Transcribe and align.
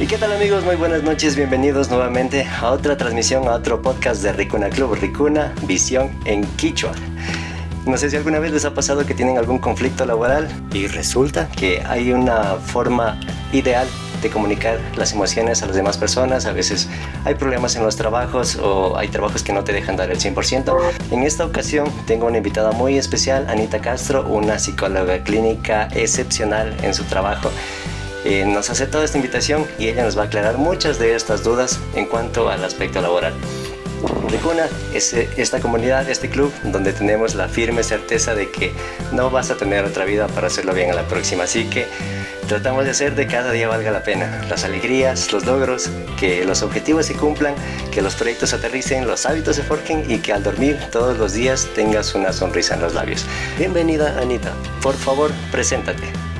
¿Y 0.00 0.06
qué 0.06 0.16
tal 0.18 0.32
amigos? 0.32 0.64
Muy 0.64 0.76
buenas 0.76 1.02
noches, 1.02 1.36
bienvenidos 1.36 1.90
nuevamente 1.90 2.44
a 2.44 2.70
otra 2.70 2.96
transmisión, 2.96 3.46
a 3.46 3.52
otro 3.52 3.82
podcast 3.82 4.22
de 4.22 4.32
Ricuna 4.32 4.70
Club, 4.70 4.94
Ricuna 4.94 5.54
Visión 5.66 6.10
en 6.24 6.44
Quichua. 6.56 6.92
No 7.86 7.96
sé 7.98 8.10
si 8.10 8.16
alguna 8.16 8.38
vez 8.38 8.52
les 8.52 8.64
ha 8.64 8.74
pasado 8.74 9.04
que 9.04 9.14
tienen 9.14 9.38
algún 9.38 9.58
conflicto 9.58 10.06
laboral 10.06 10.48
y 10.72 10.86
resulta 10.86 11.48
que 11.48 11.82
hay 11.86 12.12
una 12.12 12.56
forma 12.56 13.20
ideal 13.52 13.86
de 14.22 14.30
comunicar 14.30 14.80
las 14.96 15.12
emociones 15.12 15.62
a 15.62 15.66
las 15.66 15.76
demás 15.76 15.98
personas. 15.98 16.46
A 16.46 16.52
veces 16.52 16.88
hay 17.24 17.34
problemas 17.34 17.76
en 17.76 17.82
los 17.82 17.96
trabajos 17.96 18.56
o 18.56 18.96
hay 18.96 19.08
trabajos 19.08 19.42
que 19.42 19.52
no 19.52 19.62
te 19.62 19.72
dejan 19.72 19.96
dar 19.96 20.10
el 20.10 20.18
100%. 20.18 20.78
En 21.10 21.22
esta 21.24 21.44
ocasión 21.44 21.86
tengo 22.06 22.26
una 22.26 22.38
invitada 22.38 22.72
muy 22.72 22.96
especial, 22.96 23.46
Anita 23.48 23.80
Castro, 23.80 24.26
una 24.26 24.58
psicóloga 24.58 25.22
clínica 25.22 25.88
excepcional 25.92 26.74
en 26.82 26.94
su 26.94 27.04
trabajo. 27.04 27.50
Eh, 28.24 28.44
nos 28.46 28.70
aceptado 28.70 29.02
esta 29.04 29.18
invitación 29.18 29.66
y 29.78 29.88
ella 29.88 30.04
nos 30.04 30.16
va 30.16 30.22
a 30.22 30.26
aclarar 30.26 30.58
muchas 30.58 30.98
de 30.98 31.14
estas 31.14 31.42
dudas 31.42 31.80
en 31.94 32.06
cuanto 32.06 32.48
al 32.48 32.64
aspecto 32.64 33.00
laboral. 33.00 33.34
Ricuna 34.28 34.66
es 34.94 35.12
esta 35.12 35.60
comunidad, 35.60 36.08
este 36.08 36.28
club, 36.28 36.52
donde 36.64 36.92
tenemos 36.92 37.34
la 37.34 37.48
firme 37.48 37.82
certeza 37.82 38.34
de 38.34 38.50
que 38.50 38.72
no 39.12 39.30
vas 39.30 39.50
a 39.50 39.56
tener 39.56 39.84
otra 39.84 40.04
vida 40.04 40.26
para 40.26 40.48
hacerlo 40.48 40.74
bien 40.74 40.90
a 40.90 40.94
la 40.94 41.04
próxima. 41.04 41.44
Así 41.44 41.64
que 41.66 41.86
tratamos 42.48 42.84
de 42.84 42.90
hacer 42.90 43.14
de 43.14 43.26
cada 43.26 43.52
día 43.52 43.68
valga 43.68 43.90
la 43.90 44.02
pena. 44.02 44.44
Las 44.48 44.64
alegrías, 44.64 45.32
los 45.32 45.44
logros, 45.44 45.90
que 46.18 46.44
los 46.44 46.62
objetivos 46.62 47.06
se 47.06 47.14
cumplan, 47.14 47.54
que 47.92 48.02
los 48.02 48.14
proyectos 48.14 48.52
aterricen, 48.52 49.06
los 49.06 49.26
hábitos 49.26 49.56
se 49.56 49.62
forjen 49.62 50.10
y 50.10 50.18
que 50.18 50.32
al 50.32 50.42
dormir 50.42 50.78
todos 50.90 51.18
los 51.18 51.32
días 51.32 51.68
tengas 51.74 52.14
una 52.14 52.32
sonrisa 52.32 52.74
en 52.74 52.82
los 52.82 52.94
labios. 52.94 53.24
Bienvenida 53.58 54.18
Anita, 54.18 54.52
por 54.82 54.94
favor, 54.94 55.30
preséntate. 55.52 56.31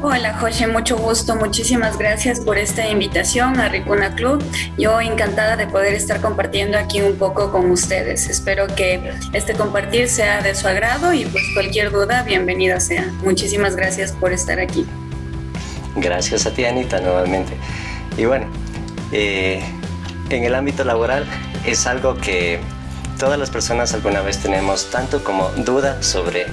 Hola 0.00 0.38
José, 0.38 0.68
mucho 0.68 0.96
gusto. 0.96 1.34
Muchísimas 1.34 1.98
gracias 1.98 2.38
por 2.38 2.56
esta 2.56 2.88
invitación 2.88 3.58
a 3.58 3.68
Ricuna 3.68 4.14
Club. 4.14 4.44
Yo 4.78 5.00
encantada 5.00 5.56
de 5.56 5.66
poder 5.66 5.92
estar 5.92 6.20
compartiendo 6.20 6.78
aquí 6.78 7.00
un 7.00 7.16
poco 7.16 7.50
con 7.50 7.68
ustedes. 7.72 8.28
Espero 8.28 8.68
que 8.68 9.12
este 9.32 9.54
compartir 9.54 10.08
sea 10.08 10.40
de 10.40 10.54
su 10.54 10.68
agrado 10.68 11.12
y 11.12 11.24
pues 11.24 11.42
cualquier 11.52 11.90
duda, 11.90 12.22
bienvenida 12.22 12.78
sea. 12.78 13.10
Muchísimas 13.24 13.74
gracias 13.74 14.12
por 14.12 14.32
estar 14.32 14.60
aquí. 14.60 14.86
Gracias 15.96 16.46
a 16.46 16.52
ti 16.52 16.64
Anita 16.64 17.00
nuevamente. 17.00 17.54
Y 18.16 18.24
bueno, 18.24 18.46
eh, 19.10 19.60
en 20.30 20.44
el 20.44 20.54
ámbito 20.54 20.84
laboral 20.84 21.26
es 21.66 21.88
algo 21.88 22.14
que 22.14 22.60
todas 23.18 23.36
las 23.36 23.50
personas 23.50 23.94
alguna 23.94 24.20
vez 24.20 24.38
tenemos 24.38 24.92
tanto 24.92 25.24
como 25.24 25.48
duda 25.56 26.00
sobre 26.04 26.46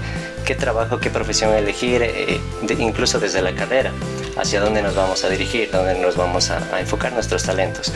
qué 0.46 0.56
trabajo, 0.56 1.00
qué 1.00 1.10
profesión 1.10 1.54
elegir, 1.54 2.02
eh, 2.04 2.40
incluso 2.78 3.20
desde 3.20 3.42
la 3.42 3.54
carrera, 3.56 3.92
hacia 4.38 4.62
dónde 4.62 4.82
nos 4.82 4.96
vamos 4.96 5.24
a 5.24 5.30
dirigir, 5.30 5.70
dónde 5.72 6.00
nos 6.00 6.16
vamos 6.16 6.52
a, 6.52 6.80
enfocar 6.80 7.12
nuestros 7.14 7.44
talentos. 7.44 7.92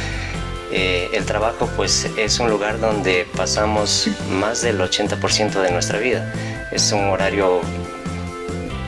Eh, 0.71 1.09
el 1.13 1.25
trabajo 1.25 1.69
pues 1.75 2.09
es 2.17 2.39
un 2.39 2.49
lugar 2.49 2.79
donde 2.79 3.27
pasamos 3.35 4.07
más 4.29 4.61
del 4.61 4.79
80% 4.79 5.61
de 5.61 5.71
nuestra 5.71 5.99
vida. 5.99 6.33
Es 6.71 6.91
un 6.91 7.05
horario 7.05 7.61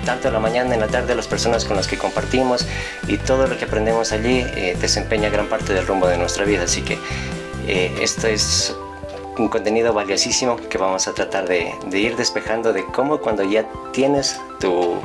tanto 0.06 0.28
en 0.28 0.34
la 0.34 0.40
mañana, 0.40 0.74
en 0.74 0.82
la 0.82 0.88
tarde, 0.88 1.16
las 1.16 1.28
personas 1.28 1.66
con 1.66 1.78
las 1.78 1.88
que 1.88 1.98
compartimos 1.98 2.66
y 3.08 3.18
todo 3.18 3.48
lo 3.48 3.58
que 3.58 3.66
aprendemos 3.66 4.12
allí 4.12 4.46
eh, 4.56 4.76
desempeña 4.80 5.30
gran 5.30 5.48
parte 5.48 5.74
del 5.74 5.88
rumbo 5.88 6.08
de 6.08 6.18
nuestra 6.18 6.46
vida. 6.46 6.64
Así 6.64 6.82
que 6.82 7.00
esto 7.68 8.28
es 8.28 8.76
un 9.38 9.48
contenido 9.48 9.94
valiosísimo 9.94 10.58
que 10.58 10.78
vamos 10.78 11.08
a 11.08 11.14
tratar 11.14 11.48
de, 11.48 11.74
ir 11.92 12.16
despejando 12.16 12.74
de 12.74 12.86
cómo 12.86 13.20
cuando 13.20 13.44
ya 13.44 13.66
tienes 13.94 14.40
tu, 14.60 15.00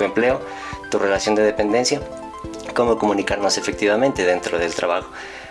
empleo, 0.00 0.40
tu 0.90 0.98
relación 0.98 1.34
de 1.34 1.42
dependencia, 1.42 2.00
cómo 2.74 2.98
comunicarnos 2.98 3.56
efectivamente 3.58 4.24
dentro 4.24 4.58
del 4.58 4.74
trabajo. 4.74 5.08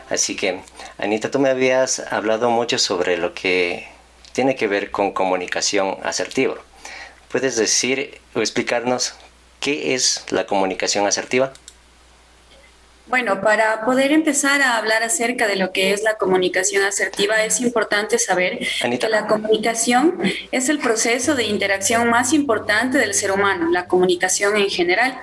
Así 0.09 0.36
que, 0.36 0.61
Anita, 0.97 1.31
tú 1.31 1.39
me 1.39 1.49
habías 1.49 1.99
hablado 2.11 2.49
mucho 2.49 2.77
sobre 2.77 3.17
lo 3.17 3.33
que 3.33 3.87
tiene 4.33 4.55
que 4.55 4.67
ver 4.67 4.92
con 4.92 5.11
comunicación 5.11 5.98
asertiva. 6.03 6.55
¿Puedes 7.30 7.55
decir 7.55 8.20
o 8.36 8.39
explicarnos 8.39 9.14
qué 9.61 9.93
es 9.93 10.26
la 10.30 10.45
comunicación 10.45 11.08
asertiva? 11.08 11.53
Bueno, 13.08 13.42
para 13.42 13.84
poder 13.84 14.12
empezar 14.12 14.62
a 14.62 14.78
hablar 14.78 15.04
acerca 15.04 15.48
de 15.48 15.56
lo 15.56 15.72
que 15.72 15.92
es 15.92 16.04
la 16.04 16.16
comunicación 16.16 16.84
asertiva, 16.84 17.44
es 17.44 17.60
importante 17.60 18.17
saber 18.20 18.60
que 18.60 19.10
la 19.10 19.28
comunicación 19.28 20.17
es 20.52 20.70
el 20.70 20.80
proceso 20.80 21.36
de 21.36 21.44
interacción 21.44 22.10
más 22.10 22.32
importante 22.32 23.00
del 23.00 23.14
ser 23.14 23.32
humano, 23.32 23.70
la 23.70 23.88
comunicación 23.88 24.56
en 24.56 24.70
general. 24.70 25.20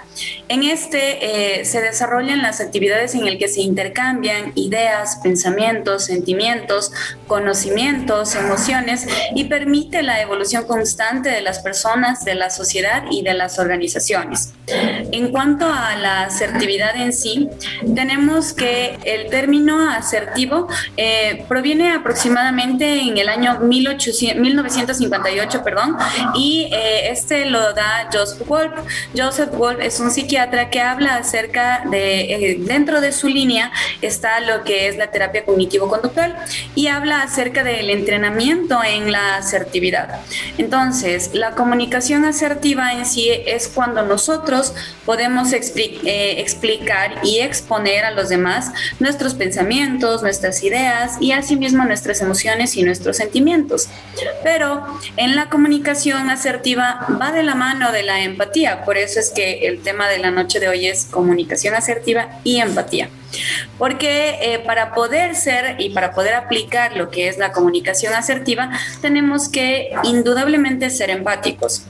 En 0.49 0.65
este 0.65 1.61
eh, 1.61 1.65
se 1.65 1.81
desarrollan 1.81 2.43
las 2.43 2.61
actividades 2.61 3.15
en 3.15 3.25
las 3.25 3.37
que 3.37 3.49
se 3.49 3.63
intercambian 3.63 4.53
ideas, 4.55 5.21
pensamientos, 5.23 6.05
sentimientos, 6.05 6.93
conocimientos, 7.27 8.35
emociones 8.35 9.07
y 9.35 9.45
permite 9.45 10.03
la 10.03 10.21
evolución 10.21 10.67
constante 10.67 11.31
de 11.31 11.41
las 11.41 11.61
personas, 11.61 12.25
de 12.25 12.35
la 12.35 12.51
sociedad 12.51 13.05
y 13.11 13.23
de 13.23 13.35
las 13.35 13.59
organizaciones. 13.59 14.58
En 14.71 15.31
cuanto 15.31 15.67
a 15.67 15.97
la 15.97 16.23
asertividad 16.23 16.97
en 16.97 17.13
sí, 17.13 17.49
tenemos 17.95 18.53
que 18.53 18.99
el 19.05 19.31
término 19.31 19.91
asertivo 19.91 20.69
eh, 20.97 21.45
proviene 21.49 21.93
aproximadamente 21.93 23.01
en 23.01 23.19
el 23.19 23.29
año 23.29 23.61
1958, 23.61 25.65
perdón, 25.65 25.97
y 26.35 26.69
eh, 26.73 27.11
este 27.11 27.47
lo 27.47 27.73
da 27.73 28.09
Joseph 28.13 28.47
Wolf. 28.47 28.73
Joseph 29.17 29.51
Wolf 29.53 29.81
es 29.81 30.01
un 30.01 30.11
psiquiatra 30.11 30.71
que 30.71 30.81
habla 30.81 31.17
acerca 31.17 31.83
de, 31.91 32.21
eh, 32.21 32.57
dentro 32.61 33.01
de 33.01 33.13
su 33.13 33.29
línea 33.29 33.73
está 34.03 34.41
lo 34.41 34.65
que 34.65 34.89
es 34.89 34.97
la 34.97 35.11
terapia 35.11 35.45
cognitivo-conductual 35.45 36.37
y 36.75 36.89
habla 36.89 37.23
acerca 37.23 37.65
del 37.65 37.91
entrenamiento 37.91 38.81
en 38.85 39.13
la 39.13 39.37
asertividad. 39.37 40.21
Entonces, 40.59 41.31
la 41.35 41.53
comunicación 41.53 42.25
asertiva 42.25 42.93
en 42.93 43.07
sí 43.07 43.31
es 43.31 43.69
cuando 43.69 44.03
nosotros 44.03 44.58
podemos 45.05 45.53
explicar 45.53 47.21
y 47.23 47.41
exponer 47.41 48.05
a 48.05 48.11
los 48.11 48.29
demás 48.29 48.73
nuestros 49.01 49.35
pensamientos, 49.35 50.23
nuestras 50.23 50.63
ideas 50.63 51.17
y 51.21 51.33
asimismo 51.33 51.85
nuestras 51.85 52.21
emociones 52.21 52.77
y 52.77 52.83
nuestros 52.83 53.17
sentimientos. 53.17 53.89
Pero 54.43 54.87
en 55.17 55.37
la 55.37 55.49
comunicación 55.49 56.31
asertiva 56.31 57.07
va 57.21 57.33
de 57.33 57.43
la 57.43 57.55
mano 57.55 57.93
de 57.93 58.03
la 58.03 58.23
empatía, 58.23 58.85
por 58.85 58.97
eso 58.97 59.21
es 59.21 59.31
que 59.31 59.67
el 59.67 59.83
tema 59.83 60.09
de 60.09 60.19
la 60.19 60.31
noche 60.31 60.61
de 60.61 60.69
hoy 60.69 60.87
es 60.87 61.07
comunicación 61.07 61.75
asertiva 61.75 62.41
y 62.45 62.59
empatía. 62.59 63.11
Porque 63.77 64.39
eh, 64.41 64.59
para 64.61 64.95
poder 64.95 65.35
ser 65.35 65.81
y 65.81 65.91
para 65.91 66.13
poder 66.13 66.35
aplicar 66.35 66.97
lo 66.97 67.11
que 67.11 67.29
es 67.29 67.39
la 67.39 67.53
comunicación 67.53 68.15
asertiva, 68.15 68.71
tenemos 69.01 69.49
que 69.49 69.91
indudablemente 70.05 70.91
ser 70.91 71.11
empáticos. 71.11 71.83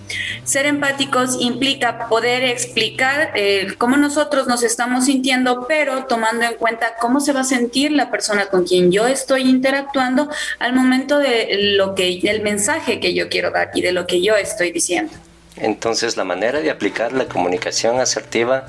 Ser 0.45 0.67
empáticos 0.67 1.37
implica 1.41 2.09
poder 2.09 2.45
explicar 2.45 3.31
eh, 3.35 3.69
cómo 3.79 3.97
nosotros 3.97 4.47
nos 4.47 4.63
estamos 4.63 5.07
sintiendo, 5.07 5.67
pero 5.69 6.05
tomando 6.05 6.45
en 6.45 6.55
cuenta 6.55 6.95
cómo 7.01 7.21
se 7.21 7.33
va 7.33 7.41
a 7.41 7.45
sentir 7.45 7.93
la 7.93 8.11
persona 8.11 8.47
con 8.47 8.65
quien 8.65 8.91
yo 8.91 9.07
estoy 9.07 9.43
interactuando 9.43 10.29
al 10.59 10.73
momento 10.73 11.19
de 11.19 11.75
lo 11.77 11.95
que, 11.95 12.21
del 12.23 12.43
mensaje 12.43 13.01
que 13.01 13.15
yo 13.15 13.29
quiero 13.29 13.51
dar 13.51 13.71
y 13.75 13.83
de 13.83 13.93
lo 13.93 14.07
que 14.07 14.23
yo 14.23 14.37
estoy 14.37 14.73
diciendo. 14.73 15.13
Entonces, 15.57 16.17
la 16.17 16.25
manera 16.25 16.61
de 16.61 16.71
aplicar 16.71 17.13
la 17.13 17.27
comunicación 17.27 18.01
asertiva 18.01 18.67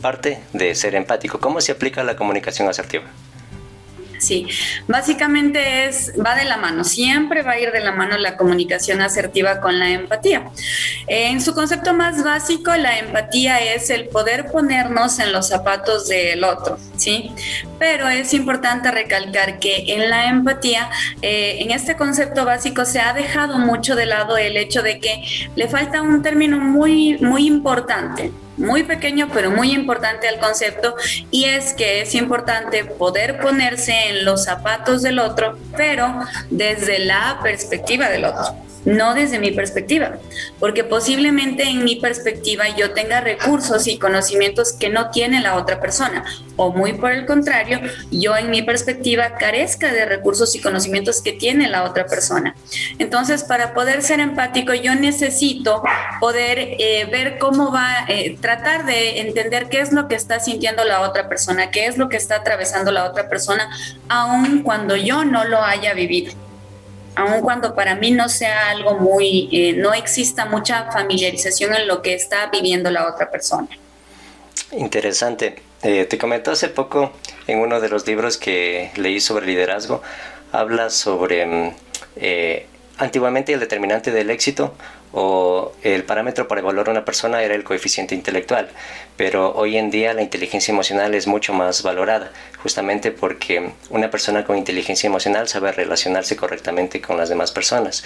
parte 0.00 0.40
de 0.52 0.74
ser 0.74 0.94
empático. 0.94 1.38
¿Cómo 1.38 1.60
se 1.60 1.72
aplica 1.72 2.02
la 2.02 2.16
comunicación 2.16 2.68
asertiva? 2.68 3.04
Sí, 4.20 4.46
básicamente 4.86 5.86
es, 5.86 6.12
va 6.24 6.34
de 6.34 6.44
la 6.44 6.58
mano, 6.58 6.84
siempre 6.84 7.42
va 7.42 7.52
a 7.52 7.58
ir 7.58 7.72
de 7.72 7.80
la 7.80 7.92
mano 7.92 8.18
la 8.18 8.36
comunicación 8.36 9.00
asertiva 9.00 9.62
con 9.62 9.78
la 9.78 9.88
empatía. 9.88 10.50
En 11.06 11.40
su 11.40 11.54
concepto 11.54 11.94
más 11.94 12.22
básico, 12.22 12.74
la 12.76 12.98
empatía 12.98 13.60
es 13.60 13.88
el 13.88 14.08
poder 14.08 14.50
ponernos 14.52 15.18
en 15.20 15.32
los 15.32 15.48
zapatos 15.48 16.06
del 16.08 16.44
otro, 16.44 16.78
¿sí? 16.98 17.32
Pero 17.78 18.08
es 18.08 18.34
importante 18.34 18.90
recalcar 18.90 19.58
que 19.58 19.94
en 19.94 20.10
la 20.10 20.28
empatía, 20.28 20.90
eh, 21.22 21.56
en 21.60 21.70
este 21.70 21.96
concepto 21.96 22.44
básico, 22.44 22.84
se 22.84 23.00
ha 23.00 23.14
dejado 23.14 23.58
mucho 23.58 23.96
de 23.96 24.04
lado 24.04 24.36
el 24.36 24.58
hecho 24.58 24.82
de 24.82 25.00
que 25.00 25.22
le 25.56 25.66
falta 25.66 26.02
un 26.02 26.22
término 26.22 26.58
muy, 26.58 27.16
muy 27.20 27.46
importante 27.46 28.30
muy 28.60 28.84
pequeño 28.84 29.28
pero 29.32 29.50
muy 29.50 29.72
importante 29.72 30.28
al 30.28 30.38
concepto 30.38 30.94
y 31.30 31.44
es 31.44 31.72
que 31.74 32.02
es 32.02 32.14
importante 32.14 32.84
poder 32.84 33.40
ponerse 33.40 34.08
en 34.08 34.24
los 34.24 34.44
zapatos 34.44 35.02
del 35.02 35.18
otro, 35.18 35.58
pero 35.76 36.20
desde 36.50 36.98
la 37.00 37.40
perspectiva 37.42 38.08
del 38.08 38.26
otro. 38.26 38.69
No 38.84 39.14
desde 39.14 39.38
mi 39.38 39.50
perspectiva, 39.50 40.18
porque 40.58 40.84
posiblemente 40.84 41.64
en 41.64 41.84
mi 41.84 41.96
perspectiva 41.96 42.64
yo 42.76 42.92
tenga 42.92 43.20
recursos 43.20 43.86
y 43.86 43.98
conocimientos 43.98 44.72
que 44.72 44.88
no 44.88 45.10
tiene 45.10 45.40
la 45.40 45.56
otra 45.56 45.80
persona, 45.80 46.24
o 46.56 46.72
muy 46.72 46.94
por 46.94 47.12
el 47.12 47.26
contrario, 47.26 47.80
yo 48.10 48.36
en 48.36 48.50
mi 48.50 48.62
perspectiva 48.62 49.36
carezca 49.36 49.92
de 49.92 50.04
recursos 50.04 50.54
y 50.54 50.60
conocimientos 50.60 51.22
que 51.22 51.32
tiene 51.32 51.68
la 51.68 51.84
otra 51.84 52.06
persona. 52.06 52.54
Entonces, 52.98 53.44
para 53.44 53.74
poder 53.74 54.02
ser 54.02 54.20
empático, 54.20 54.74
yo 54.74 54.94
necesito 54.94 55.82
poder 56.20 56.58
eh, 56.58 57.06
ver 57.10 57.38
cómo 57.38 57.72
va, 57.72 58.04
eh, 58.08 58.36
tratar 58.40 58.86
de 58.86 59.20
entender 59.20 59.68
qué 59.68 59.80
es 59.80 59.92
lo 59.92 60.08
que 60.08 60.14
está 60.14 60.40
sintiendo 60.40 60.84
la 60.84 61.00
otra 61.00 61.28
persona, 61.28 61.70
qué 61.70 61.86
es 61.86 61.98
lo 61.98 62.08
que 62.08 62.16
está 62.16 62.36
atravesando 62.36 62.92
la 62.92 63.04
otra 63.04 63.28
persona, 63.28 63.70
aun 64.08 64.62
cuando 64.62 64.96
yo 64.96 65.24
no 65.24 65.44
lo 65.44 65.62
haya 65.62 65.94
vivido 65.94 66.32
aun 67.14 67.40
cuando 67.40 67.74
para 67.74 67.94
mí 67.94 68.10
no 68.10 68.28
sea 68.28 68.70
algo 68.70 68.94
muy, 68.94 69.48
eh, 69.52 69.72
no 69.74 69.92
exista 69.94 70.46
mucha 70.46 70.90
familiarización 70.92 71.74
en 71.74 71.86
lo 71.86 72.02
que 72.02 72.14
está 72.14 72.48
viviendo 72.50 72.90
la 72.90 73.08
otra 73.08 73.30
persona. 73.30 73.68
Interesante. 74.72 75.62
Eh, 75.82 76.04
te 76.04 76.18
comentó 76.18 76.50
hace 76.50 76.68
poco 76.68 77.12
en 77.46 77.58
uno 77.58 77.80
de 77.80 77.88
los 77.88 78.06
libros 78.06 78.36
que 78.36 78.90
leí 78.96 79.20
sobre 79.20 79.46
liderazgo, 79.46 80.02
habla 80.52 80.90
sobre 80.90 81.46
mm, 81.46 81.74
eh, 82.16 82.66
antiguamente 83.00 83.52
el 83.54 83.60
determinante 83.60 84.12
del 84.12 84.30
éxito 84.30 84.74
o 85.12 85.72
el 85.82 86.04
parámetro 86.04 86.46
para 86.46 86.60
evaluar 86.60 86.88
a 86.88 86.90
una 86.92 87.04
persona 87.04 87.42
era 87.42 87.54
el 87.54 87.64
coeficiente 87.64 88.14
intelectual, 88.14 88.68
pero 89.16 89.52
hoy 89.54 89.76
en 89.78 89.90
día 89.90 90.12
la 90.12 90.22
inteligencia 90.22 90.70
emocional 90.70 91.14
es 91.14 91.26
mucho 91.26 91.52
más 91.54 91.82
valorada, 91.82 92.30
justamente 92.62 93.10
porque 93.10 93.70
una 93.88 94.10
persona 94.10 94.44
con 94.44 94.58
inteligencia 94.58 95.08
emocional 95.08 95.48
sabe 95.48 95.72
relacionarse 95.72 96.36
correctamente 96.36 97.00
con 97.00 97.16
las 97.16 97.28
demás 97.30 97.50
personas. 97.50 98.04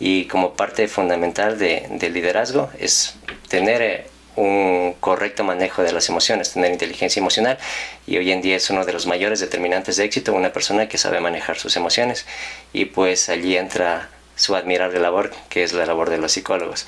Y 0.00 0.24
como 0.24 0.54
parte 0.54 0.88
fundamental 0.88 1.58
de, 1.58 1.86
del 1.90 2.14
liderazgo 2.14 2.70
es 2.80 3.14
tener 3.48 3.82
eh, 3.82 4.06
un 4.34 4.94
correcto 4.98 5.44
manejo 5.44 5.82
de 5.82 5.92
las 5.92 6.08
emociones, 6.08 6.54
tener 6.54 6.72
inteligencia 6.72 7.20
emocional. 7.20 7.58
Y 8.06 8.16
hoy 8.16 8.32
en 8.32 8.40
día 8.40 8.56
es 8.56 8.70
uno 8.70 8.84
de 8.84 8.92
los 8.94 9.06
mayores 9.06 9.38
determinantes 9.40 9.96
de 9.96 10.04
éxito 10.04 10.32
una 10.32 10.52
persona 10.52 10.88
que 10.88 10.98
sabe 10.98 11.20
manejar 11.20 11.58
sus 11.58 11.76
emociones. 11.76 12.26
Y 12.72 12.86
pues 12.86 13.28
allí 13.28 13.56
entra 13.56 14.08
su 14.42 14.56
admirable 14.56 14.98
labor, 14.98 15.30
que 15.48 15.62
es 15.62 15.72
la 15.72 15.86
labor 15.86 16.10
de 16.10 16.18
los 16.18 16.32
psicólogos. 16.32 16.86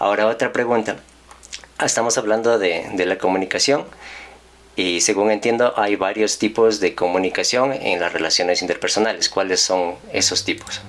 Ahora 0.00 0.26
otra 0.26 0.52
pregunta. 0.52 0.96
Estamos 1.80 2.18
hablando 2.18 2.58
de, 2.58 2.90
la 2.96 3.16
comunicación 3.16 3.84
y 4.74 5.02
según 5.02 5.30
entiendo 5.30 5.72
hay 5.76 5.94
varios 5.94 6.38
tipos 6.38 6.80
de 6.80 6.96
comunicación 6.96 7.72
en 7.72 8.00
las 8.00 8.12
relaciones 8.12 8.60
interpersonales. 8.60 9.28
¿Cuáles 9.28 9.60
son 9.60 9.94
esos 10.12 10.44
tipos? 10.44 10.80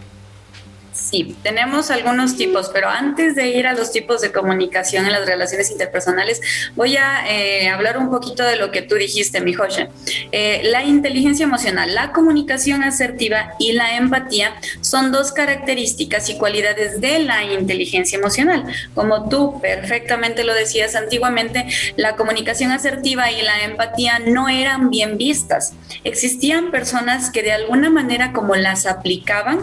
Sí, 1.10 1.38
tenemos 1.42 1.90
algunos 1.90 2.36
tipos, 2.36 2.70
pero 2.74 2.90
antes 2.90 3.34
de 3.34 3.48
ir 3.48 3.66
a 3.66 3.74
los 3.74 3.94
tipos 3.94 4.20
de 4.20 4.34
comunicación 4.34 5.06
en 5.06 5.14
las 5.14 5.26
relaciones 5.26 5.72
interpersonales, 5.72 6.42
voy 6.76 6.98
a 6.98 7.24
eh, 7.30 7.70
hablar 7.70 7.98
un 7.98 8.10
poquito 8.10 8.44
de 8.44 8.58
lo 8.58 8.72
que 8.72 8.82
tú 8.82 8.96
dijiste, 8.96 9.40
mi 9.40 9.54
José. 9.54 9.88
Eh, 10.34 10.64
la 10.66 10.84
inteligencia 10.84 11.46
emocional, 11.46 11.96
la 11.96 12.12
comunicación 12.12 12.84
asertiva 12.84 13.54
y 13.58 13.72
la 13.72 13.96
empatía 13.96 14.56
son 14.82 15.14
dos 15.14 15.32
características 15.32 16.30
y 16.30 16.38
cualidades 16.38 17.00
de 17.00 17.20
la 17.20 17.42
inteligencia 17.42 18.18
emocional. 18.18 18.66
Como 18.94 19.30
tú 19.30 19.62
perfectamente 19.62 20.44
lo 20.44 20.54
decías 20.54 20.94
antiguamente, 20.96 21.68
la 21.96 22.18
comunicación 22.18 22.74
asertiva 22.74 23.32
y 23.32 23.44
la 23.44 23.64
empatía 23.64 24.20
no 24.20 24.50
eran 24.50 24.90
bien 24.90 25.18
vistas. 25.18 25.74
Existían 26.04 26.70
personas 26.70 27.30
que 27.30 27.44
de 27.44 27.54
alguna 27.54 27.90
manera 27.90 28.34
como 28.34 28.58
las 28.58 28.86
aplicaban, 28.86 29.60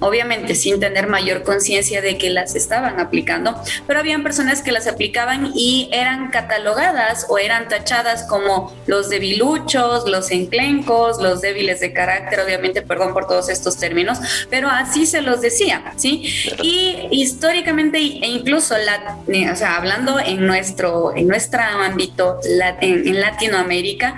obviamente 0.00 0.54
sin 0.70 0.78
tener 0.78 1.08
mayor 1.08 1.42
conciencia 1.42 2.00
de 2.00 2.16
que 2.16 2.30
las 2.30 2.54
estaban 2.54 3.00
aplicando, 3.00 3.60
pero 3.88 3.98
habían 3.98 4.22
personas 4.22 4.62
que 4.62 4.70
las 4.70 4.86
aplicaban 4.86 5.50
y 5.54 5.88
eran 5.92 6.30
catalogadas 6.30 7.26
o 7.28 7.38
eran 7.38 7.68
tachadas 7.68 8.24
como 8.28 8.72
los 8.86 9.08
debiluchos, 9.08 10.08
los 10.08 10.30
enclencos, 10.30 11.20
los 11.20 11.40
débiles 11.40 11.80
de 11.80 11.92
carácter, 11.92 12.40
obviamente, 12.40 12.82
perdón 12.82 13.12
por 13.12 13.26
todos 13.26 13.48
estos 13.48 13.78
términos, 13.78 14.18
pero 14.48 14.68
así 14.68 15.06
se 15.06 15.22
los 15.22 15.40
decía, 15.40 15.92
¿sí? 15.96 16.22
Y 16.62 17.08
históricamente 17.10 17.98
e 17.98 18.28
incluso 18.28 18.76
la, 18.78 19.18
o 19.52 19.56
sea, 19.56 19.76
hablando 19.76 20.20
en 20.20 20.46
nuestro 20.46 21.16
en 21.16 21.26
nuestro 21.26 21.60
ámbito 21.60 22.38
en, 22.80 23.20
Latinoamérica, 23.20 24.14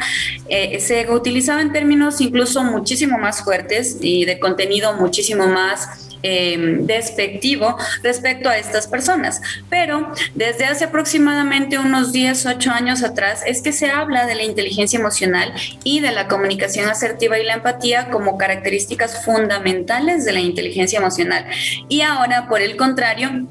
eh, 0.49 0.81
se 0.81 1.11
utilizaban 1.11 1.73
términos 1.73 2.21
incluso 2.21 2.63
muchísimo 2.63 3.17
más 3.17 3.43
fuertes 3.43 3.97
y 4.01 4.27
de 4.27 4.39
contenido 4.39 4.93
muchísimo 4.95 5.47
más 5.47 6.12
Em, 6.25 6.87
despectivo 6.87 7.77
respecto 8.03 8.49
a 8.49 8.57
estas 8.57 8.87
personas. 8.87 9.41
Pero 9.69 10.13
desde 10.37 10.67
hace 10.67 10.85
aproximadamente 10.85 11.79
unos 11.79 12.13
10, 12.13 12.47
8 12.47 12.71
años 12.71 13.03
atrás 13.03 13.43
es 13.45 13.61
que 13.61 13.73
se 13.73 13.91
habla 13.91 14.25
de 14.27 14.37
la 14.37 14.45
inteligencia 14.45 15.01
emocional 15.01 15.53
y 15.83 15.99
de 15.99 16.13
la 16.13 16.29
comunicación 16.29 16.89
asertiva 16.89 17.41
y 17.41 17.45
la 17.45 17.55
empatía 17.55 18.09
como 18.11 18.39
características 18.39 19.25
fundamentales 19.25 20.25
de 20.25 20.33
la 20.33 20.41
inteligencia 20.41 21.01
emocional. 21.01 21.45
Y 21.89 22.03
ahora, 22.03 22.47
por 22.49 22.61
el 22.61 22.77
contrario, 22.77 23.49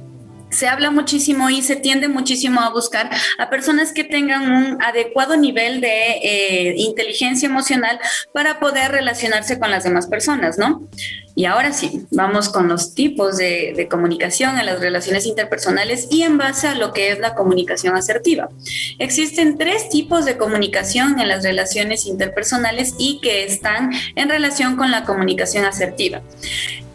se 0.52 0.68
habla 0.68 0.92
muchísimo 0.92 1.50
y 1.50 1.62
se 1.62 1.76
tiende 1.76 2.08
muchísimo 2.08 2.62
a 2.62 2.70
buscar 2.70 3.10
a 3.38 3.50
personas 3.50 3.94
que 3.94 4.04
tengan 4.04 4.52
un 4.52 4.82
adecuado 4.82 5.38
nivel 5.38 5.82
de 5.82 6.12
eh, 6.24 6.74
inteligencia 6.78 7.48
emocional 7.48 8.00
para 8.34 8.60
poder 8.60 8.92
relacionarse 8.92 9.60
con 9.60 9.72
las 9.72 9.84
demás 9.84 10.08
personas, 10.08 10.58
¿no? 10.58 10.88
Y 11.34 11.46
ahora 11.46 11.72
sí, 11.72 12.06
vamos 12.12 12.50
con 12.50 12.68
los 12.68 12.94
tipos 12.94 13.38
de, 13.38 13.74
de, 13.76 13.88
comunicación 13.88 14.60
en 14.60 14.66
las 14.66 14.82
relaciones 14.82 15.26
interpersonales 15.26 16.08
y 16.12 16.24
en 16.24 16.38
base 16.38 16.68
a 16.68 16.76
lo 16.76 16.92
que 16.92 17.10
es 17.10 17.20
la 17.20 17.36
comunicación 17.36 17.96
asertiva. 17.96 18.50
Existen 19.00 19.58
tres 19.58 19.88
tipos 19.88 20.26
de 20.26 20.36
comunicación 20.36 21.20
en 21.20 21.30
las 21.30 21.44
relaciones 21.44 22.06
interpersonales 22.06 22.96
y 22.98 23.22
que 23.22 23.46
están 23.46 23.92
en 24.16 24.30
relación 24.30 24.76
con 24.76 24.92
la 24.92 25.06
comunicación 25.06 25.64
asertiva. 25.64 26.22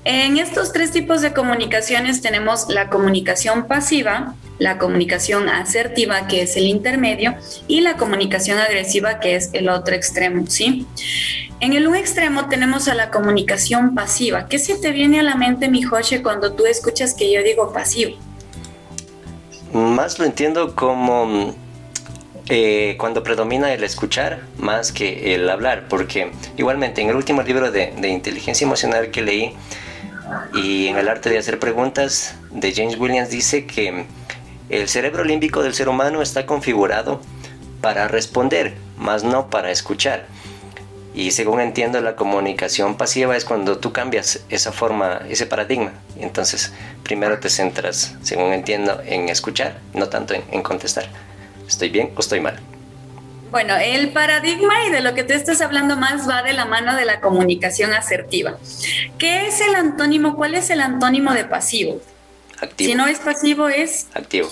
En 0.09 0.39
estos 0.39 0.73
tres 0.73 0.93
tipos 0.93 1.21
de 1.21 1.33
comunicaciones 1.33 2.23
tenemos 2.23 2.69
la 2.69 2.91
comunicación 2.91 3.67
pasiva, 3.67 4.37
la 4.61 4.79
comunicación 4.79 5.49
asertiva, 5.49 6.29
que 6.29 6.43
es 6.43 6.57
el 6.57 6.67
intermedio, 6.67 7.35
y 7.67 7.81
la 7.81 7.97
comunicación 7.97 8.61
agresiva, 8.61 9.19
que 9.19 9.35
es 9.35 9.51
el 9.53 9.69
otro 9.69 9.97
extremo, 9.97 10.47
¿sí? 10.47 10.87
En 11.59 11.73
el 11.73 11.89
un 11.89 11.97
extremo 11.97 12.49
tenemos 12.49 12.87
a 12.87 12.95
la 12.95 13.11
comunicación 13.11 13.97
pasiva. 13.97 14.47
¿Qué 14.47 14.61
se 14.61 14.77
te 14.77 14.93
viene 14.93 15.19
a 15.19 15.25
la 15.25 15.35
mente, 15.35 15.69
mi 15.69 15.83
José, 15.83 16.23
cuando 16.23 16.53
tú 16.53 16.67
escuchas 16.67 17.13
que 17.13 17.33
yo 17.33 17.43
digo 17.43 17.73
pasivo? 17.73 18.17
Más 19.73 20.21
lo 20.21 20.25
entiendo 20.25 20.77
como 20.77 21.53
eh, 22.49 22.95
cuando 23.01 23.25
predomina 23.25 23.75
el 23.75 23.83
escuchar 23.83 24.43
más 24.57 24.93
que 24.93 25.35
el 25.35 25.51
hablar, 25.51 25.89
porque 25.89 26.31
igualmente 26.57 27.01
en 27.01 27.09
el 27.09 27.17
último 27.17 27.43
libro 27.43 27.73
de, 27.73 27.93
de 27.99 28.09
inteligencia 28.09 28.65
emocional 28.65 29.11
que 29.11 29.23
leí, 29.23 29.57
y 30.55 30.89
en 30.89 30.99
el 30.99 31.09
arte 31.09 31.31
de 31.31 31.39
hacer 31.39 31.59
preguntas 31.59 32.35
de 32.51 32.73
James 32.73 32.99
Williams 32.99 33.31
dice 33.31 33.67
que 33.67 34.07
el 34.69 34.89
cerebro 34.89 35.25
límbico 35.25 35.63
del 35.63 35.75
ser 35.75 35.89
humano 35.89 36.23
está 36.23 36.47
configurado 36.47 37.21
para 37.81 38.09
responder, 38.09 38.75
más 38.99 39.23
no 39.23 39.49
para 39.49 39.71
escuchar. 39.71 40.27
Y 41.15 41.31
según 41.31 41.61
entiendo, 41.61 42.01
la 42.01 42.17
comunicación 42.17 42.97
pasiva 42.97 43.37
es 43.37 43.45
cuando 43.45 43.79
tú 43.79 43.93
cambias 43.93 44.45
esa 44.51 44.73
forma, 44.73 45.23
ese 45.31 45.47
paradigma. 45.47 45.93
Entonces, 46.19 46.73
primero 47.05 47.39
te 47.39 47.49
centras, 47.49 48.17
según 48.23 48.53
entiendo, 48.53 49.01
en 49.07 49.29
escuchar, 49.29 49.79
no 49.95 50.09
tanto 50.09 50.35
en, 50.35 50.43
en 50.51 50.63
contestar. 50.63 51.07
¿Estoy 51.67 51.89
bien 51.89 52.13
o 52.17 52.21
estoy 52.21 52.41
mal? 52.41 52.61
Bueno, 53.51 53.77
el 53.77 54.11
paradigma 54.11 54.85
y 54.87 54.91
de 54.91 55.01
lo 55.01 55.15
que 55.15 55.25
te 55.25 55.35
estás 55.35 55.61
hablando 55.61 55.97
más 55.97 56.29
va 56.29 56.43
de 56.43 56.53
la 56.53 56.65
mano 56.65 56.97
de 56.97 57.05
la 57.05 57.21
comunicación 57.21 57.93
asertiva. 57.93 58.59
¿Qué 59.19 59.47
es 59.47 59.61
el 59.61 59.75
antónimo? 59.75 60.37
¿Cuál 60.37 60.55
es 60.55 60.71
el 60.71 60.81
antónimo 60.81 61.33
de 61.33 61.45
pasivo? 61.45 62.01
Activo. 62.61 62.91
Si 62.91 62.95
no 62.95 63.07
es 63.07 63.19
pasivo, 63.19 63.69
es... 63.69 64.09
Activo. 64.15 64.49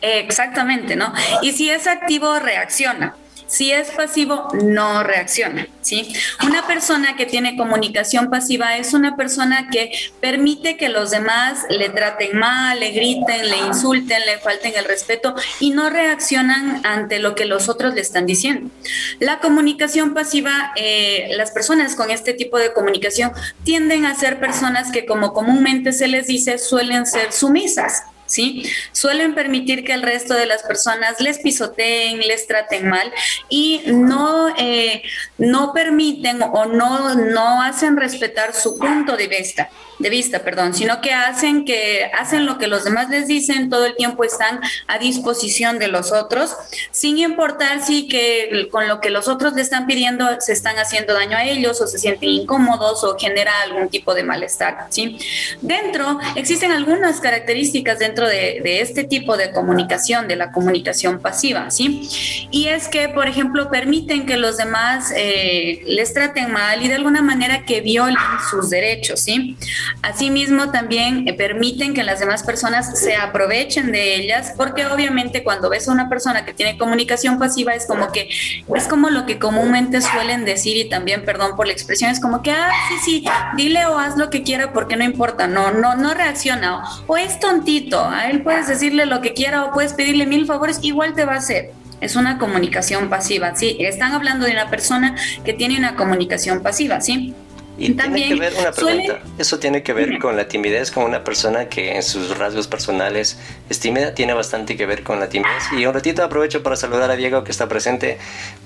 Exactamente, 0.00 0.96
¿no? 0.96 1.12
Y 1.42 1.52
si 1.52 1.70
es 1.70 1.86
activo, 1.86 2.38
reacciona. 2.38 3.16
Si 3.46 3.72
es 3.72 3.90
pasivo, 3.90 4.48
no 4.62 5.02
reacciona, 5.02 5.66
¿sí? 5.80 6.12
Una 6.44 6.66
persona 6.66 7.16
que 7.16 7.26
tiene 7.26 7.56
comunicación 7.56 8.30
pasiva 8.30 8.76
es 8.76 8.94
una 8.94 9.16
persona 9.16 9.68
que 9.70 9.92
permite 10.20 10.76
que 10.76 10.88
los 10.88 11.10
demás 11.10 11.66
le 11.68 11.88
traten 11.88 12.38
mal, 12.38 12.80
le 12.80 12.90
griten, 12.90 13.48
le 13.48 13.58
insulten, 13.58 14.20
le 14.26 14.38
falten 14.38 14.72
el 14.76 14.84
respeto 14.84 15.34
y 15.60 15.70
no 15.70 15.90
reaccionan 15.90 16.80
ante 16.84 17.18
lo 17.18 17.34
que 17.34 17.44
los 17.44 17.68
otros 17.68 17.94
le 17.94 18.00
están 18.00 18.26
diciendo. 18.26 18.70
La 19.18 19.40
comunicación 19.40 20.14
pasiva, 20.14 20.72
eh, 20.76 21.28
las 21.36 21.50
personas 21.50 21.94
con 21.94 22.10
este 22.10 22.32
tipo 22.32 22.58
de 22.58 22.72
comunicación 22.72 23.32
tienden 23.64 24.06
a 24.06 24.14
ser 24.14 24.40
personas 24.40 24.90
que 24.92 25.06
como 25.06 25.32
comúnmente 25.32 25.92
se 25.92 26.08
les 26.08 26.26
dice 26.26 26.58
suelen 26.58 27.06
ser 27.06 27.32
sumisas. 27.32 28.04
¿Sí? 28.26 28.62
Suelen 28.92 29.34
permitir 29.34 29.84
que 29.84 29.92
el 29.92 30.02
resto 30.02 30.34
de 30.34 30.46
las 30.46 30.62
personas 30.62 31.20
les 31.20 31.38
pisoteen, 31.38 32.18
les 32.18 32.46
traten 32.46 32.88
mal 32.88 33.12
y 33.48 33.82
no, 33.86 34.54
eh, 34.56 35.02
no 35.38 35.72
permiten 35.72 36.42
o 36.42 36.66
no, 36.66 37.14
no 37.14 37.62
hacen 37.62 37.96
respetar 37.96 38.54
su 38.54 38.78
punto 38.78 39.16
de 39.16 39.28
vista. 39.28 39.70
De 40.02 40.10
vista, 40.10 40.40
perdón, 40.40 40.74
sino 40.74 41.00
que 41.00 41.12
hacen 41.12 41.64
que 41.64 42.10
hacen 42.18 42.46
lo 42.46 42.58
que 42.58 42.66
los 42.66 42.84
demás 42.84 43.08
les 43.08 43.26
dicen, 43.28 43.70
todo 43.70 43.86
el 43.86 43.96
tiempo 43.96 44.24
están 44.24 44.60
a 44.86 44.98
disposición 44.98 45.78
de 45.78 45.88
los 45.88 46.12
otros, 46.12 46.54
sin 46.90 47.18
importar 47.18 47.82
si 47.84 48.08
que 48.08 48.68
con 48.70 48.88
lo 48.88 49.00
que 49.00 49.10
los 49.10 49.28
otros 49.28 49.54
le 49.54 49.62
están 49.62 49.86
pidiendo 49.86 50.28
se 50.40 50.52
están 50.52 50.78
haciendo 50.78 51.14
daño 51.14 51.36
a 51.36 51.44
ellos 51.44 51.80
o 51.80 51.86
se 51.86 51.98
sienten 51.98 52.28
incómodos 52.28 53.04
o 53.04 53.16
genera 53.18 53.52
algún 53.62 53.88
tipo 53.88 54.14
de 54.14 54.24
malestar, 54.24 54.86
¿sí? 54.90 55.18
Dentro 55.60 56.18
existen 56.36 56.72
algunas 56.72 57.20
características 57.20 57.98
dentro 57.98 58.28
de, 58.28 58.60
este 58.80 59.04
tipo 59.04 59.36
de 59.36 59.52
comunicación, 59.52 60.28
de 60.28 60.36
la 60.36 60.50
comunicación 60.50 61.20
pasiva, 61.20 61.70
¿sí? 61.70 62.08
Y 62.50 62.68
es 62.68 62.88
que, 62.88 63.08
por 63.08 63.28
ejemplo, 63.28 63.70
permiten 63.70 64.26
que 64.26 64.36
los 64.36 64.56
demás 64.56 65.12
eh, 65.16 65.82
les 65.86 66.12
traten 66.12 66.52
mal 66.52 66.82
y 66.82 66.88
de 66.88 66.94
alguna 66.94 67.22
manera 67.22 67.64
que 67.64 67.80
violen 67.80 68.16
sus 68.50 68.70
derechos, 68.70 69.20
¿sí? 69.20 69.56
Asimismo, 70.00 70.70
también 70.70 71.28
eh, 71.28 71.34
permiten 71.34 71.94
que 71.94 72.02
las 72.02 72.20
demás 72.20 72.42
personas 72.42 72.98
se 72.98 73.14
aprovechen 73.16 73.92
de 73.92 74.16
ellas, 74.16 74.54
porque 74.56 74.86
obviamente 74.86 75.44
cuando 75.44 75.68
ves 75.70 75.88
a 75.88 75.92
una 75.92 76.08
persona 76.08 76.44
que 76.44 76.54
tiene 76.54 76.78
comunicación 76.78 77.38
pasiva 77.38 77.74
es 77.74 77.86
como 77.86 78.10
que 78.10 78.28
es 78.74 78.88
como 78.88 79.10
lo 79.10 79.26
que 79.26 79.38
comúnmente 79.38 80.00
suelen 80.00 80.44
decir 80.44 80.76
y 80.76 80.88
también, 80.88 81.24
perdón 81.24 81.56
por 81.56 81.66
la 81.66 81.72
expresión, 81.72 82.10
es 82.10 82.20
como 82.20 82.42
que, 82.42 82.50
ah, 82.50 82.70
sí, 82.88 82.96
sí, 83.04 83.24
dile 83.56 83.86
o 83.86 83.98
haz 83.98 84.16
lo 84.16 84.30
que 84.30 84.42
quiera 84.42 84.72
porque 84.72 84.96
no 84.96 85.04
importa, 85.04 85.46
no, 85.46 85.72
no, 85.72 85.94
no 85.94 86.14
reacciona. 86.14 86.82
O, 87.06 87.16
es 87.16 87.38
tontito, 87.38 88.04
a 88.04 88.30
él 88.30 88.42
puedes 88.42 88.66
decirle 88.66 89.06
lo 89.06 89.20
que 89.20 89.34
quiera 89.34 89.64
o 89.64 89.72
puedes 89.72 89.92
pedirle 89.92 90.26
mil 90.26 90.46
favores, 90.46 90.80
igual 90.82 91.14
te 91.14 91.24
va 91.24 91.34
a 91.34 91.38
hacer 91.38 91.70
es 92.00 92.16
una 92.16 92.36
comunicación 92.36 93.08
pasiva, 93.08 93.54
¿sí? 93.54 93.76
Están 93.78 94.12
hablando 94.12 94.44
de 94.44 94.50
una 94.50 94.68
persona 94.68 95.14
que 95.44 95.52
tiene 95.52 95.78
una 95.78 95.94
comunicación 95.94 96.60
pasiva, 96.60 97.00
¿sí? 97.00 97.32
Y 97.78 97.94
También 97.94 98.28
tiene 98.28 98.34
que 98.34 98.50
ver 98.50 98.60
una 98.60 98.72
pregunta. 98.72 99.20
Eso 99.38 99.58
tiene 99.58 99.82
que 99.82 99.92
ver 99.92 100.18
con 100.18 100.36
la 100.36 100.46
timidez, 100.46 100.90
con 100.90 101.04
una 101.04 101.24
persona 101.24 101.68
que 101.68 101.96
en 101.96 102.02
sus 102.02 102.36
rasgos 102.36 102.66
personales 102.66 103.38
es 103.70 103.80
tímida, 103.80 104.14
tiene 104.14 104.34
bastante 104.34 104.76
que 104.76 104.86
ver 104.86 105.02
con 105.02 105.20
la 105.20 105.28
timidez. 105.28 105.64
Y 105.76 105.86
un 105.86 105.94
ratito 105.94 106.22
aprovecho 106.22 106.62
para 106.62 106.76
saludar 106.76 107.10
a 107.10 107.16
Diego 107.16 107.44
que 107.44 107.50
está 107.50 107.68
presente. 107.68 108.18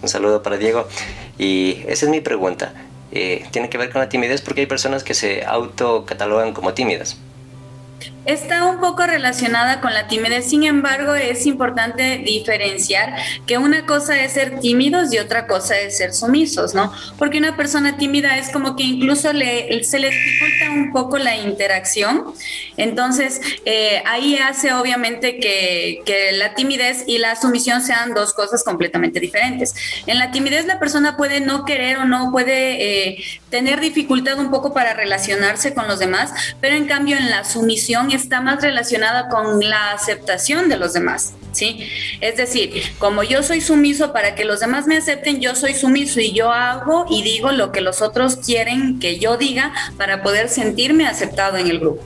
Un 0.03 0.09
saludo 0.09 0.43
para 0.43 0.57
Diego. 0.57 0.89
Y 1.39 1.83
esa 1.87 2.07
es 2.07 2.11
mi 2.11 2.21
pregunta. 2.21 2.75
Eh, 3.13 3.47
tiene 3.53 3.71
que 3.71 3.79
ver 3.79 3.91
con 3.91 4.01
la 4.01 4.09
timidez 4.09 4.43
porque 4.43 4.63
hay 4.63 4.67
personas 4.67 5.05
que 5.05 5.15
se 5.15 5.45
autocatalogan 5.45 6.53
como 6.53 6.75
tímidas. 6.75 7.17
Está 8.27 8.65
un 8.65 8.81
poco 8.81 9.07
relacionada 9.07 9.81
con 9.81 9.95
la 9.95 10.09
timidez, 10.09 10.51
sin 10.51 10.65
embargo, 10.65 11.15
es 11.15 11.47
importante 11.47 12.19
diferenciar 12.19 13.15
que 13.47 13.57
una 13.57 13.87
cosa 13.87 14.21
es 14.21 14.33
ser 14.33 14.59
tímidos 14.59 15.13
y 15.13 15.19
otra 15.19 15.47
cosa 15.47 15.79
es 15.79 15.97
ser 15.97 16.13
sumisos, 16.13 16.75
¿no? 16.75 16.93
Porque 17.19 17.39
una 17.39 17.57
persona 17.57 17.97
tímida 17.97 18.37
es 18.37 18.51
como 18.51 18.75
que 18.75 18.83
incluso 18.83 19.33
le, 19.33 19.85
se 19.85 20.01
le 20.01 20.11
dificulta 20.11 20.71
un 20.73 20.93
poco 20.93 21.19
la 21.19 21.37
interacción. 21.37 22.25
Entonces, 22.77 23.41
eh, 23.65 24.03
ahí 24.07 24.37
hace 24.37 24.73
obviamente 24.73 25.39
que, 25.39 26.03
que, 26.05 26.33
la 26.33 26.55
timidez 26.55 27.05
y 27.07 27.19
la 27.19 27.37
sumisión 27.37 27.81
sean 27.81 28.13
dos 28.13 28.33
cosas 28.33 28.65
completamente 28.65 29.21
diferentes. 29.21 29.75
En 30.07 30.19
la 30.19 30.33
timidez 30.33 30.67
la 30.67 30.81
persona 30.81 31.17
puede 31.17 31.41
no 31.41 31.65
querer 31.65 31.99
o 31.99 32.05
no 32.05 32.33
puede 32.33 33.11
eh, 33.11 33.25
tener 33.51 33.81
dificultad 33.81 34.39
un 34.41 34.51
poco 34.51 34.75
para 34.75 34.95
relacionarse 34.95 35.75
con 35.75 35.87
los 35.87 36.01
demás, 36.01 36.33
pero 36.61 36.75
en 36.75 36.87
cambio 36.87 37.17
en 37.17 37.31
la 37.31 37.45
sumisión 37.45 38.11
está 38.17 38.41
más 38.41 38.63
relacionada 38.63 39.29
con 39.29 39.61
la 39.61 39.93
aceptación 39.93 40.69
de 40.69 40.77
los 40.77 40.93
demás, 40.93 41.35
¿sí? 41.53 41.89
Es 42.21 42.37
decir, 42.37 42.83
como 42.99 43.23
yo 43.23 43.43
soy 43.43 43.61
sumiso 43.61 44.13
para 44.13 44.35
que 44.35 44.45
los 44.45 44.61
demás 44.61 44.87
me 44.87 44.97
acepten, 44.97 45.41
yo 45.41 45.55
soy 45.55 45.75
sumiso 45.75 46.21
y 46.21 46.33
yo 46.33 46.51
hago 46.53 47.07
y 47.09 47.23
digo 47.23 47.53
lo 47.53 47.73
que 47.73 47.81
los 47.81 48.03
otros 48.03 48.37
quieren 48.37 48.99
que 48.99 49.19
yo 49.19 49.37
diga 49.37 49.73
para 49.97 50.23
poder 50.23 50.49
sentirme 50.49 51.07
aceptado 51.07 51.57
en 51.57 51.69
el 51.69 51.79
grupo. 51.79 52.03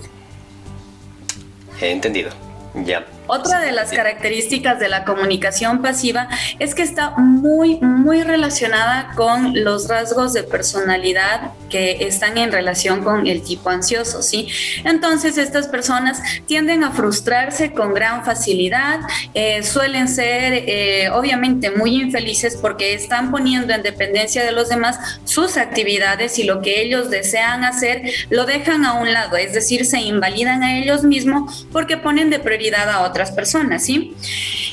Entendido. 1.81 2.31
Ya. 2.75 3.07
Otra 3.33 3.61
de 3.61 3.71
las 3.71 3.93
características 3.93 4.81
de 4.81 4.89
la 4.89 5.05
comunicación 5.05 5.83
pasiva 5.83 6.29
es 6.59 6.75
que 6.75 6.83
está 6.83 7.11
muy, 7.11 7.79
muy 7.79 8.25
relacionada 8.25 9.13
con 9.15 9.63
los 9.63 9.87
rasgos 9.87 10.33
de 10.33 10.43
personalidad 10.43 11.53
que 11.69 11.99
están 12.09 12.39
en 12.39 12.51
relación 12.51 13.05
con 13.05 13.29
el 13.29 13.43
tipo 13.43 13.71
ansioso, 13.71 14.21
¿sí? 14.23 14.49
Entonces, 14.83 15.39
estas 15.39 15.69
personas 15.69 16.21
tienden 16.49 16.83
a 16.83 16.91
frustrarse 16.91 17.71
con 17.71 17.95
gran 17.95 18.25
facilidad, 18.25 18.99
eh, 19.35 19.63
suelen 19.63 20.09
ser 20.09 20.65
eh, 20.67 21.09
obviamente 21.13 21.71
muy 21.71 22.03
infelices 22.03 22.59
porque 22.61 22.95
están 22.95 23.31
poniendo 23.31 23.73
en 23.73 23.85
dependencia 23.85 24.45
de 24.45 24.51
los 24.51 24.71
demás 24.71 25.21
sus 25.23 25.57
actividades 25.57 26.37
y 26.41 26.43
lo 26.43 26.63
que 26.63 26.83
ellos 26.83 27.11
desean 27.11 27.63
hacer 27.63 28.11
lo 28.29 28.45
dejan 28.45 28.85
a 28.85 28.95
un 28.95 29.13
lado, 29.13 29.37
es 29.37 29.53
decir, 29.53 29.87
se 29.87 30.01
invalidan 30.01 30.65
a 30.65 30.81
ellos 30.81 31.05
mismos 31.05 31.69
porque 31.71 31.97
ponen 31.97 32.29
de 32.31 32.41
prioridad 32.41 32.91
a 32.91 33.03
otras 33.03 33.20
personas, 33.31 33.85
¿sí? 33.85 34.17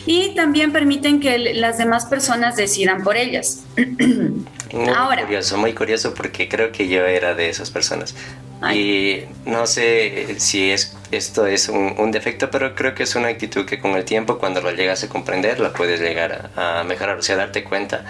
Y 0.06 0.34
también 0.36 0.72
permiten 0.72 1.20
que 1.20 1.38
las 1.38 1.78
demás 1.78 2.06
personas 2.06 2.56
decidan 2.56 3.04
por 3.04 3.18
ellas. 3.18 3.66
Muy 3.76 4.90
Ahora, 4.96 5.24
curioso, 5.24 5.58
muy 5.58 5.74
curioso 5.74 6.14
porque 6.14 6.48
creo 6.48 6.72
que 6.72 6.88
yo 6.88 7.06
era 7.06 7.34
de 7.34 7.50
esas 7.50 7.70
personas. 7.70 8.16
Y 8.74 9.22
no 9.46 9.68
sé 9.68 10.40
si 10.40 10.72
es, 10.72 10.96
esto 11.12 11.46
es 11.46 11.70
un, 11.70 12.12
defecto, 12.12 12.50
pero 12.50 12.74
creo 12.74 12.96
que 12.96 13.04
es 13.04 13.16
una 13.16 13.28
actitud 13.28 13.66
que 13.66 13.80
con 13.80 13.92
el 13.92 14.04
tiempo, 14.04 14.40
cuando 14.40 14.62
lo 14.62 14.72
llegas 14.72 15.04
a 15.04 15.10
comprender, 15.10 15.60
la 15.60 15.74
puedes 15.74 16.00
llegar 16.00 16.50
a, 16.56 16.84
mejorar. 16.84 17.18
O 17.18 17.22
sea, 17.22 17.36
darte 17.36 17.64
cuenta 17.64 18.06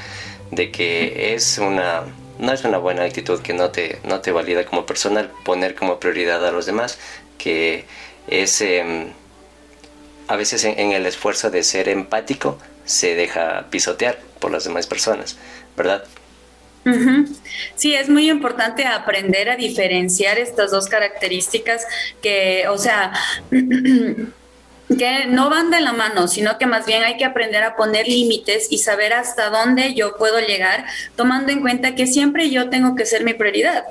de 0.51 0.71
que 0.71 1.33
es 1.33 1.57
una, 1.57 2.03
no 2.39 2.53
es 2.53 2.63
una 2.63 2.77
buena 2.77 3.03
actitud 3.03 3.41
que 3.41 3.53
no 3.53 3.71
te, 3.71 3.99
no 4.05 4.21
te 4.21 4.31
valida 4.31 4.65
como 4.65 4.85
persona, 4.85 5.29
poner 5.43 5.75
como 5.75 5.99
prioridad 5.99 6.45
a 6.45 6.51
los 6.51 6.65
demás, 6.65 6.97
que 7.37 7.85
es... 8.27 8.61
Em, 8.61 9.07
a 10.27 10.35
veces 10.35 10.63
en, 10.63 10.91
el 10.91 11.05
esfuerzo 11.05 11.49
de 11.49 11.63
ser 11.63 11.89
empático 11.89 12.59
se 12.85 13.15
deja 13.15 13.67
pisotear 13.69 14.19
por 14.39 14.51
las 14.51 14.63
demás 14.63 14.87
personas, 14.87 15.37
¿verdad? 15.75 16.03
Sí, 17.75 17.95
es 17.95 18.07
muy 18.07 18.29
importante 18.29 18.85
aprender 18.85 19.49
a 19.49 19.57
diferenciar 19.57 20.37
estas 20.37 20.71
dos 20.71 20.87
características 20.87 21.85
que, 22.21 22.65
o 22.69 22.77
sea, 22.77 23.11
que 24.95 25.25
no 25.25 25.49
van 25.49 25.69
de 25.69 25.81
la 25.81 25.91
mano, 25.91 26.27
sino 26.27 26.57
que 26.57 26.65
más 26.65 26.85
bien 26.85 27.03
hay 27.03 27.17
que 27.17 27.25
aprender 27.25 27.63
a 27.63 27.75
poner 27.75 28.07
límites 28.07 28.67
y 28.69 28.77
saber 28.77 29.13
hasta 29.13 29.49
dónde 29.49 29.93
yo 29.93 30.15
puedo 30.17 30.39
llegar, 30.39 30.85
tomando 31.15 31.51
en 31.51 31.61
cuenta 31.61 31.95
que 31.95 32.07
siempre 32.07 32.49
yo 32.49 32.69
tengo 32.69 32.95
que 32.95 33.05
ser 33.05 33.23
mi 33.23 33.33
prioridad. 33.33 33.83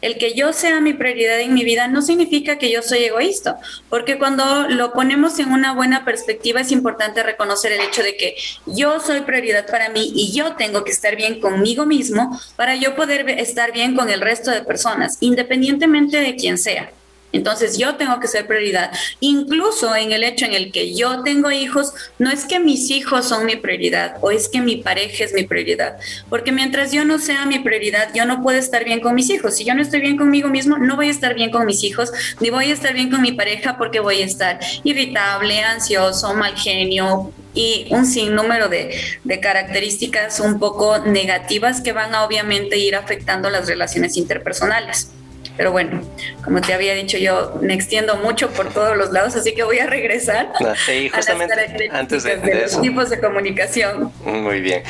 El 0.00 0.16
que 0.18 0.34
yo 0.34 0.52
sea 0.52 0.80
mi 0.80 0.92
prioridad 0.92 1.40
en 1.40 1.54
mi 1.54 1.64
vida 1.64 1.88
no 1.88 2.02
significa 2.02 2.58
que 2.58 2.70
yo 2.70 2.82
soy 2.82 3.04
egoísta, 3.04 3.58
porque 3.90 4.18
cuando 4.18 4.68
lo 4.68 4.92
ponemos 4.92 5.38
en 5.40 5.50
una 5.50 5.72
buena 5.72 6.04
perspectiva 6.04 6.60
es 6.60 6.70
importante 6.70 7.22
reconocer 7.22 7.72
el 7.72 7.80
hecho 7.80 8.02
de 8.02 8.16
que 8.16 8.36
yo 8.66 9.00
soy 9.00 9.22
prioridad 9.22 9.66
para 9.66 9.88
mí 9.88 10.12
y 10.14 10.32
yo 10.32 10.54
tengo 10.54 10.84
que 10.84 10.92
estar 10.92 11.16
bien 11.16 11.40
conmigo 11.40 11.86
mismo 11.86 12.40
para 12.54 12.76
yo 12.76 12.94
poder 12.94 13.28
estar 13.28 13.72
bien 13.72 13.96
con 13.96 14.08
el 14.08 14.20
resto 14.20 14.52
de 14.52 14.62
personas, 14.62 15.16
independientemente 15.20 16.18
de 16.18 16.36
quién 16.36 16.58
sea. 16.58 16.92
Entonces 17.34 17.76
yo 17.76 17.96
tengo 17.96 18.20
que 18.20 18.28
ser 18.28 18.46
prioridad. 18.46 18.92
Incluso 19.20 19.94
en 19.96 20.12
el 20.12 20.22
hecho 20.22 20.46
en 20.46 20.54
el 20.54 20.70
que 20.70 20.94
yo 20.94 21.22
tengo 21.22 21.50
hijos, 21.50 21.92
no 22.18 22.30
es 22.30 22.44
que 22.44 22.60
mis 22.60 22.90
hijos 22.90 23.26
son 23.26 23.44
mi 23.44 23.56
prioridad 23.56 24.16
o 24.20 24.30
es 24.30 24.48
que 24.48 24.60
mi 24.60 24.76
pareja 24.76 25.24
es 25.24 25.34
mi 25.34 25.42
prioridad. 25.42 25.98
Porque 26.30 26.52
mientras 26.52 26.92
yo 26.92 27.04
no 27.04 27.18
sea 27.18 27.44
mi 27.44 27.58
prioridad, 27.58 28.08
yo 28.14 28.24
no 28.24 28.40
puedo 28.42 28.56
estar 28.58 28.84
bien 28.84 29.00
con 29.00 29.16
mis 29.16 29.28
hijos. 29.30 29.56
Si 29.56 29.64
yo 29.64 29.74
no 29.74 29.82
estoy 29.82 30.00
bien 30.00 30.16
conmigo 30.16 30.48
mismo, 30.48 30.78
no 30.78 30.94
voy 30.94 31.08
a 31.08 31.10
estar 31.10 31.34
bien 31.34 31.50
con 31.50 31.66
mis 31.66 31.82
hijos, 31.82 32.12
ni 32.38 32.50
voy 32.50 32.70
a 32.70 32.74
estar 32.74 32.94
bien 32.94 33.10
con 33.10 33.20
mi 33.20 33.32
pareja 33.32 33.76
porque 33.76 33.98
voy 33.98 34.22
a 34.22 34.24
estar 34.24 34.60
irritable, 34.84 35.60
ansioso, 35.60 36.34
mal 36.34 36.54
genio, 36.56 37.32
y 37.54 37.86
un 37.90 38.04
sinnúmero 38.04 38.68
de, 38.68 39.00
de, 39.22 39.40
características 39.40 40.40
un 40.40 40.58
poco 40.58 40.98
negativas 40.98 41.80
que 41.80 41.92
van 41.92 42.12
a 42.12 42.24
obviamente 42.24 42.78
ir 42.78 42.96
afectando 42.96 43.48
las 43.48 43.68
relaciones 43.68 44.16
interpersonales. 44.16 45.10
Pero 45.56 45.70
bueno, 45.70 46.02
como 46.42 46.60
te 46.60 46.74
había 46.74 46.94
dicho 46.94 47.16
yo, 47.16 47.56
me 47.60 47.74
extiendo 47.74 48.16
mucho 48.16 48.50
por 48.50 48.72
todos 48.72 48.96
los 48.96 49.12
lados, 49.12 49.36
así 49.36 49.54
que 49.54 49.62
voy 49.62 49.78
a 49.78 49.86
regresar 49.86 50.52
justamente 51.12 51.88
a 51.90 51.98
antes 51.98 52.24
de, 52.24 52.62
los 52.62 52.80
tipos 52.80 53.08
de 53.10 53.20
comunicación. 53.20 54.12
Muy 54.24 54.60
bien. 54.60 54.82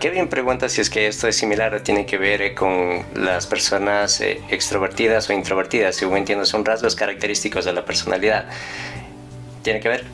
Kevin 0.00 0.28
pregunta 0.28 0.68
si 0.68 0.82
es 0.82 0.90
que 0.90 1.06
esto 1.06 1.28
es 1.28 1.36
similar 1.36 1.74
o 1.74 1.82
tiene 1.82 2.04
que 2.04 2.18
ver 2.18 2.42
eh, 2.42 2.54
con 2.54 3.04
las 3.14 3.46
personas 3.46 4.20
eh, 4.20 4.40
extrovertidas 4.50 5.30
o 5.30 5.32
introvertidas. 5.32 5.96
Según 5.96 6.18
entiendo, 6.18 6.44
son 6.44 6.64
rasgos 6.64 6.94
característicos 6.94 7.64
de 7.64 7.72
la 7.72 7.84
personalidad. 7.84 8.44
¿Tiene 9.62 9.80
que 9.80 9.88
ver? 9.88 10.04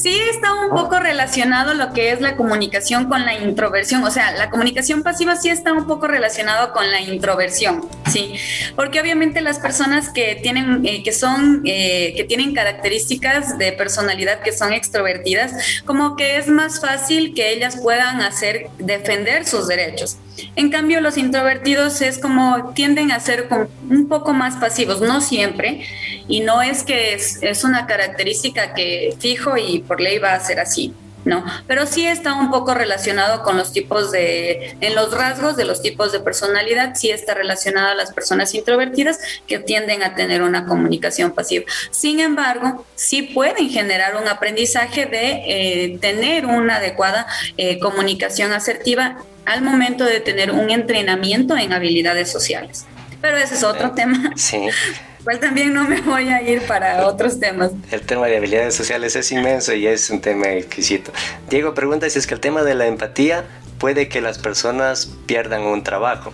Sí 0.00 0.16
está 0.30 0.54
un 0.54 0.70
poco 0.70 1.00
relacionado 1.00 1.74
lo 1.74 1.92
que 1.92 2.12
es 2.12 2.20
la 2.20 2.36
comunicación 2.36 3.08
con 3.08 3.24
la 3.24 3.34
introversión, 3.34 4.04
o 4.04 4.10
sea, 4.12 4.30
la 4.30 4.48
comunicación 4.48 5.02
pasiva 5.02 5.34
sí 5.34 5.48
está 5.48 5.72
un 5.72 5.88
poco 5.88 6.06
relacionado 6.06 6.72
con 6.72 6.88
la 6.92 7.00
introversión, 7.00 7.84
sí, 8.08 8.34
porque 8.76 9.00
obviamente 9.00 9.40
las 9.40 9.58
personas 9.58 10.10
que 10.10 10.36
tienen, 10.36 10.84
eh, 10.86 11.02
que 11.02 11.12
son, 11.12 11.62
eh, 11.64 12.14
que 12.16 12.24
tienen 12.24 12.54
características 12.54 13.58
de 13.58 13.72
personalidad 13.72 14.40
que 14.40 14.52
son 14.52 14.72
extrovertidas, 14.72 15.82
como 15.84 16.16
que 16.16 16.38
es 16.38 16.48
más 16.48 16.80
fácil 16.80 17.34
que 17.34 17.52
ellas 17.52 17.78
puedan 17.82 18.20
hacer, 18.20 18.68
defender 18.78 19.46
sus 19.46 19.68
derechos. 19.68 20.16
En 20.56 20.70
cambio, 20.70 21.00
los 21.00 21.16
introvertidos 21.16 22.00
es 22.00 22.18
como 22.18 22.72
tienden 22.74 23.10
a 23.10 23.20
ser 23.20 23.48
un 23.90 24.08
poco 24.08 24.32
más 24.32 24.56
pasivos, 24.56 25.00
no 25.00 25.20
siempre, 25.20 25.84
y 26.28 26.40
no 26.40 26.62
es 26.62 26.82
que 26.84 27.14
es, 27.14 27.42
es 27.42 27.64
una 27.64 27.86
característica 27.86 28.74
que 28.74 29.14
fijo 29.18 29.56
y 29.56 29.80
por 29.80 30.00
ley 30.00 30.18
va 30.18 30.34
a 30.34 30.40
ser 30.40 30.60
así. 30.60 30.94
¿No? 31.28 31.44
Pero 31.66 31.86
sí 31.86 32.06
está 32.06 32.34
un 32.34 32.50
poco 32.50 32.74
relacionado 32.74 33.42
con 33.42 33.56
los 33.56 33.72
tipos 33.72 34.10
de, 34.10 34.76
en 34.80 34.94
los 34.94 35.12
rasgos 35.12 35.56
de 35.56 35.64
los 35.64 35.82
tipos 35.82 36.10
de 36.10 36.20
personalidad, 36.20 36.94
sí 36.96 37.10
está 37.10 37.34
relacionado 37.34 37.88
a 37.88 37.94
las 37.94 38.12
personas 38.12 38.54
introvertidas 38.54 39.18
que 39.46 39.58
tienden 39.58 40.02
a 40.02 40.14
tener 40.14 40.42
una 40.42 40.66
comunicación 40.66 41.32
pasiva. 41.32 41.66
Sin 41.90 42.20
embargo, 42.20 42.84
sí 42.96 43.22
pueden 43.22 43.68
generar 43.70 44.16
un 44.16 44.26
aprendizaje 44.26 45.06
de 45.06 45.42
eh, 45.46 45.98
tener 46.00 46.46
una 46.46 46.76
adecuada 46.76 47.26
eh, 47.56 47.78
comunicación 47.78 48.52
asertiva 48.52 49.18
al 49.44 49.62
momento 49.62 50.04
de 50.04 50.20
tener 50.20 50.50
un 50.50 50.70
entrenamiento 50.70 51.56
en 51.56 51.72
habilidades 51.72 52.30
sociales. 52.30 52.86
Pero 53.20 53.36
ese 53.36 53.54
es 53.54 53.64
otro 53.64 53.92
tema. 53.92 54.32
Sí. 54.36 54.68
También 55.36 55.74
no 55.74 55.84
me 55.84 56.00
voy 56.00 56.28
a 56.28 56.42
ir 56.42 56.62
para 56.62 57.06
otros 57.06 57.38
temas. 57.38 57.72
El 57.90 58.00
tema 58.02 58.26
de 58.26 58.36
habilidades 58.38 58.74
sociales 58.74 59.14
es 59.14 59.30
inmenso 59.30 59.74
y 59.74 59.86
es 59.86 60.08
un 60.10 60.20
tema 60.20 60.48
exquisito. 60.48 61.12
Diego 61.50 61.74
pregunta 61.74 62.08
si 62.08 62.18
es 62.18 62.26
que 62.26 62.34
el 62.34 62.40
tema 62.40 62.62
de 62.62 62.74
la 62.74 62.86
empatía 62.86 63.44
puede 63.78 64.08
que 64.08 64.20
las 64.20 64.38
personas 64.38 65.10
pierdan 65.26 65.62
un 65.62 65.82
trabajo. 65.84 66.32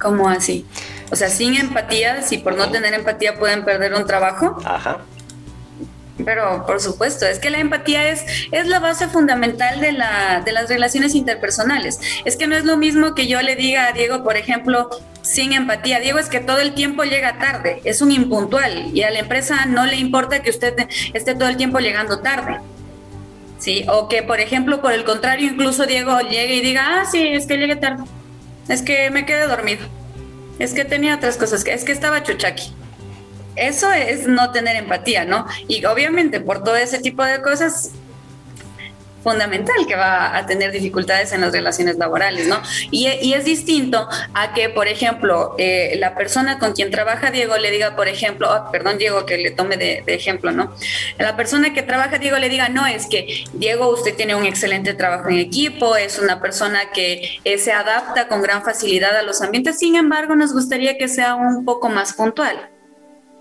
¿Cómo 0.00 0.28
así? 0.28 0.66
O 1.10 1.16
sea, 1.16 1.28
sin 1.28 1.56
empatía, 1.56 2.22
si 2.22 2.38
por 2.38 2.56
no 2.56 2.70
tener 2.70 2.94
empatía 2.94 3.38
pueden 3.38 3.64
perder 3.64 3.94
un 3.94 4.06
trabajo. 4.06 4.56
Ajá. 4.64 5.00
Pero 6.24 6.64
por 6.66 6.80
supuesto, 6.80 7.26
es 7.26 7.38
que 7.38 7.50
la 7.50 7.58
empatía 7.58 8.08
es, 8.08 8.24
es 8.52 8.66
la 8.66 8.78
base 8.78 9.08
fundamental 9.08 9.80
de, 9.80 9.92
la, 9.92 10.42
de 10.44 10.52
las 10.52 10.68
relaciones 10.68 11.14
interpersonales. 11.14 12.00
Es 12.24 12.36
que 12.36 12.46
no 12.46 12.56
es 12.56 12.64
lo 12.64 12.76
mismo 12.76 13.14
que 13.14 13.26
yo 13.26 13.40
le 13.42 13.56
diga 13.56 13.86
a 13.86 13.92
Diego, 13.92 14.22
por 14.22 14.36
ejemplo, 14.36 14.90
sin 15.22 15.52
empatía. 15.52 16.00
Diego 16.00 16.18
es 16.18 16.28
que 16.28 16.40
todo 16.40 16.58
el 16.58 16.74
tiempo 16.74 17.04
llega 17.04 17.38
tarde, 17.38 17.80
es 17.84 18.02
un 18.02 18.12
impuntual 18.12 18.90
y 18.94 19.02
a 19.02 19.10
la 19.10 19.20
empresa 19.20 19.66
no 19.66 19.86
le 19.86 19.96
importa 19.96 20.42
que 20.42 20.50
usted 20.50 20.74
esté 21.12 21.34
todo 21.34 21.48
el 21.48 21.56
tiempo 21.56 21.78
llegando 21.78 22.20
tarde. 22.20 22.58
¿Sí? 23.58 23.84
O 23.88 24.08
que, 24.08 24.22
por 24.22 24.40
ejemplo, 24.40 24.80
por 24.80 24.92
el 24.92 25.04
contrario, 25.04 25.50
incluso 25.50 25.84
Diego 25.84 26.18
llegue 26.20 26.54
y 26.54 26.60
diga, 26.62 27.00
ah, 27.00 27.04
sí, 27.04 27.26
es 27.26 27.46
que 27.46 27.58
llegué 27.58 27.76
tarde, 27.76 28.04
es 28.68 28.80
que 28.80 29.10
me 29.10 29.26
quedé 29.26 29.46
dormido, 29.46 29.86
es 30.58 30.72
que 30.72 30.86
tenía 30.86 31.16
otras 31.16 31.36
cosas, 31.36 31.66
es 31.66 31.84
que 31.84 31.92
estaba 31.92 32.22
chuchaqui 32.22 32.72
eso 33.56 33.92
es 33.92 34.26
no 34.26 34.52
tener 34.52 34.76
empatía, 34.76 35.24
¿no? 35.24 35.46
Y 35.68 35.84
obviamente 35.84 36.40
por 36.40 36.64
todo 36.64 36.76
ese 36.76 36.98
tipo 36.98 37.22
de 37.22 37.42
cosas 37.42 37.90
fundamental 39.22 39.86
que 39.86 39.96
va 39.96 40.36
a 40.36 40.46
tener 40.46 40.72
dificultades 40.72 41.32
en 41.32 41.40
las 41.42 41.52
relaciones 41.52 41.96
laborales, 41.96 42.46
¿no? 42.46 42.60
Y, 42.90 43.06
es 43.30 43.44
distinto 43.44 44.08
a 44.34 44.52
que, 44.54 44.68
por 44.68 44.88
ejemplo, 44.88 45.54
eh, 45.58 45.94
la 45.98 46.14
persona 46.14 46.58
con 46.58 46.72
quien 46.72 46.90
trabaja 46.90 47.30
Diego 47.30 47.56
le 47.58 47.70
diga, 47.70 47.96
por 47.96 48.08
ejemplo, 48.08 48.48
oh, 48.50 48.70
perdón 48.70 48.98
Diego 48.98 49.24
que 49.24 49.38
le 49.38 49.50
tome 49.50 49.76
de, 49.76 50.02
ejemplo, 50.06 50.50
¿no? 50.50 50.74
La 51.18 51.36
persona 51.36 51.72
que 51.72 51.82
trabaja 51.82 52.18
Diego 52.18 52.38
le 52.38 52.48
diga, 52.48 52.68
no, 52.68 52.86
es 52.86 53.06
que 53.06 53.44
Diego 53.52 53.88
usted 53.88 54.14
tiene 54.16 54.34
un 54.34 54.44
excelente 54.44 54.94
trabajo 54.94 55.28
en 55.28 55.38
equipo, 55.38 55.96
es 55.96 56.18
una 56.18 56.40
persona 56.40 56.90
que 56.92 57.38
eh, 57.44 57.58
se 57.58 57.72
adapta 57.72 58.28
con 58.28 58.42
gran 58.42 58.64
facilidad 58.64 59.16
a 59.16 59.22
los 59.22 59.40
ambientes, 59.42 59.78
sin 59.78 59.96
embargo 59.96 60.34
nos 60.34 60.52
gustaría 60.52 60.98
que 60.98 61.08
sea 61.08 61.34
un 61.34 61.64
poco 61.64 61.88
más 61.88 62.14
puntual 62.14 62.70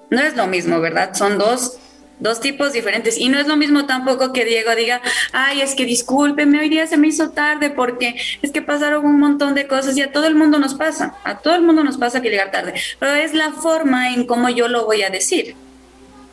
no 0.10 0.22
es 0.22 0.36
lo 0.36 0.48
mismo, 0.48 0.80
¿verdad? 0.80 1.14
Son 1.14 1.38
dos, 1.38 1.78
dos 2.20 2.40
tipos 2.40 2.74
diferentes. 2.74 3.18
Y 3.18 3.30
no 3.30 3.40
es 3.40 3.48
lo 3.48 3.58
mismo 3.58 3.86
tampoco 3.86 4.32
que 4.34 4.46
Diego 4.46 4.76
diga, 4.76 5.02
ay, 5.32 5.62
es 5.62 5.76
que 5.76 5.86
discúlpeme, 5.86 6.60
hoy 6.60 6.70
día 6.70 6.86
se 6.88 6.98
me 6.98 7.08
hizo 7.08 7.32
tarde 7.32 7.70
porque 7.70 8.16
es 8.42 8.52
que 8.52 8.62
pasaron 8.62 9.06
un 9.06 9.20
montón 9.20 9.56
de 9.56 9.68
cosas 9.68 9.98
y 9.98 10.02
a 10.02 10.12
todo 10.12 10.28
el 10.28 10.36
mundo 10.36 10.60
nos 10.60 10.76
pasa, 10.76 11.16
a 11.24 11.40
todo 11.40 11.56
el 11.56 11.62
mundo 11.62 11.84
nos 11.84 11.98
pasa 11.98 12.22
que 12.22 12.30
llegar 12.30 12.52
tarde. 12.52 12.74
Pero 13.00 13.16
es 13.16 13.34
la 13.34 13.52
forma 13.52 14.14
en 14.14 14.26
cómo 14.26 14.50
yo 14.50 14.68
lo 14.68 14.86
voy 14.86 15.02
a 15.04 15.10
decir. 15.10 15.56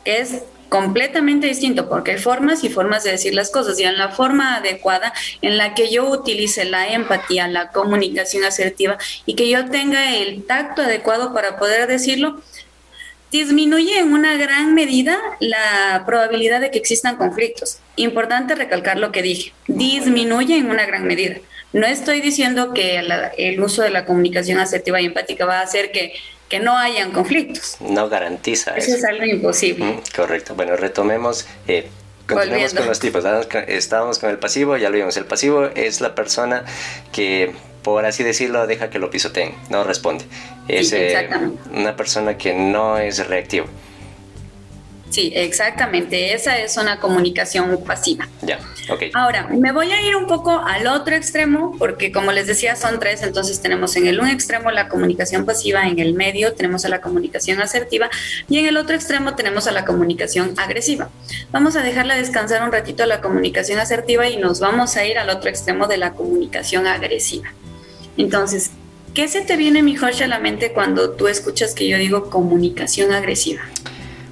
Es 0.05 0.43
completamente 0.69 1.47
distinto 1.47 1.87
porque 1.87 2.11
hay 2.11 2.17
formas 2.17 2.63
y 2.63 2.69
formas 2.69 3.03
de 3.03 3.11
decir 3.11 3.33
las 3.33 3.51
cosas 3.51 3.79
y 3.79 3.83
en 3.83 3.97
la 3.97 4.09
forma 4.09 4.55
adecuada 4.55 5.13
en 5.41 5.57
la 5.57 5.73
que 5.73 5.89
yo 5.89 6.09
utilice 6.09 6.65
la 6.65 6.89
empatía, 6.89 7.47
la 7.47 7.69
comunicación 7.69 8.43
asertiva 8.43 8.97
y 9.25 9.35
que 9.35 9.49
yo 9.49 9.69
tenga 9.69 10.15
el 10.17 10.45
tacto 10.45 10.81
adecuado 10.81 11.33
para 11.33 11.57
poder 11.57 11.87
decirlo, 11.87 12.41
disminuye 13.31 13.99
en 13.99 14.13
una 14.13 14.37
gran 14.37 14.73
medida 14.73 15.17
la 15.39 16.03
probabilidad 16.05 16.61
de 16.61 16.71
que 16.71 16.77
existan 16.77 17.17
conflictos. 17.17 17.79
Importante 17.95 18.55
recalcar 18.55 18.97
lo 18.97 19.11
que 19.11 19.21
dije, 19.21 19.53
disminuye 19.67 20.57
en 20.57 20.69
una 20.69 20.85
gran 20.85 21.05
medida. 21.05 21.37
No 21.73 21.85
estoy 21.85 22.21
diciendo 22.21 22.73
que 22.73 23.01
el 23.37 23.61
uso 23.61 23.81
de 23.81 23.89
la 23.89 24.05
comunicación 24.05 24.59
asertiva 24.59 25.01
y 25.01 25.05
empática 25.05 25.45
va 25.45 25.59
a 25.59 25.63
hacer 25.63 25.91
que, 25.91 26.13
que 26.47 26.59
no 26.59 26.77
hayan 26.77 27.11
conflictos. 27.11 27.77
No 27.81 28.09
garantiza 28.09 28.71
eso. 28.77 28.87
Eso 28.87 28.97
es 28.97 29.05
algo 29.05 29.25
imposible. 29.25 29.99
correcto. 30.15 30.55
Bueno, 30.55 30.77
retomemos. 30.77 31.45
Eh, 31.67 31.87
continuemos 32.25 32.73
con 32.73 32.87
los 32.87 32.99
tipos. 32.99 33.25
Estábamos 33.67 34.17
con 34.19 34.29
el 34.29 34.39
pasivo, 34.39 34.77
ya 34.77 34.89
lo 34.89 34.95
vimos. 34.95 35.17
El 35.17 35.25
pasivo 35.25 35.65
es 35.75 35.99
la 35.99 36.15
persona 36.15 36.63
que 37.11 37.53
por 37.87 38.05
así 38.05 38.21
decirlo, 38.21 38.67
deja 38.67 38.89
que 38.89 38.99
lo 38.99 39.09
pisoteen, 39.09 39.55
no 39.69 39.85
responde. 39.85 40.25
Es 40.67 40.91
eh, 40.91 41.29
una 41.71 41.95
persona 41.95 42.37
que 42.37 42.53
no 42.53 42.97
es 42.97 43.25
reactiva. 43.25 43.65
Sí, 45.09 45.31
exactamente. 45.33 46.33
Esa 46.33 46.57
es 46.57 46.75
una 46.75 46.99
comunicación 46.99 47.81
pasiva. 47.85 48.27
Ya, 48.41 48.59
ok. 48.89 49.03
Ahora, 49.13 49.47
me 49.47 49.71
voy 49.71 49.89
a 49.89 50.01
ir 50.01 50.17
un 50.17 50.27
poco 50.27 50.59
al 50.59 50.85
otro 50.87 51.15
extremo, 51.15 51.77
porque 51.79 52.11
como 52.11 52.33
les 52.33 52.45
decía, 52.45 52.75
son 52.75 52.99
tres. 52.99 53.23
Entonces, 53.23 53.61
tenemos 53.61 53.95
en 53.95 54.05
el 54.05 54.19
un 54.19 54.27
extremo 54.27 54.69
la 54.69 54.89
comunicación 54.89 55.45
pasiva, 55.45 55.87
en 55.87 55.99
el 55.99 56.13
medio 56.13 56.55
tenemos 56.55 56.83
a 56.83 56.89
la 56.89 56.99
comunicación 56.99 57.61
asertiva 57.61 58.09
y 58.49 58.57
en 58.57 58.65
el 58.65 58.75
otro 58.75 58.97
extremo 58.97 59.33
tenemos 59.35 59.65
a 59.67 59.71
la 59.71 59.85
comunicación 59.85 60.55
agresiva. 60.57 61.07
Vamos 61.53 61.77
a 61.77 61.83
dejarla 61.83 62.15
descansar 62.15 62.63
un 62.63 62.73
ratito 62.73 63.05
la 63.05 63.21
comunicación 63.21 63.79
asertiva 63.79 64.27
y 64.27 64.35
nos 64.35 64.59
vamos 64.59 64.97
a 64.97 65.05
ir 65.05 65.17
al 65.17 65.29
otro 65.29 65.49
extremo 65.49 65.87
de 65.87 65.95
la 65.95 66.11
comunicación 66.11 66.85
agresiva. 66.85 67.53
Entonces, 68.17 68.71
¿qué 69.13 69.27
se 69.27 69.41
te 69.41 69.55
viene, 69.55 69.83
mi 69.83 69.95
Jorge, 69.95 70.23
a 70.23 70.27
la 70.27 70.39
mente 70.39 70.71
cuando 70.71 71.11
tú 71.11 71.27
escuchas 71.27 71.73
que 71.73 71.87
yo 71.87 71.97
digo 71.97 72.29
comunicación 72.29 73.13
agresiva? 73.13 73.61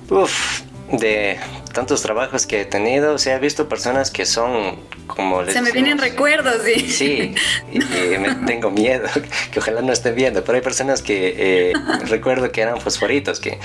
Uf, 0.10 0.62
de 0.91 1.38
tantos 1.74 2.02
trabajos 2.02 2.45
que 2.45 2.62
he 2.62 2.65
tenido, 2.65 3.13
o 3.13 3.17
sea, 3.17 3.36
he 3.36 3.39
visto 3.39 3.67
personas 3.67 4.10
que 4.10 4.26
son 4.26 4.78
como... 5.08 5.45
Se 5.45 5.62
me 5.62 5.71
vienen 5.71 5.98
recuerdos, 5.98 6.62
sí. 6.63 6.89
Sí, 6.89 7.36
y, 7.71 7.80
me 8.19 8.34
tengo 8.48 8.71
miedo, 8.71 9.08
que 9.52 9.60
ojalá 9.60 9.82
no 9.82 9.91
estén 9.91 10.15
viendo, 10.15 10.43
pero 10.43 10.56
hay 10.56 10.63
personas 10.63 11.02
que 11.02 11.36
eh, 11.38 11.74
recuerdo 12.06 12.52
que 12.52 12.62
eran 12.62 12.80
fosforitos, 12.80 13.39
que, 13.39 13.60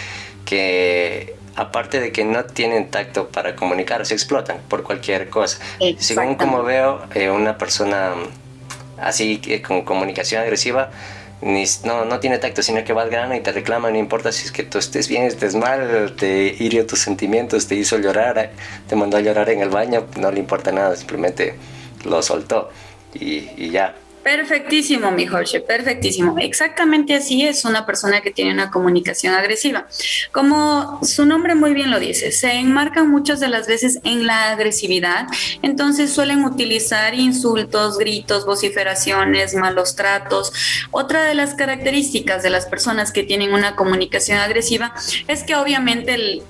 que 0.44 1.36
aparte 1.54 2.00
de 2.00 2.12
que 2.12 2.24
no 2.24 2.44
tienen 2.44 2.90
tacto 2.90 3.28
para 3.28 3.54
comunicar, 3.54 4.04
se 4.06 4.14
explotan 4.14 4.58
por 4.68 4.82
cualquier 4.82 5.30
cosa. 5.30 5.58
Según 5.98 6.34
como 6.34 6.62
veo, 6.62 7.02
eh, 7.14 7.30
una 7.30 7.58
persona 7.58 8.14
así 9.00 9.38
que 9.38 9.62
con 9.62 9.82
comunicación 9.82 10.42
agresiva, 10.42 10.90
ni, 11.42 11.64
no, 11.84 12.04
no 12.04 12.20
tiene 12.20 12.38
tacto, 12.38 12.62
sino 12.62 12.84
que 12.84 12.92
va 12.92 13.02
al 13.02 13.10
grano 13.10 13.34
y 13.34 13.40
te 13.40 13.52
reclama, 13.52 13.90
no 13.90 13.98
importa 13.98 14.30
si 14.30 14.44
es 14.44 14.52
que 14.52 14.62
tú 14.62 14.78
estés 14.78 15.08
bien, 15.08 15.22
estés 15.24 15.54
mal, 15.54 16.14
te 16.18 16.54
hirió 16.58 16.86
tus 16.86 17.00
sentimientos, 17.00 17.66
te 17.66 17.74
hizo 17.76 17.98
llorar, 17.98 18.52
te 18.88 18.96
mandó 18.96 19.16
a 19.16 19.20
llorar 19.20 19.48
en 19.48 19.60
el 19.60 19.70
baño, 19.70 20.06
no 20.18 20.30
le 20.30 20.38
importa 20.38 20.70
nada, 20.70 20.96
simplemente 20.96 21.54
lo 22.04 22.22
soltó 22.22 22.70
y, 23.14 23.48
y 23.56 23.70
ya. 23.70 23.94
Perfectísimo, 24.22 25.10
mi 25.10 25.26
Jorge, 25.26 25.60
perfectísimo. 25.60 26.36
Exactamente 26.38 27.14
así 27.14 27.46
es 27.46 27.64
una 27.64 27.86
persona 27.86 28.20
que 28.20 28.30
tiene 28.30 28.52
una 28.52 28.70
comunicación 28.70 29.34
agresiva. 29.34 29.86
Como 30.30 31.00
su 31.02 31.24
nombre 31.24 31.54
muy 31.54 31.72
bien 31.72 31.90
lo 31.90 31.98
dice, 31.98 32.30
se 32.30 32.52
enmarcan 32.52 33.10
muchas 33.10 33.40
de 33.40 33.48
las 33.48 33.66
veces 33.66 33.98
en 34.04 34.26
la 34.26 34.50
agresividad, 34.50 35.26
entonces 35.62 36.12
suelen 36.12 36.44
utilizar 36.44 37.14
insultos, 37.14 37.96
gritos, 37.96 38.44
vociferaciones, 38.44 39.54
malos 39.54 39.96
tratos. 39.96 40.52
Otra 40.90 41.24
de 41.24 41.34
las 41.34 41.54
características 41.54 42.42
de 42.42 42.50
las 42.50 42.66
personas 42.66 43.12
que 43.12 43.22
tienen 43.22 43.54
una 43.54 43.74
comunicación 43.74 44.36
agresiva 44.38 44.92
es 45.28 45.44
que 45.44 45.54
obviamente 45.54 46.14
el 46.14 46.42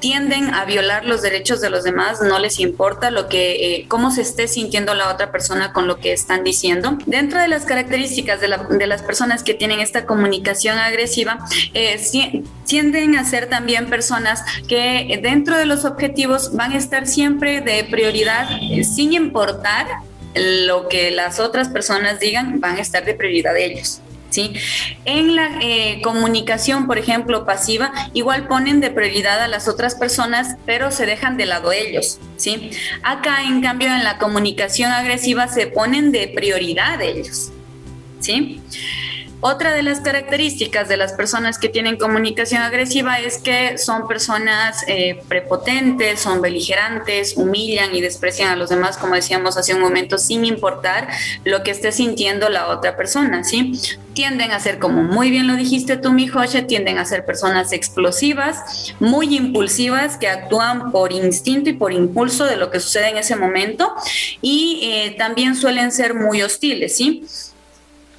tienden 0.00 0.52
a 0.54 0.64
violar 0.64 1.04
los 1.04 1.22
derechos 1.22 1.60
de 1.60 1.70
los 1.70 1.84
demás, 1.84 2.20
no 2.22 2.38
les 2.38 2.58
importa 2.58 3.10
lo 3.10 3.28
que, 3.28 3.74
eh, 3.74 3.84
cómo 3.88 4.10
se 4.10 4.22
esté 4.22 4.48
sintiendo 4.48 4.94
la 4.94 5.12
otra 5.12 5.30
persona 5.30 5.72
con 5.72 5.86
lo 5.86 5.98
que 5.98 6.12
están 6.12 6.44
diciendo. 6.44 6.98
Dentro 7.06 7.40
de 7.40 7.48
las 7.48 7.64
características 7.64 8.40
de, 8.40 8.48
las 8.86 9.02
personas 9.02 9.42
que 9.42 9.54
tienen 9.54 9.80
esta 9.80 10.06
comunicación 10.06 10.78
agresiva, 10.78 11.38
eh, 11.74 12.00
tienden 12.66 13.16
a 13.16 13.24
ser 13.24 13.48
también 13.48 13.88
personas 13.88 14.42
que 14.68 15.18
dentro 15.22 15.56
de 15.56 15.66
los 15.66 15.84
objetivos 15.84 16.54
van 16.54 16.72
a 16.72 16.78
estar 16.78 17.06
siempre 17.06 17.60
de 17.60 17.84
prioridad 17.84 18.48
eh, 18.62 18.84
sin 18.84 19.12
importar 19.12 19.86
lo 20.34 20.88
que 20.88 21.10
las 21.10 21.40
otras 21.40 21.68
personas 21.68 22.20
digan, 22.20 22.60
van 22.60 22.76
a 22.76 22.80
estar 22.80 23.04
de 23.04 23.14
prioridad 23.14 23.56
ellos. 23.56 24.00
¿Sí? 24.30 24.52
En 25.04 25.36
la 25.36 25.50
eh, 25.60 26.00
comunicación, 26.02 26.86
por 26.86 26.98
ejemplo, 26.98 27.44
pasiva, 27.44 27.92
igual 28.14 28.48
ponen 28.48 28.80
de 28.80 28.90
prioridad 28.90 29.40
a 29.42 29.48
las 29.48 29.68
otras 29.68 29.94
personas, 29.94 30.56
pero 30.66 30.90
se 30.90 31.06
dejan 31.06 31.36
de 31.36 31.46
lado 31.46 31.72
ellos, 31.72 32.18
¿sí? 32.36 32.70
Acá, 33.02 33.44
en 33.44 33.60
cambio, 33.60 33.88
en 33.88 34.04
la 34.04 34.18
comunicación 34.18 34.90
agresiva 34.92 35.48
se 35.48 35.66
ponen 35.66 36.12
de 36.12 36.28
prioridad 36.28 37.00
ellos, 37.02 37.50
¿sí? 38.20 38.60
Otra 39.42 39.72
de 39.72 39.82
las 39.82 40.00
características 40.00 40.86
de 40.88 40.98
las 40.98 41.14
personas 41.14 41.58
que 41.58 41.70
tienen 41.70 41.96
comunicación 41.96 42.60
agresiva 42.60 43.20
es 43.20 43.38
que 43.38 43.78
son 43.78 44.06
personas 44.06 44.84
eh, 44.86 45.22
prepotentes, 45.28 46.20
son 46.20 46.42
beligerantes, 46.42 47.38
humillan 47.38 47.94
y 47.94 48.02
desprecian 48.02 48.50
a 48.50 48.56
los 48.56 48.68
demás, 48.68 48.98
como 48.98 49.14
decíamos 49.14 49.56
hace 49.56 49.72
un 49.72 49.80
momento, 49.80 50.18
sin 50.18 50.44
importar 50.44 51.08
lo 51.44 51.62
que 51.62 51.70
esté 51.70 51.90
sintiendo 51.90 52.50
la 52.50 52.68
otra 52.68 52.98
persona, 52.98 53.42
¿sí? 53.42 53.72
Tienden 54.20 54.52
a 54.52 54.60
ser, 54.60 54.78
como 54.78 55.02
muy 55.02 55.30
bien 55.30 55.46
lo 55.46 55.56
dijiste 55.56 55.96
tú, 55.96 56.12
mi 56.12 56.28
José, 56.28 56.60
tienden 56.60 56.98
a 56.98 57.06
ser 57.06 57.24
personas 57.24 57.72
explosivas, 57.72 58.92
muy 59.00 59.34
impulsivas, 59.34 60.18
que 60.18 60.28
actúan 60.28 60.92
por 60.92 61.10
instinto 61.10 61.70
y 61.70 61.72
por 61.72 61.90
impulso 61.90 62.44
de 62.44 62.58
lo 62.58 62.70
que 62.70 62.80
sucede 62.80 63.08
en 63.08 63.16
ese 63.16 63.34
momento 63.34 63.94
y 64.42 64.80
eh, 64.82 65.14
también 65.16 65.56
suelen 65.56 65.90
ser 65.90 66.12
muy 66.12 66.42
hostiles, 66.42 66.98
¿sí? 66.98 67.24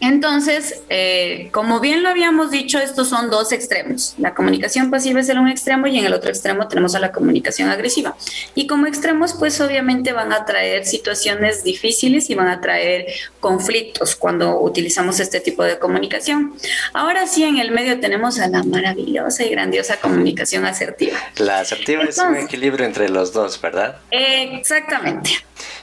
Entonces, 0.01 0.81
eh, 0.89 1.49
como 1.51 1.79
bien 1.79 2.01
lo 2.01 2.09
habíamos 2.09 2.49
dicho, 2.49 2.79
estos 2.79 3.07
son 3.07 3.29
dos 3.29 3.51
extremos. 3.51 4.15
La 4.17 4.33
comunicación 4.33 4.89
pasiva 4.89 5.19
es 5.19 5.29
el 5.29 5.37
un 5.37 5.47
extremo 5.47 5.85
y 5.85 5.99
en 5.99 6.05
el 6.05 6.13
otro 6.13 6.29
extremo 6.29 6.67
tenemos 6.67 6.95
a 6.95 6.99
la 6.99 7.11
comunicación 7.11 7.69
agresiva. 7.69 8.15
Y 8.55 8.65
como 8.65 8.87
extremos, 8.87 9.35
pues 9.37 9.61
obviamente 9.61 10.11
van 10.11 10.33
a 10.33 10.43
traer 10.43 10.85
situaciones 10.87 11.63
difíciles 11.63 12.31
y 12.31 12.35
van 12.35 12.47
a 12.47 12.61
traer 12.61 13.05
conflictos 13.39 14.15
cuando 14.15 14.59
utilizamos 14.59 15.19
este 15.19 15.39
tipo 15.39 15.63
de 15.63 15.77
comunicación. 15.77 16.55
Ahora 16.93 17.27
sí, 17.27 17.43
en 17.43 17.57
el 17.57 17.69
medio 17.69 17.99
tenemos 17.99 18.39
a 18.39 18.47
la 18.47 18.63
maravillosa 18.63 19.43
y 19.43 19.49
grandiosa 19.49 19.99
comunicación 19.99 20.65
asertiva. 20.65 21.19
La 21.37 21.59
asertiva 21.59 22.03
es 22.05 22.17
un 22.17 22.37
equilibrio 22.37 22.87
entre 22.87 23.07
los 23.07 23.33
dos, 23.33 23.61
¿verdad? 23.61 23.97
exactamente. 24.09 25.29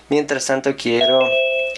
Mientras 0.08 0.44
tanto, 0.46 0.74
quiero 0.74 1.20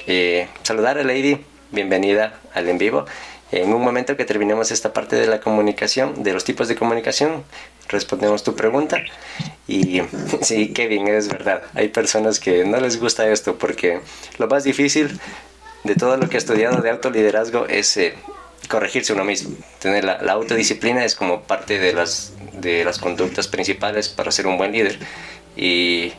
eh, 0.07 0.49
saludar 0.63 0.97
a 0.97 1.05
Lady 1.05 1.45
bienvenida 1.73 2.41
al 2.55 2.69
en 2.69 2.79
vivo. 2.79 3.07
En 3.53 3.73
un 3.73 3.83
momento 3.83 4.17
que 4.17 4.25
terminemos 4.25 4.71
esta 4.71 4.93
parte 4.93 5.17
de 5.17 5.27
la 5.27 5.41
comunicación, 5.41 6.23
de 6.23 6.33
los 6.33 6.45
tipos 6.45 6.69
de 6.69 6.77
comunicación, 6.77 7.45
respondemos 7.89 8.45
tu 8.45 8.55
pregunta. 8.55 9.03
Y 9.67 10.03
sí, 10.43 10.73
Kevin, 10.73 11.09
es 11.09 11.29
verdad. 11.29 11.63
Hay 11.75 11.89
personas 11.89 12.39
que 12.39 12.65
no 12.65 12.79
les 12.79 13.01
gusta 13.01 13.29
esto 13.29 13.59
porque 13.59 14.01
lo 14.39 14.47
más 14.47 14.65
difícil 14.65 15.19
de 15.85 15.95
todo 15.95 16.17
lo 16.17 16.29
que 16.29 16.37
he 16.37 16.39
estudiado 16.39 16.81
de 16.83 16.91
autoliderazgo 16.91 17.67
es 17.67 17.97
eh, 17.97 18.15
corregirse 18.69 19.13
uno 19.13 19.25
mismo. 19.25 19.57
Tener 19.81 20.05
la, 20.05 20.23
la, 20.23 20.33
autodisciplina 20.33 21.05
es 21.05 21.17
como 21.17 21.43
parte 21.43 21.79
de 21.79 21.93
las, 21.93 22.35
de 22.53 22.85
las 22.85 22.99
conductas 22.99 23.49
principales 23.49 24.09
para 24.09 24.31
ser 24.31 24.47
un 24.47 24.59
buen 24.59 24.73
líder. 24.73 24.99
Y 25.57 26.13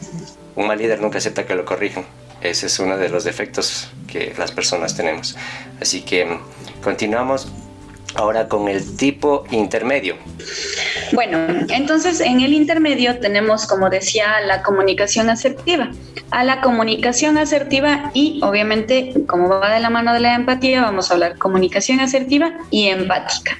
un 0.55 0.67
mal 0.67 0.77
líder 0.77 0.99
nunca 1.01 1.19
acepta 1.19 1.45
que 1.45 1.55
lo 1.55 1.63
corrijan. 1.63 2.05
Ese 2.41 2.67
es 2.67 2.79
uno 2.79 2.97
de 2.97 3.09
los 3.09 3.23
defectos 3.23 3.89
que 4.07 4.33
las 4.37 4.51
personas 4.51 4.95
tenemos. 4.95 5.35
Así 5.79 6.01
que 6.01 6.25
mm, 6.25 6.39
continuamos 6.83 7.47
ahora 8.15 8.47
con 8.47 8.67
el 8.67 8.97
tipo 8.97 9.45
intermedio. 9.51 10.15
Bueno, 11.13 11.37
entonces 11.69 12.19
en 12.19 12.41
el 12.41 12.53
intermedio 12.53 13.19
tenemos, 13.19 13.67
como 13.67 13.89
decía, 13.89 14.41
la 14.41 14.63
comunicación 14.63 15.29
asertiva. 15.29 15.91
A 16.31 16.43
la 16.43 16.61
comunicación 16.61 17.37
asertiva 17.37 18.11
y 18.13 18.39
obviamente, 18.43 19.13
como 19.27 19.49
va 19.49 19.73
de 19.73 19.79
la 19.79 19.89
mano 19.89 20.13
de 20.13 20.21
la 20.21 20.35
empatía, 20.35 20.81
vamos 20.81 21.11
a 21.11 21.15
hablar 21.15 21.37
comunicación 21.37 21.99
asertiva 21.99 22.53
y 22.69 22.87
empática. 22.87 23.57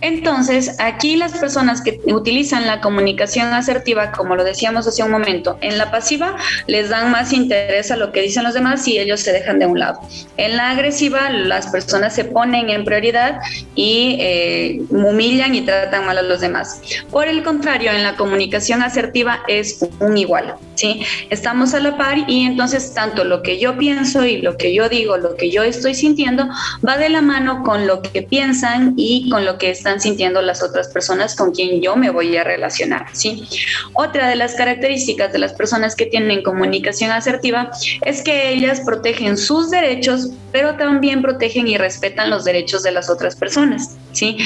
Entonces, 0.00 0.76
aquí 0.78 1.16
las 1.16 1.32
personas 1.32 1.82
que 1.82 2.00
utilizan 2.06 2.66
la 2.66 2.80
comunicación 2.80 3.52
asertiva, 3.52 4.12
como 4.12 4.36
lo 4.36 4.44
decíamos 4.44 4.86
hace 4.86 5.02
un 5.02 5.10
momento, 5.10 5.58
en 5.60 5.78
la 5.78 5.90
pasiva 5.90 6.36
les 6.66 6.88
dan 6.88 7.10
más 7.10 7.32
interés 7.32 7.90
a 7.90 7.96
lo 7.96 8.12
que 8.12 8.22
dicen 8.22 8.44
los 8.44 8.54
demás 8.54 8.86
y 8.88 8.98
ellos 8.98 9.20
se 9.20 9.32
dejan 9.32 9.58
de 9.58 9.66
un 9.66 9.78
lado. 9.78 10.00
En 10.36 10.56
la 10.56 10.70
agresiva, 10.70 11.30
las 11.30 11.68
personas 11.68 12.14
se 12.14 12.24
ponen 12.24 12.70
en 12.70 12.84
prioridad 12.84 13.40
y 13.74 14.16
eh, 14.20 14.82
humillan 14.90 15.54
y 15.54 15.62
tratan 15.62 16.06
mal 16.06 16.18
a 16.18 16.22
los 16.22 16.40
demás. 16.40 16.80
Por 17.10 17.28
el 17.28 17.42
contrario, 17.42 17.90
en 17.90 18.02
la 18.02 18.16
comunicación 18.16 18.82
asertiva 18.82 19.40
es 19.48 19.84
un 20.00 20.16
igual, 20.16 20.54
¿sí? 20.74 21.02
Estamos 21.30 21.74
a 21.74 21.80
la 21.80 21.96
par 21.96 22.18
y 22.28 22.44
entonces 22.44 22.92
tanto 22.94 23.24
lo 23.24 23.42
que 23.42 23.58
yo 23.58 23.76
pienso 23.76 24.24
y 24.24 24.38
lo 24.38 24.56
que 24.56 24.74
yo 24.74 24.88
digo, 24.88 25.16
lo 25.16 25.36
que 25.36 25.50
yo 25.50 25.62
estoy 25.62 25.94
sintiendo, 25.94 26.48
va 26.86 26.98
de 26.98 27.08
la 27.08 27.22
mano 27.22 27.62
con 27.62 27.86
lo 27.86 28.02
que 28.02 28.22
piensan 28.22 28.94
y 28.96 29.30
con 29.30 29.44
lo 29.46 29.56
que 29.56 29.70
están 29.70 30.00
sintiendo 30.00 30.42
las 30.42 30.62
otras 30.62 30.88
personas 30.88 31.34
con 31.34 31.52
quien 31.52 31.80
yo 31.80 31.96
me 31.96 32.10
voy 32.10 32.36
a 32.36 32.44
relacionar, 32.44 33.06
¿sí? 33.12 33.48
Otra 33.94 34.28
de 34.28 34.36
las 34.36 34.54
características 34.54 35.32
de 35.32 35.38
las 35.38 35.54
personas 35.54 35.96
que 35.96 36.04
tienen 36.04 36.42
comunicación 36.42 37.12
asertiva 37.12 37.70
es 38.04 38.22
que 38.22 38.50
ellas 38.50 38.82
protegen 38.84 39.38
sus 39.38 39.70
derechos, 39.70 40.30
pero 40.52 40.76
también 40.76 41.22
protegen 41.22 41.68
y 41.68 41.78
respetan 41.78 42.28
los 42.28 42.44
derechos 42.44 42.82
de 42.82 42.90
las 42.90 43.08
otras 43.08 43.36
personas, 43.36 43.96
¿sí? 44.12 44.36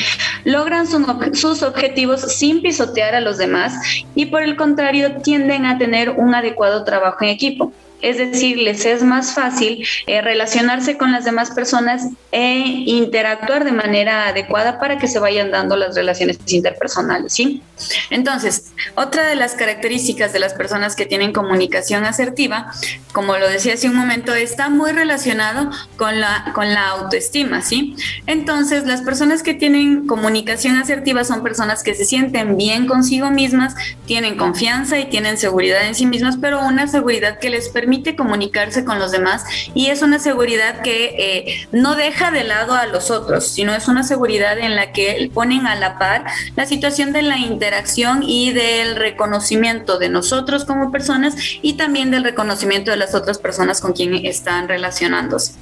Logran 0.44 0.86
sus 0.86 1.62
objetivos 1.62 2.20
sin 2.20 2.62
pisotear 2.62 3.14
a 3.14 3.20
los 3.20 3.38
demás 3.38 3.74
y 4.14 4.26
por 4.26 4.42
el 4.42 4.54
contrario 4.54 5.16
tienden 5.22 5.66
a 5.66 5.78
tener 5.78 6.10
un 6.10 6.34
adecuado 6.34 6.84
trabajo 6.84 7.24
en 7.24 7.30
equipo 7.30 7.72
es 8.02 8.18
decir, 8.18 8.58
les 8.58 8.84
es 8.86 9.02
más 9.02 9.34
fácil 9.34 9.86
eh, 10.06 10.20
relacionarse 10.20 10.96
con 10.96 11.12
las 11.12 11.24
demás 11.24 11.50
personas 11.50 12.08
e 12.32 12.58
interactuar 12.86 13.64
de 13.64 13.72
manera 13.72 14.28
adecuada 14.28 14.78
para 14.78 14.98
que 14.98 15.08
se 15.08 15.18
vayan 15.18 15.50
dando 15.50 15.76
las 15.76 15.96
relaciones 15.96 16.38
interpersonales, 16.46 17.32
¿sí? 17.32 17.62
Entonces, 18.10 18.72
otra 18.94 19.26
de 19.26 19.34
las 19.34 19.54
características 19.54 20.32
de 20.32 20.38
las 20.38 20.54
personas 20.54 20.94
que 20.96 21.06
tienen 21.06 21.32
comunicación 21.32 22.04
asertiva, 22.04 22.72
como 23.12 23.36
lo 23.36 23.48
decía 23.48 23.74
hace 23.74 23.88
un 23.88 23.96
momento, 23.96 24.34
está 24.34 24.68
muy 24.68 24.92
relacionado 24.92 25.70
con 25.96 26.20
la, 26.20 26.52
con 26.54 26.72
la 26.72 26.88
autoestima, 26.88 27.62
¿sí? 27.62 27.96
Entonces, 28.26 28.86
las 28.86 29.02
personas 29.02 29.42
que 29.42 29.54
tienen 29.54 30.06
comunicación 30.06 30.76
asertiva 30.76 31.24
son 31.24 31.42
personas 31.42 31.82
que 31.82 31.94
se 31.94 32.04
sienten 32.04 32.56
bien 32.56 32.86
consigo 32.86 33.30
mismas, 33.30 33.74
tienen 34.06 34.36
confianza 34.36 34.98
y 34.98 35.06
tienen 35.06 35.36
seguridad 35.36 35.86
en 35.86 35.94
sí 35.94 36.06
mismas, 36.06 36.36
pero 36.40 36.60
una 36.60 36.86
seguridad 36.86 37.38
que 37.38 37.50
les 37.50 37.68
permite 37.68 37.89
permite 37.90 38.14
comunicarse 38.14 38.84
con 38.84 39.00
los 39.00 39.10
demás 39.10 39.44
y 39.74 39.88
es 39.88 40.02
una 40.02 40.20
seguridad 40.20 40.80
que 40.82 41.06
eh, 41.18 41.66
no 41.72 41.96
deja 41.96 42.30
de 42.30 42.44
lado 42.44 42.74
a 42.74 42.86
los 42.86 43.10
otros, 43.10 43.48
sino 43.48 43.74
es 43.74 43.88
una 43.88 44.04
seguridad 44.04 44.56
en 44.60 44.76
la 44.76 44.92
que 44.92 45.28
ponen 45.34 45.66
a 45.66 45.74
la 45.74 45.98
par 45.98 46.24
la 46.54 46.66
situación 46.66 47.12
de 47.12 47.22
la 47.22 47.36
interacción 47.38 48.22
y 48.22 48.52
del 48.52 48.94
reconocimiento 48.94 49.98
de 49.98 50.08
nosotros 50.08 50.64
como 50.64 50.92
personas 50.92 51.34
y 51.62 51.72
también 51.72 52.12
del 52.12 52.22
reconocimiento 52.22 52.92
de 52.92 52.96
las 52.96 53.16
otras 53.16 53.38
personas 53.38 53.80
con 53.80 53.92
quien 53.92 54.14
están 54.24 54.68
relacionándose. 54.68 55.54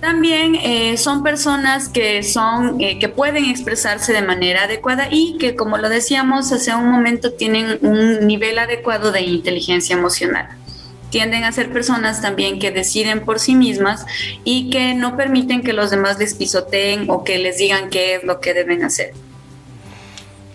También 0.00 0.54
eh, 0.54 0.96
son 0.96 1.22
personas 1.22 1.90
que 1.90 2.22
son 2.22 2.80
eh, 2.80 2.98
que 2.98 3.10
pueden 3.10 3.44
expresarse 3.44 4.14
de 4.14 4.22
manera 4.22 4.64
adecuada 4.64 5.08
y 5.10 5.36
que, 5.36 5.54
como 5.54 5.76
lo 5.76 5.90
decíamos 5.90 6.50
hace 6.52 6.74
un 6.74 6.90
momento, 6.90 7.32
tienen 7.34 7.78
un 7.82 8.26
nivel 8.26 8.58
adecuado 8.58 9.12
de 9.12 9.20
inteligencia 9.20 9.94
emocional 9.94 10.48
tienden 11.16 11.44
a 11.44 11.52
ser 11.52 11.72
personas 11.72 12.20
también 12.20 12.58
que 12.58 12.70
deciden 12.70 13.24
por 13.24 13.40
sí 13.40 13.54
mismas 13.54 14.04
y 14.44 14.68
que 14.68 14.92
no 14.92 15.16
permiten 15.16 15.62
que 15.62 15.72
los 15.72 15.88
demás 15.90 16.18
les 16.18 16.34
pisoteen 16.34 17.08
o 17.08 17.24
que 17.24 17.38
les 17.38 17.56
digan 17.56 17.88
qué 17.88 18.16
es 18.16 18.24
lo 18.24 18.38
que 18.38 18.52
deben 18.52 18.84
hacer. 18.84 19.14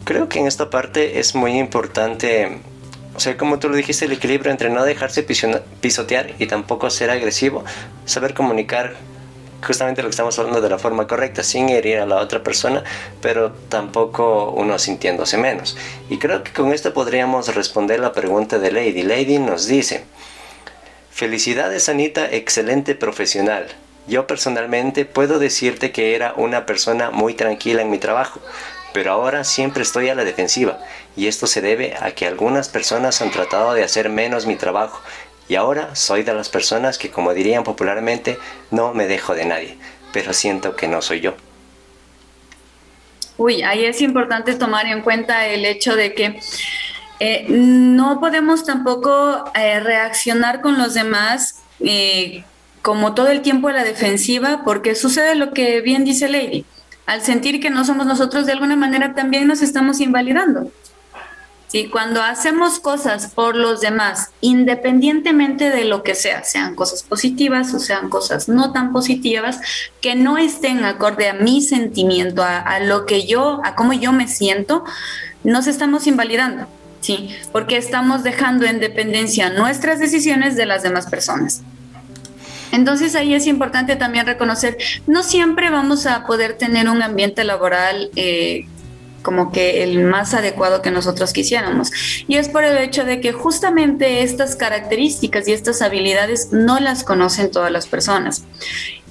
Creo 0.03 0.29
que 0.29 0.37
en 0.37 0.45
esta 0.45 0.69
parte 0.69 1.17
es 1.19 1.33
muy 1.33 1.57
importante, 1.57 2.59
o 3.15 3.19
sea, 3.19 3.37
como 3.37 3.57
tú 3.57 3.69
lo 3.69 3.75
dijiste, 3.75 4.05
el 4.05 4.11
equilibrio 4.11 4.51
entre 4.51 4.69
no 4.69 4.83
dejarse 4.83 5.23
pisotear 5.23 6.35
y 6.37 6.45
tampoco 6.45 6.91
ser 6.91 7.09
agresivo, 7.09 7.65
saber 8.05 8.35
comunicar 8.35 8.97
justamente 9.65 10.03
lo 10.03 10.09
que 10.09 10.11
estamos 10.11 10.37
hablando 10.37 10.61
de 10.61 10.69
la 10.69 10.77
forma 10.77 11.07
correcta, 11.07 11.41
sin 11.41 11.69
herir 11.69 11.97
a 11.97 12.05
la 12.05 12.17
otra 12.17 12.43
persona, 12.43 12.83
pero 13.19 13.51
tampoco 13.67 14.51
uno 14.51 14.77
sintiéndose 14.77 15.39
menos. 15.39 15.75
Y 16.07 16.19
creo 16.19 16.43
que 16.43 16.53
con 16.53 16.71
esto 16.71 16.93
podríamos 16.93 17.55
responder 17.55 17.99
la 17.99 18.11
pregunta 18.11 18.59
de 18.59 18.71
Lady. 18.71 19.01
Lady 19.01 19.39
nos 19.39 19.65
dice, 19.65 20.03
Felicidades 21.11 21.89
Anita, 21.89 22.27
excelente 22.31 22.95
profesional. 22.95 23.67
Yo 24.07 24.25
personalmente 24.27 25.05
puedo 25.05 25.39
decirte 25.39 25.91
que 25.91 26.15
era 26.15 26.33
una 26.35 26.65
persona 26.65 27.11
muy 27.11 27.33
tranquila 27.33 27.81
en 27.81 27.91
mi 27.91 27.99
trabajo, 27.99 28.39
pero 28.93 29.11
ahora 29.11 29.43
siempre 29.43 29.83
estoy 29.83 30.09
a 30.09 30.15
la 30.15 30.23
defensiva 30.23 30.79
y 31.15 31.27
esto 31.27 31.47
se 31.47 31.61
debe 31.61 31.95
a 31.99 32.11
que 32.11 32.25
algunas 32.25 32.69
personas 32.69 33.21
han 33.21 33.29
tratado 33.29 33.73
de 33.73 33.83
hacer 33.83 34.09
menos 34.09 34.45
mi 34.47 34.55
trabajo 34.55 35.01
y 35.47 35.55
ahora 35.55 35.95
soy 35.95 36.23
de 36.23 36.33
las 36.33 36.49
personas 36.49 36.97
que 36.97 37.11
como 37.11 37.33
dirían 37.33 37.63
popularmente 37.63 38.39
no 38.71 38.93
me 38.93 39.05
dejo 39.05 39.35
de 39.35 39.45
nadie, 39.45 39.77
pero 40.13 40.33
siento 40.33 40.75
que 40.75 40.87
no 40.87 41.01
soy 41.01 41.19
yo. 41.19 41.35
Uy, 43.37 43.63
ahí 43.63 43.85
es 43.85 44.01
importante 44.01 44.55
tomar 44.55 44.85
en 44.85 45.01
cuenta 45.01 45.47
el 45.47 45.65
hecho 45.65 45.95
de 45.95 46.13
que 46.13 46.39
eh, 47.23 47.45
no 47.49 48.19
podemos 48.19 48.65
tampoco 48.65 49.45
eh, 49.53 49.79
reaccionar 49.79 50.59
con 50.59 50.79
los 50.79 50.95
demás 50.95 51.59
eh, 51.79 52.43
como 52.81 53.13
todo 53.13 53.27
el 53.27 53.43
tiempo 53.43 53.67
a 53.67 53.73
la 53.73 53.83
defensiva, 53.83 54.63
porque 54.65 54.95
sucede 54.95 55.35
lo 55.35 55.53
que 55.53 55.81
bien 55.81 56.03
dice 56.03 56.27
Lady. 56.27 56.65
Al 57.05 57.21
sentir 57.21 57.59
que 57.59 57.69
no 57.69 57.85
somos 57.85 58.07
nosotros, 58.07 58.47
de 58.47 58.53
alguna 58.53 58.75
manera 58.75 59.13
también 59.13 59.45
nos 59.45 59.61
estamos 59.61 59.99
invalidando. 59.99 60.71
¿sí? 61.67 61.89
Cuando 61.89 62.23
hacemos 62.23 62.79
cosas 62.79 63.27
por 63.27 63.55
los 63.55 63.81
demás, 63.81 64.31
independientemente 64.41 65.69
de 65.69 65.85
lo 65.85 66.01
que 66.01 66.15
sea, 66.15 66.43
sean 66.43 66.73
cosas 66.73 67.03
positivas 67.03 67.71
o 67.75 67.79
sean 67.79 68.09
cosas 68.09 68.49
no 68.49 68.71
tan 68.71 68.91
positivas, 68.91 69.59
que 70.01 70.15
no 70.15 70.39
estén 70.39 70.85
acorde 70.85 71.29
a 71.29 71.35
mi 71.35 71.61
sentimiento, 71.61 72.41
a, 72.43 72.79
lo 72.79 73.05
que 73.05 73.27
yo, 73.27 73.61
a 73.63 73.75
cómo 73.75 73.93
yo 73.93 74.11
me 74.11 74.27
siento, 74.27 74.83
nos 75.43 75.67
estamos 75.67 76.07
invalidando. 76.07 76.65
Sí, 77.01 77.35
porque 77.51 77.77
estamos 77.77 78.23
dejando 78.23 78.65
en 78.65 78.79
dependencia 78.79 79.49
nuestras 79.49 79.99
decisiones 79.99 80.55
de 80.55 80.65
las 80.65 80.83
demás 80.83 81.07
personas. 81.07 81.61
Entonces 82.71 83.15
ahí 83.15 83.33
es 83.33 83.47
importante 83.47 83.95
también 83.95 84.25
reconocer, 84.25 84.77
no 85.07 85.23
siempre 85.23 85.69
vamos 85.69 86.05
a 86.05 86.25
poder 86.25 86.57
tener 86.57 86.87
un 86.87 87.01
ambiente 87.01 87.43
laboral 87.43 88.09
eh, 88.15 88.65
como 89.21 89.51
que 89.51 89.83
el 89.83 90.03
más 90.03 90.33
adecuado 90.33 90.81
que 90.81 90.91
nosotros 90.91 91.33
quisiéramos. 91.33 91.91
Y 92.27 92.37
es 92.37 92.49
por 92.49 92.63
el 92.63 92.77
hecho 92.77 93.03
de 93.03 93.21
que 93.21 93.33
justamente 93.33 94.23
estas 94.23 94.55
características 94.55 95.47
y 95.47 95.53
estas 95.53 95.81
habilidades 95.81 96.51
no 96.51 96.79
las 96.79 97.03
conocen 97.03 97.51
todas 97.51 97.71
las 97.71 97.87
personas. 97.87 98.45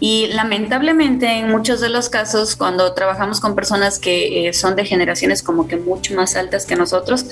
Y 0.02 0.28
lamentablemente 0.28 1.26
en 1.26 1.50
muchos 1.50 1.82
de 1.82 1.90
los 1.90 2.08
casos, 2.08 2.56
cuando 2.56 2.94
trabajamos 2.94 3.38
con 3.38 3.54
personas 3.54 3.98
que 3.98 4.48
eh, 4.48 4.52
son 4.54 4.74
de 4.74 4.86
generaciones 4.86 5.42
como 5.42 5.68
que 5.68 5.76
mucho 5.76 6.14
más 6.14 6.36
altas 6.36 6.64
que 6.64 6.74
nosotros, 6.74 7.26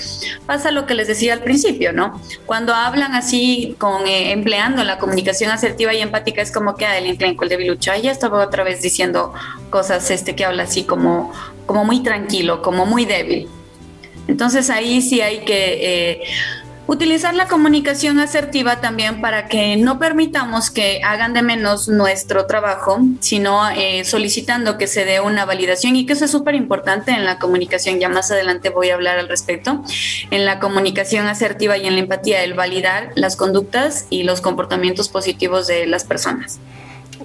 pasa 0.44 0.70
lo 0.70 0.85
que 0.85 0.94
les 0.94 1.09
decía 1.09 1.33
al 1.33 1.42
principio, 1.42 1.94
¿no? 1.94 2.20
Cuando 2.44 2.74
hablan 2.74 3.14
así, 3.14 3.74
con 3.78 4.07
eh, 4.07 4.33
empleando 4.33 4.85
la 4.85 4.98
comunicación 4.98 5.50
asertiva 5.50 5.94
y 5.94 6.00
empática, 6.02 6.42
es 6.42 6.52
como 6.52 6.76
que 6.76 6.85
a 6.85 6.98
el 6.98 7.07
el 7.07 7.48
debilucho, 7.48 7.90
ya 7.96 8.11
estaba 8.11 8.44
otra 8.44 8.64
vez 8.64 8.83
diciendo 8.83 9.33
cosas 9.70 10.11
este 10.11 10.37
que 10.37 10.44
habla 10.44 10.64
así 10.64 10.85
como, 10.85 11.33
como 11.64 11.85
muy 11.87 12.02
tranquilo, 12.02 12.61
como 12.61 12.85
muy 12.85 13.07
débil. 13.07 13.48
Entonces 14.26 14.68
ahí 14.68 15.00
sí 15.00 15.22
hay 15.22 15.38
que... 15.40 16.12
Eh, 16.12 16.22
Utilizar 16.88 17.35
la 17.35 17.48
comunicación 17.48 18.18
asertiva 18.18 18.81
también 18.81 19.20
para 19.20 19.46
que 19.46 19.77
no 19.77 19.98
permitamos 19.98 20.70
que 20.70 21.03
hagan 21.05 21.35
de 21.35 21.42
menos 21.42 21.87
nuestro 21.88 22.46
trabajo, 22.46 22.98
sino 23.20 23.68
eh, 23.68 24.07
solicitando 24.07 24.79
que 24.79 24.87
se 24.87 25.05
dé 25.05 25.20
una 25.20 25.44
validación 25.44 25.96
y 25.96 26.07
que 26.07 26.14
eso 26.14 26.24
es 26.24 26.31
súper 26.31 26.55
importante 26.55 27.11
en 27.11 27.27
la 27.27 27.38
comunicación. 27.38 28.01
Ya 28.01 28.09
más 28.09 28.31
adelante 28.31 28.70
voy 28.70 28.88
a 28.88 28.94
hablar 28.94 29.18
al 29.18 29.29
respecto. 29.29 29.85
En 30.31 30.46
la 30.46 30.61
comunicación 30.61 31.27
asertiva 31.27 31.77
y 31.77 31.87
en 31.87 31.92
la 31.92 32.01
empatía, 32.01 32.42
el 32.42 32.55
validar 32.55 33.11
las 33.16 33.37
conductas 33.37 34.07
y 34.09 34.22
los 34.22 34.40
comportamientos 34.40 35.11
positivos 35.11 35.66
de 35.66 35.87
las 35.87 36.05
personas. 36.05 36.59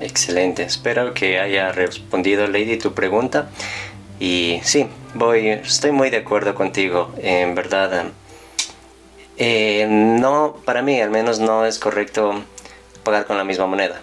Excelente. 0.02 0.64
Espero 0.64 1.14
que 1.14 1.40
haya 1.40 1.72
respondido, 1.72 2.48
Lady, 2.48 2.78
tu 2.78 2.94
pregunta. 2.94 3.48
Y 4.20 4.60
sí, 4.64 4.88
voy, 5.14 5.48
estoy 5.48 5.94
muy 5.94 6.10
de 6.10 6.18
acuerdo 6.18 6.54
contigo. 6.54 7.16
En 7.22 7.56
verdad 7.56 8.12
eh, 9.46 9.86
no, 9.90 10.56
para 10.64 10.82
mí 10.82 11.02
al 11.02 11.10
menos 11.10 11.40
no 11.40 11.66
es 11.66 11.78
correcto 11.78 12.46
pagar 13.04 13.26
con 13.26 13.36
la 13.36 13.44
misma 13.44 13.66
moneda. 13.66 14.00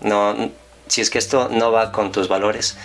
No, 0.00 0.50
si 0.88 1.00
es 1.00 1.08
que 1.08 1.18
esto 1.18 1.48
no 1.50 1.70
va 1.70 1.92
con 1.92 2.10
tus 2.10 2.26
valores, 2.26 2.76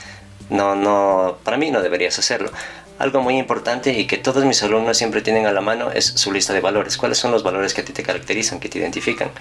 no, 0.51 0.75
no, 0.75 1.39
para 1.43 1.57
mí 1.57 1.71
no 1.71 1.81
deberías 1.81 2.19
hacerlo. 2.19 2.51
Algo 2.99 3.21
muy 3.21 3.39
importante 3.39 3.93
y 3.93 4.05
que 4.05 4.17
todos 4.17 4.45
mis 4.45 4.61
alumnos 4.61 4.95
siempre 4.95 5.21
tienen 5.21 5.47
a 5.47 5.51
la 5.51 5.61
mano 5.61 5.89
es 5.89 6.05
su 6.05 6.31
lista 6.31 6.53
de 6.53 6.61
valores. 6.61 6.97
¿Cuáles 6.97 7.17
son 7.17 7.31
los 7.31 7.41
valores 7.41 7.73
que 7.73 7.81
a 7.81 7.85
ti 7.85 7.93
te 7.93 8.03
caracterizan, 8.03 8.59
que 8.59 8.69
te 8.69 8.77
identifican? 8.77 9.31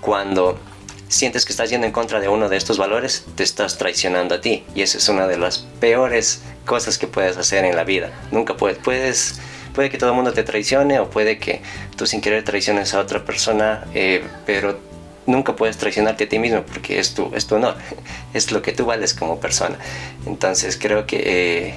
Cuando 0.00 0.60
sientes 1.08 1.44
que 1.44 1.50
estás 1.50 1.68
yendo 1.68 1.84
en 1.84 1.92
contra 1.92 2.20
de 2.20 2.28
uno 2.28 2.48
de 2.48 2.56
estos 2.56 2.78
valores, 2.78 3.24
te 3.34 3.42
estás 3.42 3.76
traicionando 3.76 4.36
a 4.36 4.40
ti. 4.40 4.64
Y 4.76 4.82
esa 4.82 4.98
es 4.98 5.08
una 5.08 5.26
de 5.26 5.36
las 5.36 5.66
peores 5.80 6.42
cosas 6.64 6.96
que 6.96 7.08
puedes 7.08 7.36
hacer 7.36 7.64
en 7.64 7.74
la 7.74 7.82
vida. 7.82 8.12
Nunca 8.30 8.56
puedes, 8.56 8.78
puedes 8.78 9.40
puede 9.74 9.90
que 9.90 9.98
todo 9.98 10.10
el 10.10 10.16
mundo 10.16 10.32
te 10.32 10.44
traicione 10.44 11.00
o 11.00 11.10
puede 11.10 11.38
que 11.38 11.60
tú 11.96 12.06
sin 12.06 12.20
querer 12.20 12.44
traiciones 12.44 12.94
a 12.94 13.00
otra 13.00 13.24
persona, 13.24 13.84
eh, 13.92 14.24
pero 14.46 14.78
nunca 15.26 15.56
puedes 15.56 15.76
traicionarte 15.76 16.24
a 16.24 16.28
ti 16.28 16.38
mismo 16.38 16.62
porque 16.62 16.98
es 16.98 17.14
tu, 17.14 17.30
es 17.34 17.46
tu 17.46 17.56
honor, 17.56 17.74
es 18.34 18.52
lo 18.52 18.62
que 18.62 18.72
tú 18.72 18.86
vales 18.86 19.12
como 19.12 19.40
persona. 19.40 19.76
Entonces 20.26 20.78
creo 20.80 21.06
que 21.06 21.22
eh, 21.26 21.74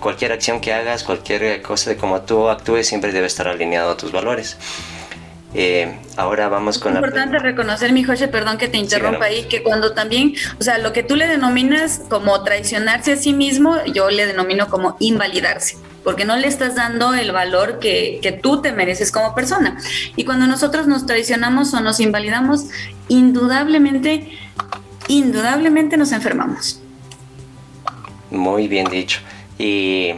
cualquier 0.00 0.32
acción 0.32 0.60
que 0.60 0.72
hagas, 0.72 1.02
cualquier 1.02 1.60
cosa 1.62 1.90
de 1.90 1.96
cómo 1.96 2.22
tú 2.22 2.48
actúes, 2.48 2.86
siempre 2.86 3.12
debe 3.12 3.26
estar 3.26 3.48
alineado 3.48 3.90
a 3.90 3.96
tus 3.96 4.12
valores. 4.12 4.56
Eh, 5.54 5.96
ahora 6.16 6.48
vamos 6.48 6.78
con 6.78 6.92
es 6.92 6.98
importante 6.98 7.38
reconocer, 7.38 7.90
mi 7.92 8.04
José, 8.04 8.28
perdón 8.28 8.58
que 8.58 8.68
te 8.68 8.76
interrumpa 8.76 9.24
ahí, 9.24 9.44
que 9.44 9.62
cuando 9.62 9.94
también, 9.94 10.34
o 10.60 10.62
sea, 10.62 10.76
lo 10.76 10.92
que 10.92 11.02
tú 11.02 11.16
le 11.16 11.26
denominas 11.26 12.02
como 12.10 12.42
traicionarse 12.42 13.12
a 13.12 13.16
sí 13.16 13.32
mismo, 13.32 13.82
yo 13.86 14.10
le 14.10 14.26
denomino 14.26 14.68
como 14.68 14.96
invalidarse 15.00 15.76
porque 16.06 16.24
no 16.24 16.36
le 16.36 16.46
estás 16.46 16.76
dando 16.76 17.14
el 17.14 17.32
valor 17.32 17.80
que, 17.80 18.20
que, 18.22 18.30
tú 18.30 18.62
te 18.62 18.70
mereces 18.70 19.10
como 19.10 19.34
persona. 19.34 19.76
Y 20.14 20.24
cuando 20.24 20.46
nosotros 20.46 20.86
nos 20.86 21.04
traicionamos 21.04 21.74
o 21.74 21.80
nos 21.80 21.98
invalidamos, 21.98 22.66
indudablemente, 23.08 24.30
indudablemente 25.08 25.96
nos 25.96 26.12
enfermamos. 26.12 26.80
Muy 28.30 28.68
bien 28.68 28.88
dicho. 28.88 29.18
Y 29.58 30.12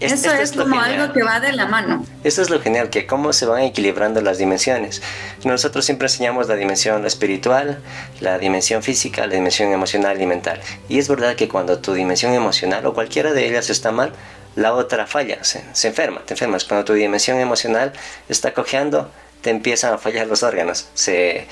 eso 0.00 0.32
es, 0.32 0.50
como 0.50 0.80
algo 0.80 1.12
que 1.12 1.22
va 1.22 1.38
de 1.38 1.52
la 1.52 1.66
mano. 1.66 2.04
Eso 2.24 2.42
es 2.42 2.50
lo 2.50 2.60
genial, 2.60 2.90
que 2.90 3.06
cómo 3.06 3.32
se 3.32 3.46
van 3.46 3.62
equilibrando 3.62 4.20
las 4.22 4.38
dimensiones. 4.38 5.02
Nosotros 5.44 5.84
siempre 5.84 6.06
enseñamos 6.06 6.48
la 6.48 6.56
dimensión 6.56 7.06
espiritual, 7.06 7.78
la 8.18 8.40
dimensión 8.40 8.82
física, 8.82 9.24
la 9.28 9.34
dimensión 9.34 9.70
emocional 9.70 10.20
y 10.20 10.26
mental. 10.26 10.60
Y 10.88 10.98
es 10.98 11.08
verdad 11.08 11.36
que 11.36 11.46
cuando 11.46 11.78
tu 11.78 11.94
dimensión 11.94 12.32
emocional 12.32 12.84
o 12.86 12.92
cualquiera 12.92 13.32
de 13.32 13.46
ellas 13.46 13.70
está 13.70 13.92
mal, 13.92 14.12
la 14.56 14.74
otra 14.74 15.06
falla, 15.06 15.44
se, 15.44 15.62
enferma, 15.86 16.22
te 16.24 16.34
enfermas. 16.34 16.64
Cuando 16.64 16.84
tu 16.84 16.94
dimensión 16.94 17.38
emocional 17.38 17.92
está 18.28 18.52
cojeando, 18.54 19.10
te 19.42 19.50
empiezan 19.50 19.92
a 19.92 19.98
fallar 19.98 20.26
los 20.26 20.42
órganos. 20.42 20.88
Se, 20.94 21.46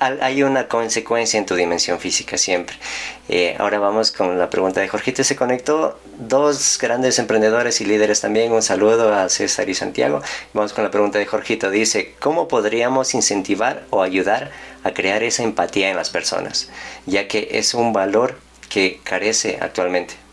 hay 0.00 0.42
una 0.42 0.66
consecuencia 0.66 1.38
en 1.38 1.46
tu 1.46 1.54
dimensión 1.54 2.00
física 2.00 2.36
siempre. 2.36 2.76
Eh, 3.28 3.54
ahora 3.58 3.78
vamos 3.78 4.10
con 4.10 4.38
la 4.38 4.50
pregunta 4.50 4.80
de 4.80 4.88
Jorgito. 4.88 5.22
Se 5.22 5.36
conectó 5.36 5.98
dos 6.18 6.78
grandes 6.80 7.18
emprendedores 7.20 7.80
y 7.80 7.86
líderes 7.86 8.20
también. 8.20 8.52
Un 8.52 8.62
saludo 8.62 9.14
a 9.14 9.28
César 9.28 9.68
y 9.68 9.74
Santiago. 9.74 10.20
Vamos 10.52 10.72
con 10.72 10.82
la 10.82 10.90
pregunta 10.90 11.20
de 11.20 11.26
Jorgito. 11.26 11.70
Dice, 11.70 12.16
¿cómo 12.18 12.48
podríamos 12.48 13.14
incentivar 13.14 13.84
o 13.90 14.02
ayudar 14.02 14.50
a 14.82 14.92
crear 14.92 15.22
esa 15.22 15.44
empatía 15.44 15.90
en 15.90 15.96
las 15.96 16.10
personas? 16.10 16.70
Ya 17.06 17.28
que 17.28 17.50
es 17.52 17.72
un 17.72 17.92
valor 17.92 18.36
que 18.68 19.00
carece 19.04 19.58
actualmente. 19.60 20.25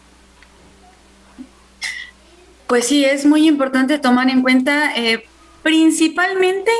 Pues 2.73 2.87
sí, 2.87 3.05
es 3.05 3.23
muy 3.23 3.47
importante 3.47 3.99
tomar 3.99 4.31
en 4.31 4.41
cuenta 4.41 4.95
eh, 4.95 5.27
principalmente 5.61 6.71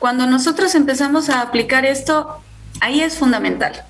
cuando 0.00 0.26
nosotros 0.26 0.74
empezamos 0.74 1.30
a 1.30 1.40
aplicar 1.40 1.86
esto, 1.86 2.42
ahí 2.80 3.00
es 3.00 3.16
fundamental. 3.16 3.84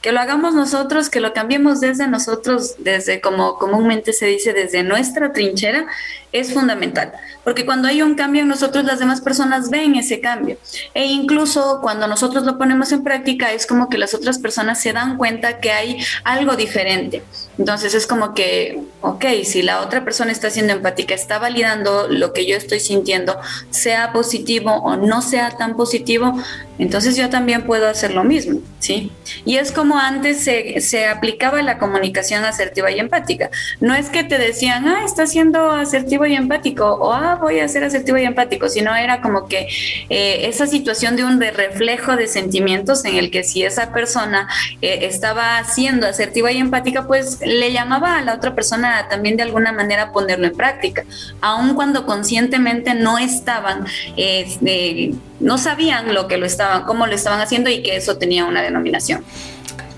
Que 0.00 0.12
lo 0.12 0.20
hagamos 0.20 0.54
nosotros, 0.54 1.10
que 1.10 1.20
lo 1.20 1.34
cambiemos 1.34 1.80
desde 1.80 2.08
nosotros, 2.08 2.76
desde 2.78 3.20
como 3.20 3.58
comúnmente 3.58 4.14
se 4.14 4.24
dice, 4.24 4.54
desde 4.54 4.82
nuestra 4.82 5.34
trinchera, 5.34 5.84
es 6.32 6.52
fundamental. 6.52 7.12
Porque 7.44 7.66
cuando 7.66 7.88
hay 7.88 8.02
un 8.02 8.14
cambio 8.14 8.42
en 8.42 8.48
nosotros, 8.48 8.84
las 8.84 8.98
demás 8.98 9.20
personas 9.20 9.70
ven 9.70 9.94
ese 9.94 10.20
cambio. 10.20 10.56
E 10.94 11.06
incluso 11.06 11.80
cuando 11.82 12.06
nosotros 12.06 12.44
lo 12.44 12.58
ponemos 12.58 12.92
en 12.92 13.04
práctica, 13.04 13.52
es 13.52 13.66
como 13.66 13.88
que 13.88 13.98
las 13.98 14.14
otras 14.14 14.38
personas 14.38 14.80
se 14.80 14.92
dan 14.92 15.16
cuenta 15.18 15.60
que 15.60 15.72
hay 15.72 15.98
algo 16.24 16.56
diferente. 16.56 17.22
Entonces 17.58 17.94
es 17.94 18.06
como 18.06 18.34
que, 18.34 18.80
ok, 19.02 19.24
si 19.44 19.62
la 19.62 19.80
otra 19.82 20.04
persona 20.04 20.32
está 20.32 20.48
siendo 20.50 20.72
empática, 20.72 21.14
está 21.14 21.38
validando 21.38 22.08
lo 22.08 22.32
que 22.32 22.46
yo 22.46 22.56
estoy 22.56 22.80
sintiendo, 22.80 23.38
sea 23.70 24.12
positivo 24.12 24.72
o 24.72 24.96
no 24.96 25.20
sea 25.20 25.50
tan 25.56 25.76
positivo, 25.76 26.34
entonces 26.78 27.16
yo 27.16 27.28
también 27.28 27.62
puedo 27.62 27.86
hacer 27.86 28.14
lo 28.14 28.24
mismo, 28.24 28.60
¿sí? 28.78 29.12
Y 29.44 29.56
es 29.56 29.70
como 29.70 29.98
antes 29.98 30.42
se, 30.42 30.80
se 30.80 31.06
aplicaba 31.06 31.60
la 31.62 31.78
comunicación 31.78 32.44
asertiva 32.44 32.90
y 32.90 32.98
empática. 32.98 33.50
No 33.80 33.94
es 33.94 34.08
que 34.08 34.24
te 34.24 34.38
decían, 34.38 34.88
ah, 34.88 35.04
está 35.04 35.26
siendo 35.26 35.70
asertivo 35.70 36.21
y 36.26 36.34
empático, 36.34 36.86
o 36.86 37.12
ah, 37.12 37.38
voy 37.40 37.60
a 37.60 37.68
ser 37.68 37.84
asertivo 37.84 38.18
y 38.18 38.24
empático, 38.24 38.68
sino 38.68 38.94
era 38.94 39.20
como 39.20 39.46
que 39.46 39.68
eh, 40.08 40.46
esa 40.48 40.66
situación 40.66 41.16
de 41.16 41.24
un 41.24 41.40
reflejo 41.40 42.16
de 42.16 42.26
sentimientos 42.26 43.04
en 43.04 43.16
el 43.16 43.30
que 43.30 43.44
si 43.44 43.64
esa 43.64 43.92
persona 43.92 44.48
eh, 44.80 45.00
estaba 45.02 45.62
siendo 45.64 46.06
asertiva 46.06 46.52
y 46.52 46.58
empática, 46.58 47.06
pues 47.06 47.40
le 47.40 47.72
llamaba 47.72 48.18
a 48.18 48.22
la 48.22 48.34
otra 48.34 48.54
persona 48.54 49.08
también 49.08 49.36
de 49.36 49.42
alguna 49.42 49.72
manera 49.72 50.12
ponerlo 50.12 50.46
en 50.46 50.56
práctica, 50.56 51.04
aun 51.40 51.74
cuando 51.74 52.06
conscientemente 52.06 52.94
no 52.94 53.18
estaban, 53.18 53.86
eh, 54.16 55.14
no 55.40 55.58
sabían 55.58 56.14
lo 56.14 56.28
que 56.28 56.36
lo 56.36 56.46
estaban, 56.46 56.84
cómo 56.84 57.06
lo 57.06 57.14
estaban 57.14 57.40
haciendo 57.40 57.70
y 57.70 57.82
que 57.82 57.96
eso 57.96 58.16
tenía 58.18 58.44
una 58.44 58.62
denominación. 58.62 59.24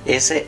Ese 0.06 0.46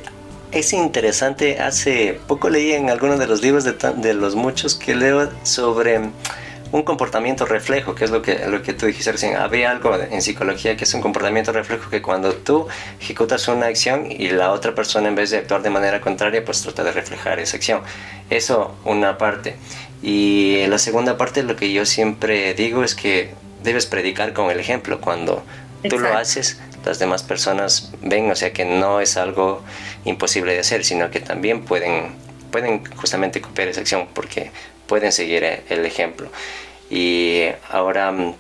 es 0.58 0.72
interesante. 0.72 1.58
Hace 1.60 2.18
poco 2.26 2.48
leí 2.48 2.72
en 2.72 2.90
algunos 2.90 3.18
de 3.18 3.26
los 3.26 3.42
libros 3.42 3.64
de, 3.64 4.14
los 4.14 4.34
muchos 4.34 4.74
que 4.74 4.94
leo 4.94 5.30
sobre 5.42 6.00
un 6.72 6.82
comportamiento 6.82 7.46
reflejo, 7.46 7.94
que 7.94 8.04
es 8.04 8.10
lo 8.10 8.22
que, 8.22 8.46
lo 8.48 8.62
que 8.62 8.72
tú 8.72 8.86
dijiste 8.86 9.12
recién. 9.12 9.36
Había 9.36 9.70
algo 9.70 9.94
en 9.94 10.20
psicología 10.22 10.76
que 10.76 10.84
es 10.84 10.94
un 10.94 11.00
comportamiento 11.00 11.52
reflejo 11.52 11.90
que 11.90 12.02
cuando 12.02 12.32
tú 12.32 12.66
ejecutas 13.00 13.46
una 13.48 13.66
acción 13.66 14.10
y 14.10 14.28
la 14.30 14.52
otra 14.52 14.74
persona 14.74 15.08
en 15.08 15.14
vez 15.14 15.30
de 15.30 15.38
actuar 15.38 15.62
de 15.62 15.70
manera 15.70 16.00
contraria, 16.00 16.44
pues 16.44 16.62
trata 16.62 16.84
de 16.84 16.92
reflejar 16.92 17.38
esa 17.38 17.56
acción. 17.56 17.82
Eso 18.30 18.74
una 18.84 19.18
parte. 19.18 19.56
Y 20.02 20.66
la 20.66 20.78
segunda 20.78 21.16
parte, 21.16 21.42
lo 21.42 21.56
que 21.56 21.72
yo 21.72 21.86
siempre 21.86 22.54
digo 22.54 22.82
es 22.82 22.94
que 22.94 23.34
debes 23.62 23.86
predicar 23.86 24.32
con 24.32 24.50
el 24.50 24.60
ejemplo. 24.60 25.00
Cuando 25.00 25.42
tú 25.88 25.98
lo 25.98 26.16
haces, 26.16 26.58
las 26.86 26.98
demás 26.98 27.22
personas 27.22 27.90
ven, 28.00 28.30
o 28.30 28.36
sea 28.36 28.52
que 28.52 28.64
no 28.64 29.00
es 29.00 29.16
algo 29.16 29.62
imposible 30.06 30.54
de 30.54 30.60
hacer, 30.60 30.84
sino 30.84 31.10
que 31.10 31.20
también 31.20 31.64
pueden, 31.64 32.14
pueden 32.50 32.84
justamente 32.96 33.40
copiar 33.40 33.68
esa 33.68 33.80
acción 33.80 34.08
porque 34.14 34.50
pueden 34.86 35.12
seguir 35.12 35.44
el 35.44 35.84
ejemplo. 35.84 36.28
Y 36.88 37.42
ahora 37.70 38.12
mm, 38.12 38.34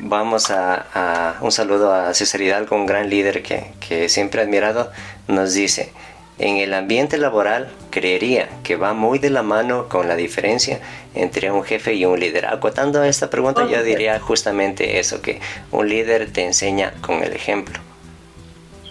vamos 0.00 0.50
a, 0.50 1.36
un 1.40 1.52
saludo 1.52 1.92
a 1.92 2.12
César 2.14 2.40
Hidalgo, 2.40 2.76
un 2.76 2.86
gran 2.86 3.08
líder 3.10 3.42
que, 3.42 3.72
que 3.86 4.08
siempre 4.08 4.40
he 4.40 4.44
admirado, 4.44 4.90
nos 5.28 5.54
dice, 5.54 5.92
en 6.38 6.58
el 6.58 6.74
ambiente 6.74 7.16
laboral 7.16 7.68
creería 7.90 8.48
que 8.62 8.76
va 8.76 8.92
muy 8.92 9.18
de 9.18 9.30
la 9.30 9.42
mano 9.42 9.88
con 9.88 10.06
la 10.06 10.16
diferencia 10.16 10.80
entre 11.14 11.50
un 11.50 11.64
jefe 11.64 11.94
y 11.94 12.04
un 12.04 12.20
líder. 12.20 12.46
Acotando 12.46 13.00
a 13.00 13.08
esta 13.08 13.30
pregunta 13.30 13.66
yo 13.66 13.82
diría 13.82 14.20
justamente 14.20 14.98
eso, 14.98 15.22
que 15.22 15.40
un 15.70 15.88
líder 15.88 16.30
te 16.32 16.44
enseña 16.44 16.92
con 17.00 17.22
el 17.22 17.32
ejemplo. 17.32 17.80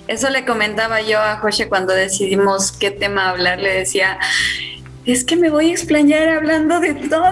Eso 0.08 0.30
le 0.30 0.46
comentaba 0.46 1.02
yo 1.02 1.20
a 1.20 1.38
José 1.38 1.68
cuando 1.68 1.94
decidimos 1.94 2.72
qué 2.72 2.92
tema 2.92 3.30
hablar, 3.30 3.60
le 3.60 3.74
decía, 3.74 4.20
es 5.06 5.24
que 5.24 5.36
me 5.36 5.50
voy 5.50 5.70
a 5.70 5.72
explayar 5.72 6.30
hablando 6.30 6.80
de 6.80 6.94
todo. 6.94 7.32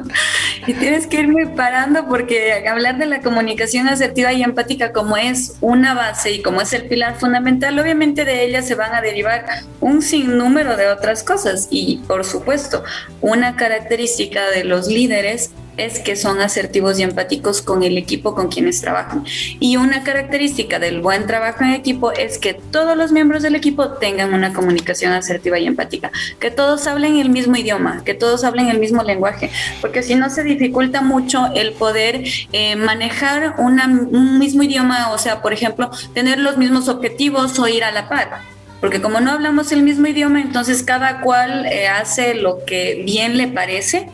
y 0.66 0.74
tienes 0.74 1.06
que 1.06 1.20
irme 1.20 1.46
parando 1.46 2.06
porque 2.08 2.66
hablar 2.68 2.98
de 2.98 3.06
la 3.06 3.20
comunicación 3.20 3.88
asertiva 3.88 4.32
y 4.32 4.42
empática 4.42 4.92
como 4.92 5.16
es 5.16 5.56
una 5.60 5.94
base 5.94 6.32
y 6.32 6.42
como 6.42 6.60
es 6.60 6.72
el 6.72 6.86
pilar 6.86 7.18
fundamental, 7.18 7.78
obviamente 7.78 8.24
de 8.24 8.44
ella 8.44 8.62
se 8.62 8.74
van 8.74 8.94
a 8.94 9.00
derivar 9.00 9.44
un 9.80 10.02
sinnúmero 10.02 10.76
de 10.76 10.88
otras 10.88 11.22
cosas. 11.22 11.68
Y 11.70 11.98
por 12.06 12.24
supuesto, 12.24 12.82
una 13.20 13.56
característica 13.56 14.50
de 14.50 14.64
los 14.64 14.88
líderes 14.88 15.50
es 15.76 15.98
que 15.98 16.16
son 16.16 16.40
asertivos 16.40 16.98
y 16.98 17.02
empáticos 17.02 17.62
con 17.62 17.82
el 17.82 17.98
equipo 17.98 18.34
con 18.34 18.48
quienes 18.48 18.80
trabajan. 18.80 19.24
Y 19.60 19.76
una 19.76 20.04
característica 20.04 20.78
del 20.78 21.00
buen 21.00 21.26
trabajo 21.26 21.64
en 21.64 21.70
equipo 21.70 22.12
es 22.12 22.38
que 22.38 22.54
todos 22.54 22.96
los 22.96 23.12
miembros 23.12 23.42
del 23.42 23.54
equipo 23.54 23.90
tengan 23.90 24.34
una 24.34 24.52
comunicación 24.52 25.12
asertiva 25.12 25.58
y 25.58 25.66
empática, 25.66 26.10
que 26.38 26.50
todos 26.50 26.86
hablen 26.86 27.16
el 27.16 27.30
mismo 27.30 27.56
idioma, 27.56 28.02
que 28.04 28.14
todos 28.14 28.44
hablen 28.44 28.68
el 28.68 28.78
mismo 28.78 29.02
lenguaje, 29.02 29.50
porque 29.80 30.02
si 30.02 30.14
no 30.14 30.30
se 30.30 30.42
dificulta 30.44 31.02
mucho 31.02 31.46
el 31.54 31.72
poder 31.72 32.24
eh, 32.52 32.76
manejar 32.76 33.56
un 33.58 34.38
mismo 34.38 34.62
idioma, 34.62 35.10
o 35.12 35.18
sea, 35.18 35.42
por 35.42 35.52
ejemplo, 35.52 35.90
tener 36.14 36.38
los 36.38 36.56
mismos 36.56 36.88
objetivos 36.88 37.58
o 37.58 37.68
ir 37.68 37.84
a 37.84 37.90
la 37.90 38.08
par 38.08 38.54
porque 38.84 39.00
como 39.00 39.18
no 39.20 39.30
hablamos 39.30 39.72
el 39.72 39.82
mismo 39.82 40.06
idioma, 40.08 40.42
entonces 40.42 40.82
cada 40.82 41.22
cual 41.22 41.64
eh, 41.64 41.88
hace 41.88 42.34
lo 42.34 42.66
que 42.66 43.02
bien 43.06 43.38
le 43.38 43.48
parece 43.48 44.10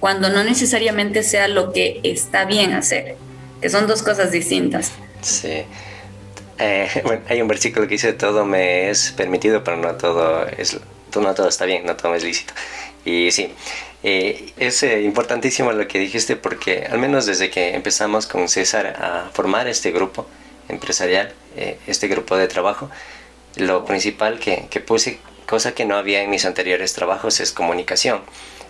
cuando 0.00 0.30
no 0.30 0.42
necesariamente 0.42 1.22
sea 1.22 1.46
lo 1.46 1.72
que 1.72 2.00
está 2.02 2.46
bien 2.46 2.72
hacer, 2.72 3.16
que 3.60 3.68
son 3.68 3.86
dos 3.86 4.02
cosas 4.02 4.32
distintas. 4.32 4.92
Sí. 5.20 5.62
Eh, 6.58 6.88
bueno, 7.04 7.22
hay 7.28 7.40
un 7.42 7.48
versículo 7.48 7.86
que 7.86 7.94
dice 7.94 8.14
todo 8.14 8.44
me 8.44 8.90
es 8.90 9.12
permitido, 9.12 9.62
pero 9.62 9.76
no 9.76 9.94
todo 9.94 10.46
es 10.46 10.80
no 11.14 11.34
todo 11.34 11.48
está 11.48 11.66
bien, 11.66 11.84
no 11.84 11.96
todo 11.96 12.14
es 12.14 12.24
lícito. 12.24 12.54
Y 13.04 13.30
sí, 13.30 13.52
eh, 14.02 14.52
es 14.56 14.82
eh, 14.82 15.02
importantísimo 15.02 15.72
lo 15.72 15.86
que 15.86 15.98
dijiste 15.98 16.36
porque 16.36 16.86
al 16.90 16.98
menos 16.98 17.26
desde 17.26 17.50
que 17.50 17.74
empezamos 17.74 18.26
con 18.26 18.48
César 18.48 18.86
a 18.86 19.30
formar 19.32 19.68
este 19.68 19.90
grupo 19.92 20.26
empresarial, 20.68 21.34
este 21.88 22.06
grupo 22.06 22.36
de 22.36 22.46
trabajo, 22.46 22.88
lo 23.56 23.84
principal 23.84 24.38
que, 24.38 24.68
que 24.70 24.78
puse, 24.78 25.18
cosa 25.46 25.74
que 25.74 25.84
no 25.84 25.96
había 25.96 26.22
en 26.22 26.30
mis 26.30 26.44
anteriores 26.44 26.92
trabajos, 26.92 27.40
es 27.40 27.50
comunicación 27.50 28.20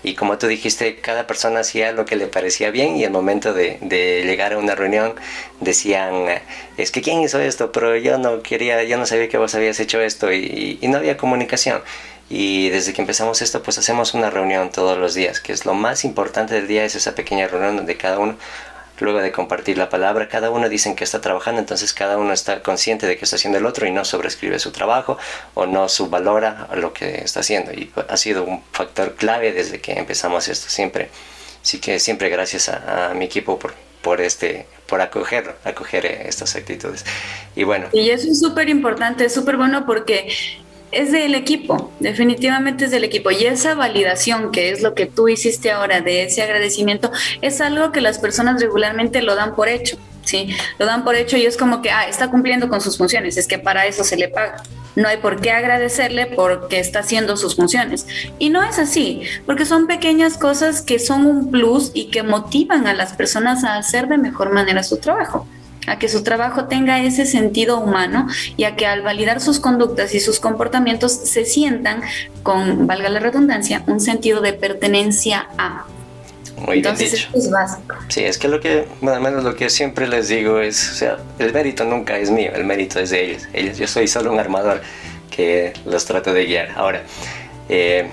y 0.02 0.14
como 0.14 0.38
tú 0.38 0.46
dijiste, 0.46 0.96
cada 0.96 1.26
persona 1.26 1.60
hacía 1.60 1.92
lo 1.92 2.04
que 2.06 2.16
le 2.16 2.26
parecía 2.26 2.70
bien 2.70 2.96
y 2.96 3.04
al 3.04 3.10
momento 3.10 3.52
de, 3.52 3.78
llegar 4.24 4.54
a 4.54 4.58
una 4.58 4.74
reunión 4.74 5.14
decían, 5.60 6.12
es 6.76 6.90
que 6.90 7.02
¿quién 7.02 7.20
hizo 7.20 7.40
esto? 7.40 7.72
Pero 7.72 7.96
yo 7.96 8.18
no 8.18 8.42
quería, 8.42 8.82
yo 8.84 8.96
no 8.96 9.06
sabía 9.06 9.28
que 9.28 9.36
vos 9.38 9.54
habías 9.54 9.78
hecho 9.80 10.00
esto 10.00 10.32
y, 10.32 10.78
y 10.80 10.88
no 10.88 10.98
había 10.98 11.16
comunicación. 11.16 11.82
Y 12.30 12.68
desde 12.70 12.92
que 12.92 13.00
empezamos 13.00 13.42
esto, 13.42 13.60
pues 13.60 13.76
hacemos 13.78 14.14
una 14.14 14.30
reunión 14.30 14.70
todos 14.70 14.96
los 14.96 15.14
días, 15.14 15.40
que 15.40 15.52
es 15.52 15.66
lo 15.66 15.74
más 15.74 16.04
importante 16.04 16.54
del 16.54 16.68
día, 16.68 16.84
es 16.84 16.94
esa 16.94 17.16
pequeña 17.16 17.48
reunión 17.48 17.76
donde 17.76 17.96
cada 17.96 18.20
uno 18.20 18.36
luego 19.00 19.20
de 19.20 19.32
compartir 19.32 19.78
la 19.78 19.88
palabra, 19.88 20.28
cada 20.28 20.50
uno 20.50 20.68
dicen 20.68 20.94
que 20.94 21.04
está 21.04 21.20
trabajando, 21.20 21.60
entonces 21.60 21.92
cada 21.92 22.18
uno 22.18 22.32
está 22.32 22.62
consciente 22.62 23.06
de 23.06 23.16
que 23.16 23.24
está 23.24 23.36
haciendo 23.36 23.58
el 23.58 23.66
otro 23.66 23.86
y 23.86 23.90
no 23.90 24.04
sobrescribe 24.04 24.58
su 24.58 24.72
trabajo 24.72 25.18
o 25.54 25.66
no 25.66 25.88
subvalora 25.88 26.68
lo 26.74 26.92
que 26.92 27.22
está 27.22 27.40
haciendo. 27.40 27.72
Y 27.72 27.90
ha 28.08 28.16
sido 28.16 28.44
un 28.44 28.62
factor 28.72 29.14
clave 29.14 29.52
desde 29.52 29.80
que 29.80 29.92
empezamos 29.92 30.48
esto 30.48 30.68
siempre. 30.68 31.10
Así 31.62 31.78
que 31.78 31.98
siempre 31.98 32.28
gracias 32.28 32.68
a, 32.68 33.12
mi 33.14 33.24
equipo 33.24 33.58
por, 33.58 33.74
por 34.02 34.20
este 34.20 34.66
por 34.86 35.00
acoger, 35.00 35.54
acoger 35.64 36.04
estas 36.04 36.56
actitudes. 36.56 37.04
Y 37.54 37.62
bueno. 37.62 37.86
Y 37.92 38.10
eso 38.10 38.28
es 38.28 38.40
súper 38.40 38.68
importante, 38.68 39.28
súper 39.28 39.56
bueno 39.56 39.86
porque 39.86 40.26
es 40.92 41.12
del 41.12 41.34
equipo, 41.34 41.92
definitivamente 42.00 42.86
es 42.86 42.90
del 42.90 43.04
equipo. 43.04 43.30
Y 43.30 43.44
esa 43.44 43.74
validación, 43.74 44.50
que 44.50 44.70
es 44.70 44.82
lo 44.82 44.94
que 44.94 45.06
tú 45.06 45.28
hiciste 45.28 45.70
ahora, 45.70 46.00
de 46.00 46.24
ese 46.24 46.42
agradecimiento, 46.42 47.10
es 47.42 47.60
algo 47.60 47.92
que 47.92 48.00
las 48.00 48.18
personas 48.18 48.60
regularmente 48.60 49.22
lo 49.22 49.34
dan 49.34 49.54
por 49.54 49.68
hecho, 49.68 49.96
¿sí? 50.24 50.54
Lo 50.78 50.86
dan 50.86 51.04
por 51.04 51.14
hecho 51.14 51.36
y 51.36 51.46
es 51.46 51.56
como 51.56 51.82
que, 51.82 51.90
ah, 51.90 52.08
está 52.08 52.28
cumpliendo 52.30 52.68
con 52.68 52.80
sus 52.80 52.98
funciones, 52.98 53.36
es 53.36 53.46
que 53.46 53.58
para 53.58 53.86
eso 53.86 54.04
se 54.04 54.16
le 54.16 54.28
paga. 54.28 54.62
No 54.96 55.06
hay 55.08 55.18
por 55.18 55.40
qué 55.40 55.52
agradecerle 55.52 56.26
porque 56.26 56.80
está 56.80 56.98
haciendo 56.98 57.36
sus 57.36 57.54
funciones. 57.54 58.06
Y 58.40 58.50
no 58.50 58.62
es 58.64 58.78
así, 58.80 59.22
porque 59.46 59.64
son 59.64 59.86
pequeñas 59.86 60.36
cosas 60.36 60.82
que 60.82 60.98
son 60.98 61.26
un 61.26 61.50
plus 61.52 61.92
y 61.94 62.06
que 62.06 62.24
motivan 62.24 62.88
a 62.88 62.94
las 62.94 63.12
personas 63.12 63.62
a 63.62 63.76
hacer 63.76 64.08
de 64.08 64.18
mejor 64.18 64.52
manera 64.52 64.82
su 64.82 64.96
trabajo 64.96 65.46
a 65.86 65.98
que 65.98 66.08
su 66.08 66.22
trabajo 66.22 66.66
tenga 66.66 67.02
ese 67.02 67.26
sentido 67.26 67.78
humano 67.78 68.26
y 68.56 68.64
a 68.64 68.76
que 68.76 68.86
al 68.86 69.02
validar 69.02 69.40
sus 69.40 69.60
conductas 69.60 70.14
y 70.14 70.20
sus 70.20 70.40
comportamientos 70.40 71.12
se 71.12 71.44
sientan 71.44 72.02
con, 72.42 72.86
valga 72.86 73.08
la 73.08 73.20
redundancia, 73.20 73.82
un 73.86 74.00
sentido 74.00 74.40
de 74.40 74.52
pertenencia 74.52 75.48
a. 75.58 75.86
Muy 76.58 76.78
Entonces, 76.78 77.12
bien 77.12 77.42
es 77.42 77.50
básico. 77.50 77.96
Sí, 78.08 78.22
es 78.22 78.36
que 78.36 78.46
lo 78.46 78.60
que, 78.60 78.86
más 79.00 79.16
o 79.16 79.20
menos 79.20 79.44
lo 79.44 79.56
que 79.56 79.70
siempre 79.70 80.06
les 80.06 80.28
digo 80.28 80.60
es, 80.60 80.90
o 80.90 80.94
sea, 80.94 81.18
el 81.38 81.54
mérito 81.54 81.84
nunca 81.84 82.18
es 82.18 82.30
mío, 82.30 82.50
el 82.54 82.64
mérito 82.64 83.00
es 83.00 83.08
de 83.10 83.24
ellos. 83.24 83.48
ellos 83.54 83.78
yo 83.78 83.86
soy 83.86 84.06
solo 84.06 84.30
un 84.30 84.38
armador 84.38 84.82
que 85.30 85.72
los 85.86 86.04
trato 86.04 86.34
de 86.34 86.44
guiar. 86.44 86.70
Ahora, 86.76 87.02
eh, 87.70 88.10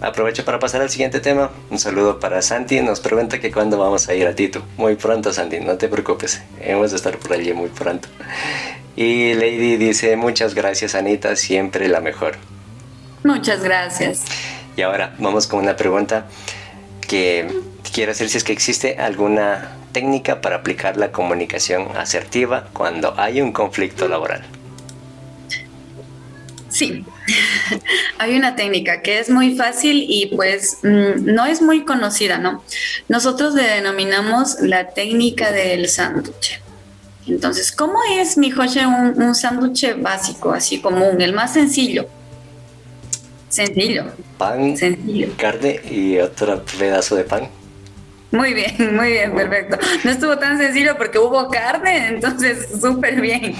Aprovecho 0.00 0.44
para 0.44 0.60
pasar 0.60 0.80
al 0.80 0.90
siguiente 0.90 1.18
tema. 1.18 1.50
Un 1.70 1.78
saludo 1.78 2.20
para 2.20 2.40
Santi. 2.40 2.80
Nos 2.80 3.00
pregunta 3.00 3.40
que 3.40 3.50
cuándo 3.50 3.78
vamos 3.78 4.08
a 4.08 4.14
ir 4.14 4.26
a 4.26 4.34
Tito. 4.34 4.62
Muy 4.76 4.94
pronto, 4.94 5.32
Santi, 5.32 5.58
no 5.58 5.76
te 5.76 5.88
preocupes. 5.88 6.42
Hemos 6.60 6.92
de 6.92 6.96
estar 6.96 7.18
por 7.18 7.32
allí 7.32 7.52
muy 7.52 7.68
pronto. 7.68 8.08
Y 8.94 9.34
Lady 9.34 9.76
dice, 9.76 10.16
muchas 10.16 10.54
gracias, 10.54 10.94
Anita. 10.94 11.34
Siempre 11.34 11.88
la 11.88 12.00
mejor. 12.00 12.36
Muchas 13.24 13.62
gracias. 13.62 14.24
Y 14.76 14.82
ahora 14.82 15.14
vamos 15.18 15.48
con 15.48 15.60
una 15.60 15.74
pregunta 15.76 16.26
que 17.00 17.48
quiero 17.92 18.12
hacer 18.12 18.28
si 18.28 18.38
es 18.38 18.44
que 18.44 18.52
existe 18.52 18.98
alguna 18.98 19.72
técnica 19.92 20.40
para 20.40 20.56
aplicar 20.56 20.96
la 20.96 21.10
comunicación 21.10 21.88
asertiva 21.96 22.68
cuando 22.72 23.18
hay 23.18 23.40
un 23.40 23.50
conflicto 23.50 24.06
laboral. 24.06 24.44
Sí, 26.68 27.04
hay 28.18 28.36
una 28.36 28.56
técnica 28.56 29.02
que 29.02 29.18
es 29.18 29.30
muy 29.30 29.54
fácil 29.54 30.04
y 30.08 30.26
pues 30.26 30.78
mm, 30.82 31.24
no 31.24 31.46
es 31.46 31.62
muy 31.62 31.84
conocida, 31.84 32.38
¿no? 32.38 32.62
Nosotros 33.08 33.54
le 33.54 33.62
denominamos 33.62 34.60
la 34.60 34.88
técnica 34.90 35.52
del 35.52 35.88
sándwich. 35.88 36.60
Entonces, 37.26 37.72
¿cómo 37.72 37.98
es, 38.10 38.38
mi 38.38 38.50
José, 38.50 38.86
un, 38.86 39.22
un 39.22 39.34
sándwich 39.34 40.00
básico, 40.00 40.52
así 40.52 40.80
común, 40.80 41.20
el 41.20 41.34
más 41.34 41.52
sencillo? 41.52 42.06
Sencillo. 43.48 44.04
Pan, 44.36 44.76
sencillo. 44.76 45.28
carne 45.36 45.80
y 45.90 46.18
otro 46.18 46.62
pedazo 46.78 47.16
de 47.16 47.24
pan. 47.24 47.48
Muy 48.30 48.52
bien, 48.52 48.74
muy 48.96 49.12
bien, 49.12 49.34
perfecto. 49.34 49.78
No 50.04 50.10
estuvo 50.10 50.36
tan 50.38 50.58
sencillo 50.58 50.96
porque 50.98 51.18
hubo 51.18 51.48
carne, 51.48 52.08
entonces 52.08 52.68
súper 52.80 53.20
bien. 53.20 53.54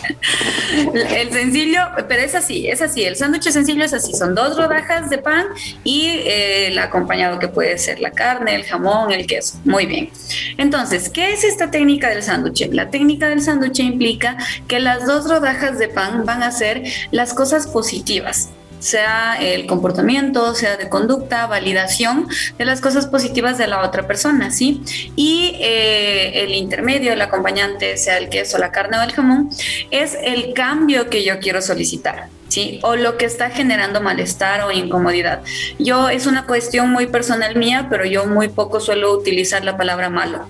El 0.94 1.32
sencillo, 1.32 1.80
pero 2.06 2.22
es 2.22 2.34
así, 2.34 2.68
es 2.68 2.82
así. 2.82 3.04
El 3.04 3.16
sándwich 3.16 3.48
sencillo 3.50 3.84
es 3.84 3.94
así. 3.94 4.12
Son 4.12 4.34
dos 4.34 4.56
rodajas 4.56 5.08
de 5.08 5.18
pan 5.18 5.46
y 5.84 6.06
eh, 6.06 6.68
el 6.68 6.78
acompañado 6.78 7.38
que 7.38 7.48
puede 7.48 7.78
ser 7.78 8.00
la 8.00 8.10
carne, 8.10 8.54
el 8.54 8.64
jamón, 8.64 9.10
el 9.10 9.26
queso. 9.26 9.58
Muy 9.64 9.86
bien. 9.86 10.10
Entonces, 10.58 11.08
¿qué 11.08 11.32
es 11.32 11.44
esta 11.44 11.70
técnica 11.70 12.10
del 12.10 12.22
sándwich? 12.22 12.68
La 12.72 12.90
técnica 12.90 13.28
del 13.28 13.40
sándwich 13.40 13.80
implica 13.80 14.36
que 14.66 14.80
las 14.80 15.06
dos 15.06 15.28
rodajas 15.28 15.78
de 15.78 15.88
pan 15.88 16.26
van 16.26 16.42
a 16.42 16.50
ser 16.50 16.82
las 17.10 17.32
cosas 17.32 17.66
positivas 17.66 18.50
sea 18.80 19.36
el 19.40 19.66
comportamiento, 19.66 20.54
sea 20.54 20.76
de 20.76 20.88
conducta, 20.88 21.46
validación 21.46 22.28
de 22.56 22.64
las 22.64 22.80
cosas 22.80 23.06
positivas 23.06 23.58
de 23.58 23.66
la 23.66 23.82
otra 23.82 24.06
persona, 24.06 24.50
¿sí? 24.50 24.82
Y 25.16 25.56
eh, 25.60 26.44
el 26.44 26.54
intermedio, 26.54 27.12
el 27.12 27.20
acompañante, 27.20 27.96
sea 27.96 28.18
el 28.18 28.28
queso, 28.28 28.58
la 28.58 28.72
carne 28.72 28.98
o 28.98 29.02
el 29.02 29.12
jamón, 29.12 29.50
es 29.90 30.16
el 30.22 30.54
cambio 30.54 31.10
que 31.10 31.24
yo 31.24 31.38
quiero 31.40 31.62
solicitar. 31.62 32.28
¿Sí? 32.48 32.80
O 32.82 32.96
lo 32.96 33.18
que 33.18 33.26
está 33.26 33.50
generando 33.50 34.00
malestar 34.00 34.62
o 34.62 34.72
incomodidad. 34.72 35.42
Yo 35.78 36.08
es 36.08 36.24
una 36.24 36.46
cuestión 36.46 36.90
muy 36.90 37.06
personal 37.06 37.56
mía, 37.56 37.88
pero 37.90 38.06
yo 38.06 38.24
muy 38.24 38.48
poco 38.48 38.80
suelo 38.80 39.12
utilizar 39.12 39.62
la 39.66 39.76
palabra 39.76 40.08
malo 40.08 40.48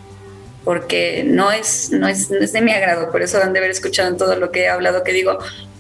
porque 0.69 1.25
no 1.27 1.51
es, 1.51 1.91
no 1.93 2.09
es, 2.09 2.31
no 2.31 2.39
es 2.41 2.53
de 2.53 2.61
mi 2.61 2.73
agrado, 2.73 3.11
por 3.11 3.23
eso 3.23 3.43
han 3.43 3.55
de 3.55 3.59
haber 3.59 3.71
escuchado 3.71 4.11
en 4.11 4.19
todo 4.19 4.37
lo 4.37 4.51
que 4.51 4.65
he 4.65 4.69
hablado 4.69 5.03
que 5.03 5.13
digo, 5.13 5.39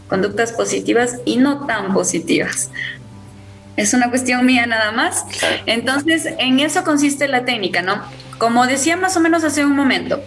conductas 0.09 0.53
positivas 0.53 1.17
y 1.25 1.37
no 1.37 1.67
tan 1.67 1.93
positivas. 1.95 2.71
Es 3.77 3.95
una 3.95 4.11
cuestión 4.11 4.45
mía 4.45 4.67
nada 4.67 4.91
más. 4.91 5.25
Entonces, 5.67 6.27
en 6.39 6.59
eso 6.59 6.83
consiste 6.83 7.29
la 7.29 7.45
técnica, 7.45 7.81
¿no? 7.83 8.03
Como 8.39 8.67
decía 8.67 8.97
más 8.97 9.17
o 9.17 9.21
menos 9.21 9.45
hace 9.45 9.65
un 9.65 9.77
momento, 9.77 10.21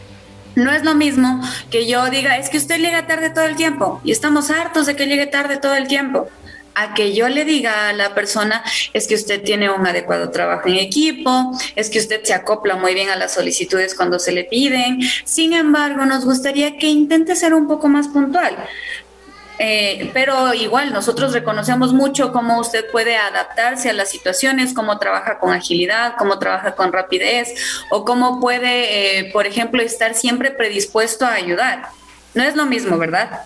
no 0.56 0.72
es 0.72 0.84
lo 0.84 0.96
mismo 0.96 1.42
que 1.70 1.88
yo 1.88 2.10
diga, 2.10 2.38
es 2.38 2.50
que 2.50 2.58
usted 2.58 2.80
llega 2.80 3.08
tarde 3.08 3.30
todo 3.30 3.46
el 3.46 3.56
tiempo 3.56 4.02
y 4.04 4.12
estamos 4.12 4.52
hartos 4.52 4.86
de 4.86 4.96
que 4.96 5.06
llegue 5.08 5.28
tarde 5.28 5.58
todo 5.58 5.76
el 5.76 5.88
tiempo. 5.88 6.30
A 6.74 6.94
que 6.94 7.14
yo 7.14 7.28
le 7.28 7.44
diga 7.44 7.90
a 7.90 7.94
la 7.94 8.16
persona, 8.16 8.64
es 8.94 9.06
que 9.06 9.16
usted 9.16 9.44
tiene 9.44 9.70
un 9.70 9.86
adecuado 9.86 10.30
trabajo 10.30 10.70
en 10.70 10.76
equipo, 10.76 11.52
es 11.76 11.90
que 11.90 12.00
usted 12.00 12.24
se 12.24 12.34
acopla 12.34 12.78
muy 12.78 12.94
bien 12.94 13.10
a 13.10 13.18
las 13.18 13.34
solicitudes 13.34 13.94
cuando 13.94 14.20
se 14.20 14.32
le 14.32 14.46
piden. 14.46 15.02
Sin 15.26 15.52
embargo, 15.52 16.06
nos 16.06 16.24
gustaría 16.24 16.78
que 16.78 16.88
intente 16.88 17.36
ser 17.36 17.54
un 17.54 17.68
poco 17.68 17.90
más 17.90 18.08
puntual. 18.08 18.56
Eh, 19.60 20.10
pero 20.14 20.54
igual 20.54 20.92
nosotros 20.92 21.34
reconocemos 21.34 21.94
mucho 21.94 22.32
cómo 22.32 22.60
usted 22.60 22.90
puede 22.92 23.18
adaptarse 23.18 23.90
a 23.90 23.94
las 23.94 24.10
situaciones, 24.10 24.74
cómo 24.74 24.98
trabaja 24.98 25.40
con 25.40 25.54
agilidad, 25.54 26.16
cómo 26.18 26.40
trabaja 26.40 26.74
con 26.74 26.92
rapidez 26.92 27.54
o 27.90 28.04
cómo 28.04 28.40
puede, 28.40 29.20
eh, 29.20 29.32
por 29.32 29.46
ejemplo, 29.46 29.82
estar 29.82 30.16
siempre 30.16 30.52
predispuesto 30.52 31.26
a 31.26 31.34
ayudar. 31.34 31.90
No 32.34 32.44
es 32.44 32.56
lo 32.56 32.66
mismo, 32.66 32.98
¿verdad? 32.98 33.42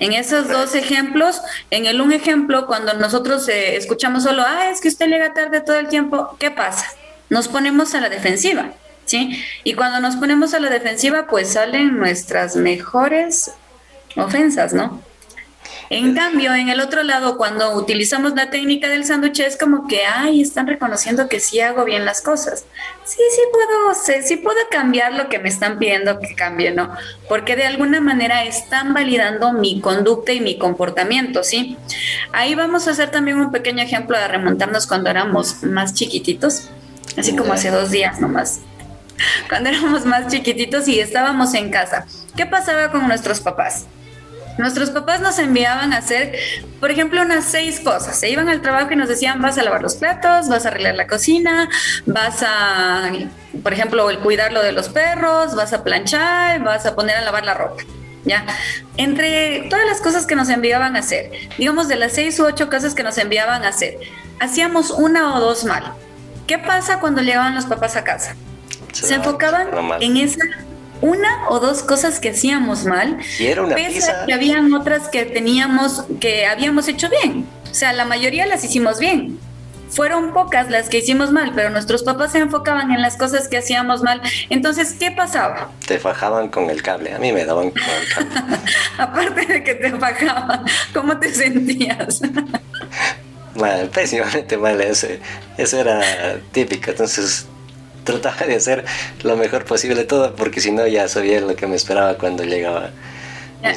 En 0.00 0.12
esos 0.12 0.48
dos 0.48 0.74
ejemplos, 0.74 1.40
en 1.70 1.86
el 1.86 2.00
un 2.00 2.12
ejemplo, 2.12 2.66
cuando 2.66 2.94
nosotros 2.94 3.48
eh, 3.48 3.76
escuchamos 3.76 4.24
solo, 4.24 4.42
ah, 4.44 4.68
es 4.70 4.80
que 4.80 4.88
usted 4.88 5.06
llega 5.06 5.32
tarde 5.34 5.60
todo 5.60 5.76
el 5.76 5.88
tiempo, 5.88 6.36
¿qué 6.38 6.50
pasa? 6.50 6.86
Nos 7.30 7.48
ponemos 7.48 7.94
a 7.94 8.00
la 8.00 8.08
defensiva, 8.08 8.72
¿sí? 9.04 9.42
Y 9.62 9.74
cuando 9.74 10.00
nos 10.00 10.16
ponemos 10.16 10.52
a 10.52 10.60
la 10.60 10.68
defensiva, 10.68 11.26
pues 11.26 11.52
salen 11.52 11.96
nuestras 11.96 12.56
mejores 12.56 13.52
ofensas, 14.16 14.74
¿no? 14.74 15.00
En 15.90 16.14
cambio, 16.14 16.54
en 16.54 16.68
el 16.68 16.80
otro 16.80 17.02
lado, 17.02 17.36
cuando 17.36 17.74
utilizamos 17.76 18.34
la 18.34 18.50
técnica 18.50 18.88
del 18.88 19.04
sándwich, 19.04 19.40
es 19.40 19.56
como 19.56 19.86
que, 19.86 20.04
ay, 20.04 20.40
están 20.40 20.66
reconociendo 20.66 21.28
que 21.28 21.40
sí 21.40 21.60
hago 21.60 21.84
bien 21.84 22.04
las 22.04 22.20
cosas. 22.20 22.64
Sí, 23.04 23.20
sí 23.30 23.40
puedo, 23.52 24.22
sí, 24.22 24.36
puedo 24.36 24.58
cambiar 24.70 25.12
lo 25.12 25.28
que 25.28 25.38
me 25.38 25.48
están 25.48 25.78
pidiendo 25.78 26.18
que 26.20 26.34
cambie, 26.34 26.70
¿no? 26.70 26.90
Porque 27.28 27.56
de 27.56 27.64
alguna 27.64 28.00
manera 28.00 28.44
están 28.44 28.94
validando 28.94 29.52
mi 29.52 29.80
conducta 29.80 30.32
y 30.32 30.40
mi 30.40 30.58
comportamiento, 30.58 31.44
¿sí? 31.44 31.76
Ahí 32.32 32.54
vamos 32.54 32.88
a 32.88 32.92
hacer 32.92 33.10
también 33.10 33.38
un 33.38 33.52
pequeño 33.52 33.82
ejemplo 33.82 34.18
de 34.18 34.28
remontarnos 34.28 34.86
cuando 34.86 35.10
éramos 35.10 35.62
más 35.62 35.94
chiquititos, 35.94 36.68
así 37.16 37.36
como 37.36 37.52
hace 37.52 37.70
dos 37.70 37.90
días 37.90 38.20
nomás 38.20 38.60
cuando 39.48 39.70
éramos 39.70 40.04
más 40.04 40.28
chiquititos 40.28 40.88
y 40.88 41.00
estábamos 41.00 41.54
en 41.54 41.70
casa. 41.70 42.06
¿Qué 42.36 42.46
pasaba 42.46 42.90
con 42.90 43.06
nuestros 43.06 43.40
papás? 43.40 43.86
Nuestros 44.58 44.90
papás 44.90 45.20
nos 45.20 45.38
enviaban 45.38 45.92
a 45.92 45.98
hacer, 45.98 46.38
por 46.80 46.90
ejemplo, 46.90 47.20
unas 47.22 47.44
seis 47.44 47.80
cosas. 47.80 48.18
Se 48.18 48.30
iban 48.30 48.48
al 48.48 48.60
trabajo 48.60 48.92
y 48.92 48.96
nos 48.96 49.08
decían, 49.08 49.42
vas 49.42 49.58
a 49.58 49.62
lavar 49.62 49.82
los 49.82 49.96
platos, 49.96 50.48
vas 50.48 50.64
a 50.64 50.68
arreglar 50.68 50.94
la 50.94 51.06
cocina, 51.06 51.68
vas 52.06 52.42
a, 52.46 53.10
por 53.62 53.72
ejemplo, 53.72 54.08
el 54.10 54.18
cuidar 54.20 54.52
lo 54.52 54.62
de 54.62 54.72
los 54.72 54.88
perros, 54.88 55.54
vas 55.54 55.72
a 55.72 55.82
planchar, 55.82 56.62
vas 56.62 56.86
a 56.86 56.94
poner 56.94 57.16
a 57.16 57.22
lavar 57.22 57.44
la 57.44 57.54
ropa. 57.54 57.82
¿Ya? 58.26 58.46
Entre 58.96 59.66
todas 59.68 59.84
las 59.84 60.00
cosas 60.00 60.24
que 60.24 60.34
nos 60.34 60.48
enviaban 60.48 60.96
a 60.96 61.00
hacer, 61.00 61.30
digamos 61.58 61.88
de 61.88 61.96
las 61.96 62.12
seis 62.12 62.40
u 62.40 62.46
ocho 62.46 62.70
cosas 62.70 62.94
que 62.94 63.02
nos 63.02 63.18
enviaban 63.18 63.64
a 63.64 63.68
hacer, 63.68 63.98
hacíamos 64.40 64.90
una 64.90 65.34
o 65.34 65.40
dos 65.40 65.64
mal. 65.64 65.92
¿Qué 66.46 66.58
pasa 66.58 67.00
cuando 67.00 67.20
llegaban 67.20 67.54
los 67.54 67.66
papás 67.66 67.96
a 67.96 68.04
casa? 68.04 68.34
Se 68.92 69.14
enfocaban 69.14 69.68
en 70.00 70.16
esa 70.16 70.38
una 71.04 71.48
o 71.50 71.60
dos 71.60 71.82
cosas 71.82 72.18
que 72.18 72.30
hacíamos 72.30 72.86
mal, 72.86 73.18
y 73.38 73.46
era 73.46 73.62
una 73.62 73.74
pese 73.74 74.10
que 74.26 74.32
habían 74.32 74.72
otras 74.72 75.08
que 75.08 75.26
teníamos, 75.26 76.04
que 76.18 76.46
habíamos 76.46 76.88
hecho 76.88 77.10
bien. 77.10 77.46
O 77.70 77.74
sea, 77.74 77.92
la 77.92 78.06
mayoría 78.06 78.46
las 78.46 78.64
hicimos 78.64 78.98
bien. 78.98 79.38
Fueron 79.90 80.32
pocas 80.32 80.70
las 80.70 80.88
que 80.88 80.98
hicimos 80.98 81.30
mal, 81.30 81.52
pero 81.54 81.68
nuestros 81.68 82.04
papás 82.04 82.32
se 82.32 82.38
enfocaban 82.38 82.90
en 82.90 83.02
las 83.02 83.16
cosas 83.16 83.48
que 83.48 83.58
hacíamos 83.58 84.02
mal. 84.02 84.22
Entonces, 84.48 84.96
¿qué 84.98 85.10
pasaba? 85.10 85.70
Te 85.86 85.98
fajaban 85.98 86.48
con 86.48 86.70
el 86.70 86.82
cable. 86.82 87.12
A 87.12 87.18
mí 87.18 87.32
me 87.32 87.44
daban 87.44 87.70
con 87.70 87.82
el 87.82 88.08
cable. 88.08 88.56
Aparte 88.98 89.46
de 89.46 89.62
que 89.62 89.74
te 89.74 89.90
fajaban, 89.92 90.64
¿cómo 90.94 91.18
te 91.18 91.32
sentías? 91.32 92.22
mal, 93.54 93.88
pésimamente 93.90 94.56
mal. 94.56 94.80
Eso, 94.80 95.08
eso 95.58 95.78
era 95.78 96.00
típico. 96.50 96.90
Entonces, 96.90 97.46
trataba 98.04 98.46
de 98.46 98.56
hacer 98.56 98.84
lo 99.22 99.36
mejor 99.36 99.64
posible 99.64 100.04
todo, 100.04 100.34
porque 100.36 100.60
si 100.60 100.70
no 100.70 100.86
ya 100.86 101.08
sabía 101.08 101.40
lo 101.40 101.56
que 101.56 101.66
me 101.66 101.76
esperaba 101.76 102.14
cuando 102.14 102.44
llegaba 102.44 102.90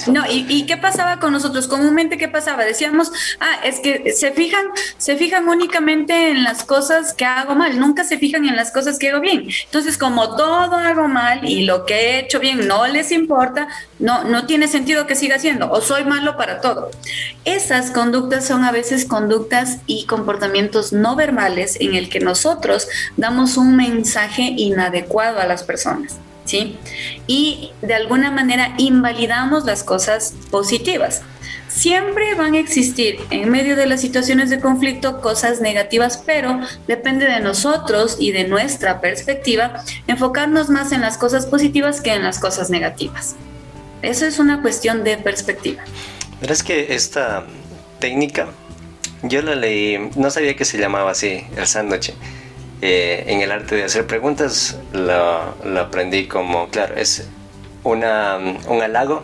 no, 0.07 0.23
¿y, 0.29 0.65
qué 0.65 0.77
pasaba 0.77 1.19
con 1.19 1.33
nosotros? 1.33 1.67
Comúnmente, 1.67 2.17
¿qué 2.17 2.27
pasaba? 2.27 2.65
Decíamos, 2.65 3.11
ah, 3.39 3.59
es 3.63 3.79
que 3.79 4.11
se 4.13 4.31
fijan, 4.31 4.65
se 4.97 5.15
fijan 5.15 5.47
únicamente 5.47 6.31
en 6.31 6.43
las 6.43 6.63
cosas 6.63 7.13
que 7.13 7.25
hago 7.25 7.55
mal, 7.55 7.79
nunca 7.79 8.03
se 8.03 8.17
fijan 8.17 8.45
en 8.45 8.55
las 8.55 8.71
cosas 8.71 8.99
que 8.99 9.09
hago 9.09 9.21
bien. 9.21 9.47
Entonces, 9.65 9.97
como 9.97 10.35
todo 10.35 10.75
hago 10.75 11.07
mal 11.07 11.47
y 11.47 11.65
lo 11.65 11.85
que 11.85 11.95
he 11.95 12.19
hecho 12.19 12.39
bien 12.39 12.67
no 12.67 12.87
les 12.87 13.11
importa, 13.11 13.67
no, 13.99 14.23
no 14.23 14.45
tiene 14.45 14.67
sentido 14.67 15.07
que 15.07 15.15
siga 15.15 15.35
haciendo, 15.37 15.71
o 15.71 15.81
soy 15.81 16.03
malo 16.03 16.37
para 16.37 16.61
todo. 16.61 16.91
Esas 17.45 17.91
conductas 17.91 18.45
son 18.45 18.63
a 18.63 18.71
veces 18.71 19.05
conductas 19.05 19.77
y 19.85 20.05
comportamientos 20.05 20.93
no 20.93 21.15
verbales 21.15 21.77
en 21.79 21.95
el 21.95 22.09
que 22.09 22.19
nosotros 22.19 22.87
damos 23.15 23.57
un 23.57 23.75
mensaje 23.75 24.53
inadecuado 24.57 25.39
a 25.39 25.45
las 25.45 25.63
personas. 25.63 26.17
¿Sí? 26.47 26.77
Y 27.27 27.71
de 27.81 27.93
alguna 27.93 28.31
manera 28.31 28.73
invalidamos 28.77 29.65
las 29.65 29.83
cosas 29.83 30.33
positivas. 30.49 31.21
Siempre 31.67 32.33
van 32.33 32.55
a 32.55 32.59
existir 32.59 33.19
en 33.29 33.51
medio 33.51 33.75
de 33.75 33.85
las 33.85 34.01
situaciones 34.01 34.49
de 34.49 34.59
conflicto 34.59 35.21
cosas 35.21 35.61
negativas, 35.61 36.23
pero 36.25 36.59
depende 36.87 37.25
de 37.25 37.39
nosotros 37.39 38.17
y 38.19 38.31
de 38.31 38.47
nuestra 38.47 38.99
perspectiva 39.01 39.83
enfocarnos 40.07 40.69
más 40.69 40.91
en 40.91 41.01
las 41.01 41.17
cosas 41.17 41.45
positivas 41.45 42.01
que 42.01 42.13
en 42.13 42.23
las 42.23 42.39
cosas 42.39 42.69
negativas. 42.69 43.35
Eso 44.01 44.25
es 44.25 44.39
una 44.39 44.61
cuestión 44.61 45.03
de 45.03 45.17
perspectiva. 45.17 45.83
Pero 46.39 46.53
es 46.53 46.63
que 46.63 46.95
esta 46.95 47.45
técnica, 47.99 48.47
yo 49.23 49.41
la 49.41 49.55
leí, 49.55 50.09
no 50.15 50.31
sabía 50.31 50.55
que 50.55 50.65
se 50.65 50.77
llamaba 50.77 51.11
así, 51.11 51.43
el 51.57 51.67
sándwich 51.67 52.13
eh, 52.81 53.23
en 53.27 53.41
el 53.41 53.51
arte 53.51 53.75
de 53.75 53.83
hacer 53.83 54.05
preguntas 54.05 54.77
lo, 54.93 55.79
aprendí 55.79 56.27
como, 56.27 56.69
claro, 56.69 56.95
es 56.95 57.27
un 57.83 58.03
halago, 58.03 59.23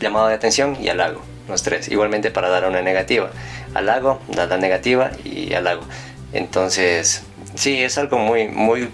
llamado 0.00 0.28
de 0.28 0.34
atención 0.34 0.76
y 0.80 0.88
halago, 0.88 1.20
los 1.48 1.62
tres. 1.62 1.88
Igualmente 1.88 2.30
para 2.30 2.48
dar 2.48 2.68
una 2.68 2.82
negativa. 2.82 3.30
Halago, 3.74 4.20
nada 4.36 4.56
negativa 4.58 5.10
y 5.24 5.54
halago. 5.54 5.82
Entonces, 6.32 7.22
sí, 7.54 7.82
es 7.82 7.98
algo 7.98 8.18
muy, 8.18 8.48
muy 8.48 8.88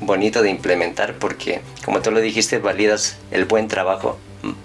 bonito 0.00 0.42
de 0.42 0.50
implementar 0.50 1.14
porque, 1.14 1.60
como 1.84 2.00
tú 2.00 2.10
lo 2.10 2.20
dijiste, 2.20 2.58
validas 2.58 3.18
el 3.30 3.44
buen 3.44 3.68
trabajo 3.68 4.18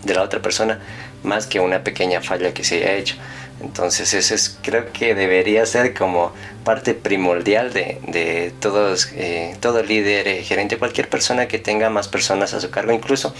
de 0.03 0.13
la 0.13 0.21
otra 0.21 0.41
persona 0.41 0.79
más 1.23 1.47
que 1.47 1.59
una 1.59 1.83
pequeña 1.83 2.21
falla 2.21 2.53
que 2.53 2.63
se 2.63 2.77
haya 2.77 2.93
hecho. 2.93 3.15
Entonces 3.63 4.13
eso 4.13 4.35
es, 4.35 4.57
creo 4.61 4.91
que 4.91 5.15
debería 5.15 5.65
ser 5.65 5.93
como 5.93 6.33
parte 6.65 6.93
primordial 6.93 7.71
de, 7.71 8.53
todos, 8.59 9.09
eh, 9.13 9.55
todo 9.61 9.81
líder, 9.81 10.27
eh, 10.27 10.43
gerente, 10.43 10.77
cualquier 10.77 11.09
persona 11.09 11.47
que 11.47 11.59
tenga 11.59 11.89
más 11.89 12.07
personas 12.07 12.53
a 12.53 12.59
su 12.59 12.69
cargo, 12.69 12.91
incluso 12.91 13.33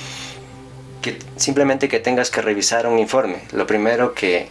que 1.02 1.20
simplemente 1.36 1.90
que 1.90 2.00
tengas 2.00 2.32
que 2.32 2.42
revisar 2.42 2.88
un 2.88 3.00
informe. 3.00 3.40
Lo 3.52 3.68
primero 3.68 4.14
que 4.14 4.48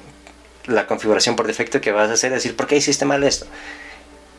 la 0.67 0.87
configuración 0.87 1.37
por 1.37 1.47
defecto 1.47 1.81
que 1.81 1.91
vas 1.91 2.11
a 2.11 2.13
hacer 2.13 2.33
es 2.33 2.43
decir, 2.43 2.55
¿por 2.55 2.67
qué 2.67 2.77
hiciste 2.77 3.07
mal 3.07 3.25
esto? 3.25 3.47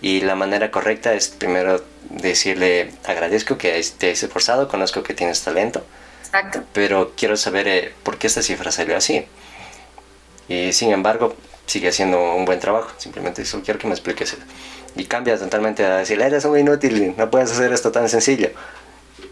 Y 0.02 0.22
la 0.22 0.36
manera 0.36 0.70
correcta 0.70 1.14
es 1.14 1.30
primero 1.30 1.84
decirle, 2.10 2.92
agradezco 3.06 3.58
que 3.58 3.70
te 3.98 4.08
hayas 4.08 4.24
esforzado, 4.24 4.68
conozco 4.68 5.02
que 5.02 5.16
tienes 5.16 5.42
talento, 5.42 5.84
Exacto. 6.26 6.64
pero 6.74 7.14
quiero 7.18 7.38
saber 7.38 7.68
eh, 7.68 7.94
por 8.04 8.18
qué 8.18 8.28
esta 8.28 8.44
cifra 8.44 8.72
salió 8.72 8.96
así 8.96 9.26
y 10.48 10.74
sin 10.74 10.92
embargo, 10.92 11.36
sigue 11.66 11.90
haciendo 11.90 12.36
un 12.36 12.46
buen 12.46 12.60
trabajo. 12.60 12.90
Simplemente 12.98 13.46
solo 13.46 13.64
quiero 13.64 13.80
que 13.80 13.88
me 13.88 13.94
expliques. 13.94 14.38
Y 14.96 15.06
cambias 15.06 15.40
totalmente 15.40 15.84
a 15.86 15.98
decir, 15.98 16.22
eres 16.22 16.46
un 16.46 16.58
inútil, 16.58 17.16
no 17.18 17.30
puedes 17.32 17.52
hacer 17.52 17.74
esto 17.74 17.92
tan 17.92 18.08
sencillo. 18.10 18.50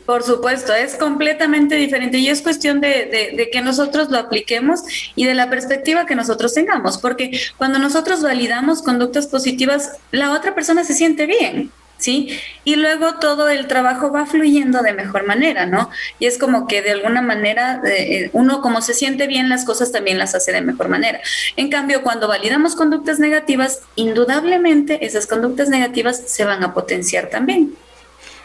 Por 0.05 0.23
supuesto, 0.23 0.73
es 0.73 0.95
completamente 0.95 1.75
diferente 1.75 2.17
y 2.17 2.27
es 2.27 2.41
cuestión 2.41 2.81
de, 2.81 3.49
que 3.51 3.61
nosotros 3.61 4.09
lo 4.09 4.17
apliquemos 4.17 4.81
y 5.15 5.25
de 5.25 5.35
la 5.35 5.49
perspectiva 5.49 6.05
que 6.05 6.15
nosotros 6.15 6.53
tengamos, 6.53 6.97
porque 6.97 7.39
cuando 7.57 7.77
nosotros 7.77 8.21
validamos 8.23 8.81
conductas 8.81 9.27
positivas, 9.27 9.99
la 10.11 10.31
otra 10.31 10.55
persona 10.55 10.83
se 10.83 10.95
siente 10.95 11.27
bien. 11.27 11.71
¿Sí? 12.01 12.39
Y 12.65 12.75
luego 12.75 13.15
todo 13.15 13.47
el 13.49 13.67
trabajo 13.67 14.11
va 14.11 14.25
fluyendo 14.25 14.81
de 14.81 14.93
mejor 14.93 15.25
manera, 15.25 15.65
¿no? 15.65 15.89
Y 16.19 16.25
es 16.25 16.37
como 16.37 16.67
que 16.67 16.81
de 16.81 16.91
alguna 16.91 17.21
manera 17.21 17.81
eh, 17.85 18.29
uno 18.33 18.61
como 18.61 18.81
se 18.81 18.93
siente 18.93 19.27
bien 19.27 19.49
las 19.49 19.63
cosas 19.63 19.91
también 19.91 20.17
las 20.17 20.35
hace 20.35 20.51
de 20.51 20.61
mejor 20.61 20.89
manera. 20.89 21.21
En 21.55 21.69
cambio, 21.69 22.01
cuando 22.01 22.27
validamos 22.27 22.75
conductas 22.75 23.19
negativas, 23.19 23.81
indudablemente 23.95 25.05
esas 25.05 25.27
conductas 25.27 25.69
negativas 25.69 26.21
se 26.25 26.43
van 26.43 26.63
a 26.63 26.73
potenciar 26.73 27.27
también. 27.27 27.73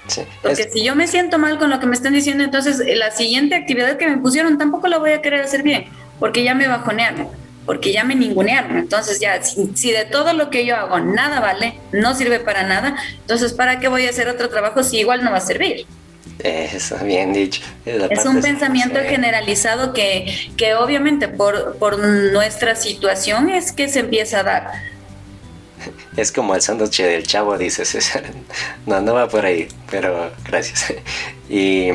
Sí, 0.06 0.22
Porque 0.40 0.70
si 0.70 0.84
yo 0.84 0.94
me 0.94 1.08
siento 1.08 1.36
mal 1.36 1.58
con 1.58 1.68
lo 1.68 1.80
que 1.80 1.86
me 1.86 1.96
están 1.96 2.12
diciendo, 2.12 2.44
entonces 2.44 2.78
eh, 2.78 2.94
la 2.94 3.10
siguiente 3.10 3.56
actividad 3.56 3.96
que 3.96 4.06
me 4.06 4.18
pusieron 4.18 4.56
tampoco 4.56 4.86
la 4.86 4.98
voy 4.98 5.10
a 5.10 5.20
querer 5.20 5.40
hacer 5.40 5.64
bien, 5.64 5.86
porque 6.20 6.44
ya 6.44 6.54
me 6.54 6.68
bajonearon 6.68 7.45
porque 7.66 7.92
ya 7.92 8.04
me 8.04 8.14
ningunearon. 8.14 8.78
Entonces 8.78 9.20
ya, 9.20 9.42
si, 9.42 9.92
de 9.92 10.04
todo 10.04 10.32
lo 10.32 10.48
que 10.48 10.64
yo 10.64 10.76
hago 10.76 11.00
nada 11.00 11.40
vale, 11.40 11.80
no 11.92 12.14
sirve 12.14 12.40
para 12.40 12.62
nada, 12.62 12.96
entonces 13.20 13.52
¿para 13.52 13.80
qué 13.80 13.88
voy 13.88 14.06
a 14.06 14.10
hacer 14.10 14.28
otro 14.28 14.48
trabajo 14.48 14.82
si 14.82 14.98
igual 14.98 15.22
no 15.24 15.32
va 15.32 15.38
a 15.38 15.40
servir? 15.40 15.86
Eso, 16.38 16.96
bien 16.98 17.32
dicho. 17.32 17.62
Es, 17.84 18.24
un 18.24 18.40
pensamiento 18.40 19.00
generalizado 19.00 19.92
que, 19.92 20.52
que 20.56 20.74
obviamente 20.74 21.28
por, 21.28 21.76
por 21.78 21.98
nuestra 21.98 22.76
situación 22.76 23.50
es 23.50 23.72
que 23.72 23.88
se 23.88 24.00
empieza 24.00 24.40
a 24.40 24.42
dar. 24.42 24.72
Es 26.16 26.32
como 26.32 26.54
el 26.54 26.62
sándwich 26.62 27.02
del 27.02 27.26
chavo, 27.26 27.56
dice 27.58 27.84
César. 27.84 28.24
No, 28.86 29.00
no 29.00 29.14
va 29.14 29.28
por 29.28 29.44
ahí, 29.44 29.68
pero 29.90 30.30
gracias. 30.44 30.94
Y 31.48 31.90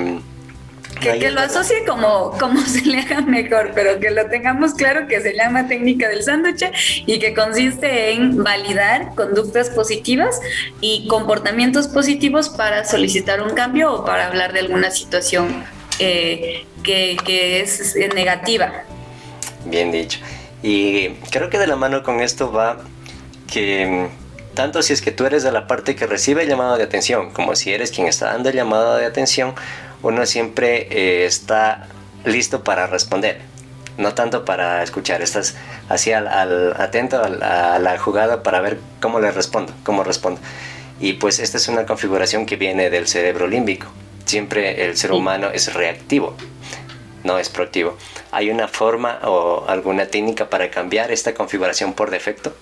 que, 1.02 1.32
lo 1.32 1.42
asocie 1.42 1.84
como, 1.86 2.32
como 2.40 2.62
se 2.66 2.86
le 2.86 3.00
haga 3.00 3.22
mejor, 3.22 3.72
pero 3.76 4.00
que 4.00 4.12
lo 4.12 4.28
tengamos 4.28 4.74
claro 4.74 5.08
que 5.08 5.20
se 5.20 5.34
llama 5.34 5.68
técnica 5.68 6.08
del 6.08 6.24
sándwich 6.24 6.64
y 7.06 7.20
que 7.20 7.34
consiste 7.34 8.12
en 8.12 8.42
validar 8.44 9.14
conductas 9.16 9.70
positivas 9.70 10.40
y 10.80 11.08
comportamientos 11.08 11.88
positivos 11.88 12.50
para 12.50 12.86
solicitar 12.86 13.42
un 13.42 13.52
cambio 13.52 13.94
o 13.94 14.06
para 14.06 14.28
hablar 14.28 14.54
de 14.54 14.60
alguna 14.60 14.92
situación 14.92 15.64
eh, 16.00 16.66
que, 16.84 17.18
que 17.26 17.62
es 17.62 17.96
negativa. 18.16 18.84
Bien 19.66 19.92
dicho. 19.92 20.20
Y 20.64 21.10
creo 21.32 21.50
que 21.50 21.58
de 21.58 21.68
la 21.68 21.76
mano 21.76 22.04
con 22.04 22.22
esto 22.22 22.52
va 22.52 22.78
que 23.52 24.08
tanto 24.54 24.82
si 24.82 24.94
es 24.94 25.02
que 25.02 25.12
tú 25.12 25.26
eres 25.26 25.44
de 25.44 25.52
la 25.52 25.68
parte 25.68 25.96
que 25.96 26.06
recibe 26.06 26.44
el 26.44 26.50
llamado 26.50 26.78
de 26.78 26.84
atención, 26.84 27.32
como 27.32 27.56
si 27.56 27.74
eres 27.74 27.92
quien 27.92 28.08
está 28.08 28.28
dando 28.28 28.50
el 28.50 28.56
llamado 28.56 28.98
de 28.98 29.06
atención, 29.06 29.56
uno 30.04 30.26
siempre 30.26 30.88
eh, 30.90 31.26
está 31.26 31.88
listo 32.26 32.64
para 32.64 32.88
responder, 32.88 33.42
no 33.98 34.14
tanto 34.14 34.46
para 34.46 34.84
escuchar, 34.84 35.22
estás 35.22 35.56
así 35.90 36.12
al, 36.12 36.28
atento 36.80 37.22
a 37.22 37.80
la, 37.80 37.98
jugada 37.98 38.44
para 38.44 38.62
ver 38.62 38.80
cómo 39.00 39.20
le 39.20 39.32
respondo, 39.32 39.74
cómo 39.84 40.04
respondo. 40.04 40.42
Y 41.00 41.14
pues 41.14 41.40
esta 41.40 41.58
es 41.58 41.68
una 41.68 41.86
configuración 41.86 42.46
que 42.46 42.56
viene 42.56 42.90
del 42.90 43.08
cerebro 43.08 43.48
límbico. 43.48 43.88
Siempre 44.26 44.86
el 44.86 44.98
ser 44.98 45.12
humano 45.12 45.50
es 45.52 45.74
reactivo, 45.74 46.36
no 47.24 47.38
es 47.38 47.50
proactivo. 47.50 47.98
¿Hay 48.32 48.50
una 48.50 48.68
forma 48.68 49.20
o 49.24 49.66
alguna 49.68 50.06
técnica 50.06 50.50
para 50.50 50.70
cambiar 50.70 51.12
esta 51.12 51.34
configuración 51.34 51.94
por 51.94 52.12
defecto? 52.12 52.54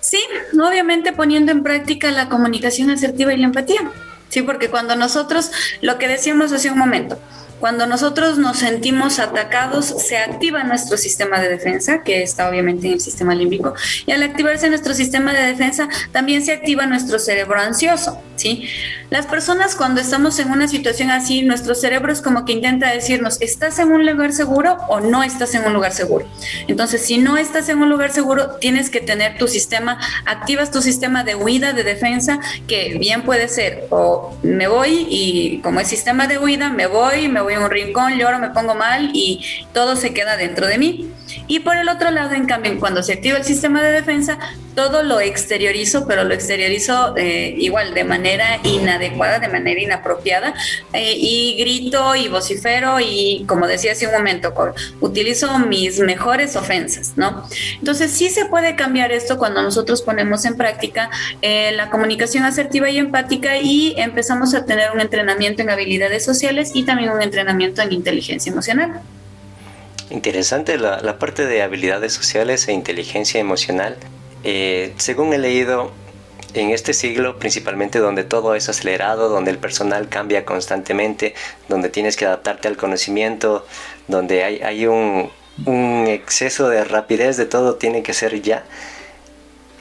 Sí, 0.00 0.22
obviamente 0.54 1.12
poniendo 1.12 1.50
en 1.50 1.62
práctica 1.62 2.10
la 2.12 2.28
comunicación 2.28 2.90
asertiva 2.90 3.32
y 3.32 3.38
la 3.38 3.46
empatía. 3.46 3.90
Sí, 4.34 4.42
porque 4.42 4.68
cuando 4.68 4.96
nosotros, 4.96 5.52
lo 5.80 5.96
que 5.96 6.08
decíamos 6.08 6.50
hace 6.50 6.68
un 6.68 6.76
momento, 6.76 7.20
cuando 7.60 7.86
nosotros 7.86 8.38
nos 8.38 8.58
sentimos 8.58 9.18
atacados, 9.18 9.86
se 9.86 10.18
activa 10.18 10.64
nuestro 10.64 10.96
sistema 10.96 11.40
de 11.40 11.48
defensa, 11.48 12.02
que 12.02 12.22
está 12.22 12.48
obviamente 12.48 12.86
en 12.86 12.94
el 12.94 13.00
sistema 13.00 13.34
límbico, 13.34 13.74
y 14.06 14.12
al 14.12 14.22
activarse 14.22 14.68
nuestro 14.68 14.94
sistema 14.94 15.32
de 15.32 15.46
defensa, 15.46 15.88
también 16.12 16.44
se 16.44 16.52
activa 16.52 16.86
nuestro 16.86 17.18
cerebro 17.18 17.58
ansioso, 17.58 18.20
¿sí? 18.36 18.68
Las 19.10 19.26
personas 19.26 19.76
cuando 19.76 20.00
estamos 20.00 20.38
en 20.38 20.50
una 20.50 20.66
situación 20.66 21.10
así, 21.10 21.42
nuestro 21.42 21.74
cerebro 21.74 22.12
es 22.12 22.20
como 22.20 22.44
que 22.44 22.52
intenta 22.52 22.90
decirnos, 22.90 23.40
¿estás 23.40 23.78
en 23.78 23.92
un 23.92 24.04
lugar 24.04 24.32
seguro 24.32 24.76
o 24.88 25.00
no 25.00 25.22
estás 25.22 25.54
en 25.54 25.64
un 25.64 25.72
lugar 25.72 25.92
seguro? 25.92 26.26
Entonces, 26.66 27.02
si 27.02 27.18
no 27.18 27.36
estás 27.36 27.68
en 27.68 27.78
un 27.78 27.88
lugar 27.88 28.10
seguro, 28.10 28.56
tienes 28.56 28.90
que 28.90 29.00
tener 29.00 29.38
tu 29.38 29.46
sistema, 29.46 30.00
activas 30.26 30.70
tu 30.70 30.82
sistema 30.82 31.22
de 31.22 31.34
huida, 31.34 31.72
de 31.72 31.84
defensa, 31.84 32.40
que 32.66 32.98
bien 32.98 33.22
puede 33.22 33.48
ser, 33.48 33.86
o 33.90 34.36
me 34.42 34.66
voy 34.66 35.06
y 35.08 35.60
como 35.62 35.80
es 35.80 35.88
sistema 35.88 36.26
de 36.26 36.38
huida, 36.38 36.70
me 36.70 36.86
voy, 36.86 37.28
me 37.28 37.40
voy 37.44 37.54
a 37.54 37.60
un 37.60 37.70
rincón, 37.70 38.18
lloro, 38.18 38.38
me 38.38 38.50
pongo 38.50 38.74
mal 38.74 39.10
y 39.14 39.44
todo 39.72 39.96
se 39.96 40.12
queda 40.12 40.36
dentro 40.36 40.66
de 40.66 40.78
mí. 40.78 41.12
Y 41.46 41.60
por 41.60 41.76
el 41.76 41.88
otro 41.88 42.10
lado, 42.10 42.34
en 42.34 42.46
cambio, 42.46 42.78
cuando 42.78 43.02
se 43.02 43.12
activa 43.12 43.38
el 43.38 43.44
sistema 43.44 43.82
de 43.82 43.92
defensa, 43.92 44.38
todo 44.74 45.02
lo 45.02 45.20
exteriorizo, 45.20 46.06
pero 46.06 46.24
lo 46.24 46.34
exteriorizo 46.34 47.14
eh, 47.16 47.54
igual 47.58 47.94
de 47.94 48.04
manera 48.04 48.58
inadecuada, 48.64 49.38
de 49.38 49.48
manera 49.48 49.80
inapropiada, 49.80 50.54
eh, 50.92 51.14
y 51.16 51.56
grito 51.58 52.14
y 52.16 52.28
vocifero 52.28 52.98
y, 53.00 53.44
como 53.46 53.66
decía 53.66 53.92
hace 53.92 54.06
un 54.06 54.12
momento, 54.12 54.52
utilizo 55.00 55.58
mis 55.60 56.00
mejores 56.00 56.56
ofensas, 56.56 57.12
¿no? 57.16 57.46
Entonces 57.78 58.10
sí 58.10 58.30
se 58.30 58.46
puede 58.46 58.76
cambiar 58.76 59.12
esto 59.12 59.38
cuando 59.38 59.62
nosotros 59.62 60.02
ponemos 60.02 60.44
en 60.44 60.56
práctica 60.56 61.10
eh, 61.42 61.72
la 61.72 61.90
comunicación 61.90 62.44
asertiva 62.44 62.90
y 62.90 62.98
empática 62.98 63.58
y 63.58 63.94
empezamos 63.96 64.54
a 64.54 64.64
tener 64.64 64.90
un 64.92 65.00
entrenamiento 65.00 65.62
en 65.62 65.70
habilidades 65.70 66.24
sociales 66.24 66.72
y 66.74 66.84
también 66.84 67.10
un 67.10 67.22
entrenamiento 67.22 67.82
en 67.82 67.92
inteligencia 67.92 68.50
emocional. 68.50 69.00
Interesante 70.10 70.78
la, 70.78 71.00
la 71.00 71.18
parte 71.18 71.46
de 71.46 71.62
habilidades 71.62 72.12
sociales 72.12 72.68
e 72.68 72.72
inteligencia 72.72 73.40
emocional. 73.40 73.96
Eh, 74.44 74.92
según 74.98 75.32
he 75.32 75.38
leído, 75.38 75.90
en 76.54 76.70
este 76.70 76.94
siglo, 76.94 77.38
principalmente 77.38 77.98
donde 77.98 78.24
todo 78.24 78.54
es 78.54 78.68
acelerado, 78.68 79.28
donde 79.28 79.50
el 79.50 79.58
personal 79.58 80.08
cambia 80.08 80.44
constantemente, 80.44 81.34
donde 81.68 81.88
tienes 81.88 82.16
que 82.16 82.26
adaptarte 82.26 82.68
al 82.68 82.76
conocimiento, 82.76 83.66
donde 84.06 84.44
hay, 84.44 84.60
hay 84.62 84.86
un, 84.86 85.30
un, 85.66 86.06
exceso 86.06 86.68
de 86.68 86.84
rapidez 86.84 87.36
de 87.36 87.46
todo 87.46 87.74
tiene 87.74 88.02
que 88.02 88.14
ser 88.14 88.40
ya, 88.40 88.64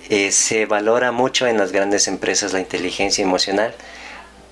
eh, 0.09 0.31
se 0.31 0.65
valora 0.65 1.11
mucho 1.11 1.47
en 1.47 1.57
las 1.57 1.71
grandes 1.71 2.07
empresas 2.07 2.53
la 2.53 2.59
inteligencia 2.59 3.23
emocional 3.23 3.73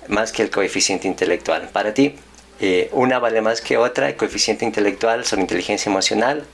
más 0.08 0.32
que 0.32 0.42
el 0.42 0.50
coeficiente 0.50 1.08
intelectual. 1.08 1.68
Para 1.72 1.94
ti, 1.94 2.16
eh, 2.64 2.88
¿una 2.92 3.18
vale 3.18 3.40
más 3.40 3.60
que 3.60 3.76
otra, 3.76 4.08
el 4.08 4.14
coeficiente 4.14 4.64
intelectual 4.64 5.24
sobre 5.24 5.42
inteligencia 5.42 5.90
emocional 5.90 6.44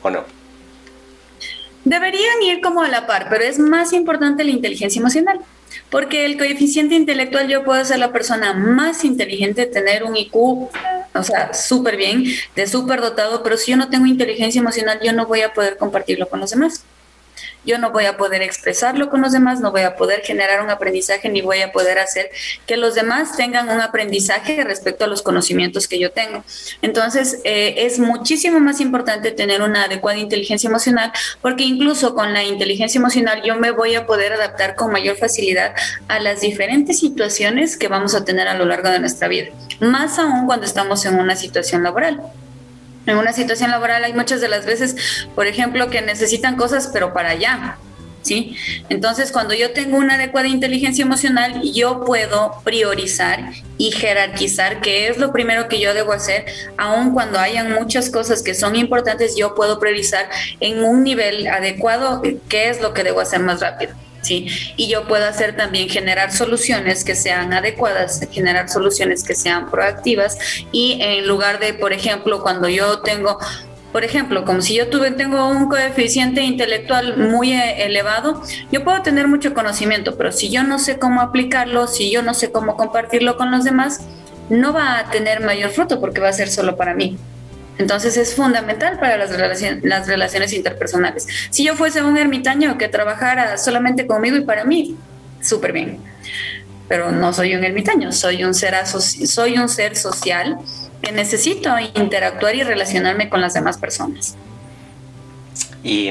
o 0.00 0.08
no? 0.08 0.24
Deberían 1.84 2.42
ir 2.42 2.62
como 2.62 2.82
a 2.82 2.88
la 2.88 3.06
par, 3.06 3.26
pero 3.28 3.44
es 3.44 3.58
más 3.58 3.92
importante 3.92 4.44
la 4.44 4.50
inteligencia 4.50 4.98
emocional, 4.98 5.40
porque 5.90 6.24
el 6.24 6.38
coeficiente 6.38 6.94
intelectual 6.94 7.48
yo 7.48 7.64
puedo 7.64 7.84
ser 7.84 7.98
la 7.98 8.12
persona 8.12 8.54
más 8.54 9.04
inteligente, 9.04 9.66
tener 9.66 10.04
un 10.04 10.16
IQ, 10.16 10.34
o 10.34 11.22
sea, 11.22 11.52
súper 11.52 11.98
bien, 11.98 12.24
de 12.56 12.66
súper 12.66 13.02
dotado, 13.02 13.42
pero 13.42 13.58
si 13.58 13.72
yo 13.72 13.76
no 13.76 13.90
tengo 13.90 14.06
inteligencia 14.06 14.58
emocional, 14.58 15.00
yo 15.02 15.12
no 15.12 15.26
voy 15.26 15.42
a 15.42 15.52
poder 15.52 15.76
compartirlo 15.76 16.30
con 16.30 16.40
los 16.40 16.50
demás 16.50 16.82
yo 17.64 17.78
no 17.78 17.90
voy 17.90 18.06
a 18.06 18.16
poder 18.16 18.42
expresarlo 18.42 19.10
con 19.10 19.20
los 19.20 19.32
demás, 19.32 19.60
no 19.60 19.70
voy 19.70 19.82
a 19.82 19.96
poder 19.96 20.22
generar 20.22 20.62
un 20.62 20.70
aprendizaje 20.70 21.28
ni 21.28 21.42
voy 21.42 21.60
a 21.60 21.72
poder 21.72 21.98
hacer 21.98 22.30
que 22.66 22.76
los 22.76 22.94
demás 22.94 23.36
tengan 23.36 23.68
un 23.68 23.80
aprendizaje 23.80 24.64
respecto 24.64 25.04
a 25.04 25.08
los 25.08 25.22
conocimientos 25.22 25.88
que 25.88 25.98
yo 25.98 26.10
tengo. 26.10 26.44
Entonces, 26.82 27.40
eh, 27.44 27.74
es 27.78 27.98
muchísimo 27.98 28.60
más 28.60 28.80
importante 28.80 29.30
tener 29.30 29.62
una 29.62 29.84
adecuada 29.84 30.18
inteligencia 30.18 30.68
emocional 30.68 31.12
porque 31.40 31.64
incluso 31.64 32.14
con 32.14 32.32
la 32.32 32.42
inteligencia 32.42 32.98
emocional 32.98 33.42
yo 33.44 33.56
me 33.56 33.70
voy 33.70 33.94
a 33.94 34.06
poder 34.06 34.32
adaptar 34.32 34.74
con 34.74 34.92
mayor 34.92 35.16
facilidad 35.16 35.74
a 36.08 36.20
las 36.20 36.40
diferentes 36.40 37.00
situaciones 37.00 37.76
que 37.76 37.88
vamos 37.88 38.14
a 38.14 38.24
tener 38.24 38.48
a 38.48 38.54
lo 38.54 38.64
largo 38.64 38.90
de 38.90 38.98
nuestra 38.98 39.28
vida, 39.28 39.50
más 39.80 40.18
aún 40.18 40.46
cuando 40.46 40.66
estamos 40.66 41.04
en 41.06 41.18
una 41.18 41.36
situación 41.36 41.82
laboral 41.82 42.20
en 43.06 43.16
una 43.16 43.32
situación 43.32 43.70
laboral 43.70 44.04
hay 44.04 44.12
muchas 44.12 44.40
de 44.40 44.48
las 44.48 44.66
veces, 44.66 44.96
por 45.34 45.46
ejemplo, 45.46 45.90
que 45.90 46.02
necesitan 46.02 46.56
cosas, 46.56 46.90
pero 46.92 47.12
para 47.12 47.30
allá. 47.30 47.78
¿Sí? 48.22 48.56
Entonces, 48.88 49.32
cuando 49.32 49.52
yo 49.52 49.72
tengo 49.72 49.96
una 49.96 50.14
adecuada 50.14 50.46
inteligencia 50.46 51.02
emocional, 51.02 51.60
yo 51.62 52.04
puedo 52.04 52.60
priorizar 52.62 53.50
y 53.78 53.90
jerarquizar 53.90 54.80
qué 54.80 55.08
es 55.08 55.18
lo 55.18 55.32
primero 55.32 55.66
que 55.66 55.80
yo 55.80 55.92
debo 55.92 56.12
hacer, 56.12 56.46
aun 56.78 57.14
cuando 57.14 57.40
hayan 57.40 57.72
muchas 57.72 58.10
cosas 58.10 58.44
que 58.44 58.54
son 58.54 58.76
importantes, 58.76 59.34
yo 59.36 59.56
puedo 59.56 59.80
priorizar 59.80 60.28
en 60.60 60.84
un 60.84 61.02
nivel 61.02 61.48
adecuado 61.48 62.22
qué 62.48 62.68
es 62.68 62.80
lo 62.80 62.94
que 62.94 63.02
debo 63.02 63.20
hacer 63.20 63.40
más 63.40 63.58
rápido. 63.60 63.92
¿Sí? 64.22 64.46
Y 64.76 64.88
yo 64.88 65.06
puedo 65.06 65.26
hacer 65.26 65.56
también 65.56 65.88
generar 65.88 66.32
soluciones 66.32 67.04
que 67.04 67.14
sean 67.14 67.52
adecuadas, 67.52 68.26
generar 68.32 68.68
soluciones 68.68 69.22
que 69.22 69.34
sean 69.34 69.70
proactivas 69.70 70.38
y 70.72 70.98
en 71.00 71.26
lugar 71.26 71.58
de, 71.58 71.74
por 71.74 71.92
ejemplo, 71.92 72.42
cuando 72.42 72.68
yo 72.68 73.00
tengo 73.00 73.38
Por 73.92 74.04
ejemplo, 74.04 74.46
como 74.46 74.62
si 74.62 74.74
yo 74.74 74.88
tuve, 74.88 75.10
tengo 75.10 75.46
un 75.48 75.68
coeficiente 75.68 76.40
intelectual 76.40 77.18
muy 77.18 77.52
eh, 77.52 77.84
elevado, 77.84 78.40
yo 78.70 78.82
puedo 78.84 79.02
tener 79.02 79.28
mucho 79.28 79.52
conocimiento, 79.52 80.16
pero 80.16 80.32
si 80.32 80.48
yo 80.48 80.62
no 80.62 80.78
sé 80.78 80.98
cómo 80.98 81.20
aplicarlo, 81.20 81.86
si 81.86 82.10
yo 82.10 82.22
no 82.22 82.32
sé 82.32 82.50
cómo 82.50 82.78
compartirlo 82.78 83.36
con 83.36 83.50
los 83.50 83.64
demás, 83.64 84.00
no 84.48 84.72
va 84.72 84.98
a 84.98 85.10
tener 85.10 85.40
mayor 85.40 85.70
fruto 85.72 86.00
porque 86.00 86.22
va 86.22 86.30
a 86.30 86.32
ser 86.32 86.48
solo 86.48 86.74
para 86.76 86.94
mí. 86.94 87.18
Entonces 87.78 88.16
es 88.16 88.34
fundamental 88.34 88.98
para 88.98 89.16
las, 89.16 89.30
relaciones 90.06 90.52
interpersonales. 90.52 91.26
Si 91.50 91.64
yo 91.64 91.74
fuese 91.74 92.02
un 92.02 92.18
ermitaño 92.18 92.76
que 92.78 92.88
trabajara 92.88 93.56
solamente 93.58 94.06
conmigo 94.06 94.36
y 94.36 94.42
para 94.42 94.64
mí, 94.64 94.96
súper 95.40 95.72
bien. 95.72 95.98
Pero 96.88 97.10
no 97.10 97.32
soy 97.32 97.54
un 97.54 97.64
ermitaño, 97.64 98.12
soy 98.12 98.44
un 98.44 98.54
ser, 98.54 98.74
soy 98.86 99.58
un 99.58 99.68
ser 99.68 99.96
social 99.96 100.58
que 101.00 101.12
necesito 101.12 101.70
interactuar 101.94 102.54
y 102.54 102.62
relacionarme 102.62 103.28
con 103.28 103.40
las 103.40 103.54
demás 103.54 103.78
personas. 103.78 104.36
Y 105.82 106.10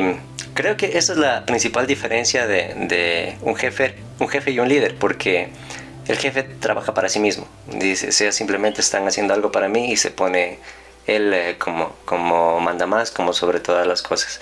creo 0.54 0.76
que 0.76 0.98
esa 0.98 1.14
es 1.14 1.20
la 1.20 1.46
principal 1.46 1.88
diferencia 1.88 2.48
de, 2.48 3.38
un 3.42 3.56
jefe, 3.56 3.96
un 4.20 4.28
jefe 4.28 4.52
y 4.52 4.60
un 4.60 4.68
líder, 4.68 4.96
porque 4.96 5.50
el 6.08 6.18
jefe 6.18 6.44
trabaja 6.44 6.94
para 6.94 7.08
sí 7.08 7.20
mismo. 7.20 7.48
Dice, 7.72 8.12
sea 8.12 8.32
simplemente 8.32 8.82
están 8.82 9.08
haciendo 9.08 9.34
algo 9.34 9.52
para 9.52 9.70
mí 9.70 9.92
y 9.92 9.98
se 9.98 10.12
pone 10.12 10.60
él 11.08 11.34
eh, 11.34 11.58
como, 11.58 11.96
como 12.06 12.60
manda 12.60 12.86
más, 12.86 13.12
como 13.12 13.34
sobre 13.34 13.60
todas 13.60 13.88
las 13.88 14.02
cosas. 14.02 14.40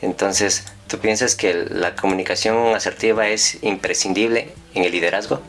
Entonces, 0.00 0.64
¿tú 0.86 0.98
piensas 0.98 1.34
que 1.34 1.54
la 1.54 1.94
comunicación 1.94 2.74
asertiva 2.74 3.28
es 3.28 3.62
imprescindible 3.62 4.52
en 4.74 4.84
el 4.84 4.92
liderazgo? 4.92 5.40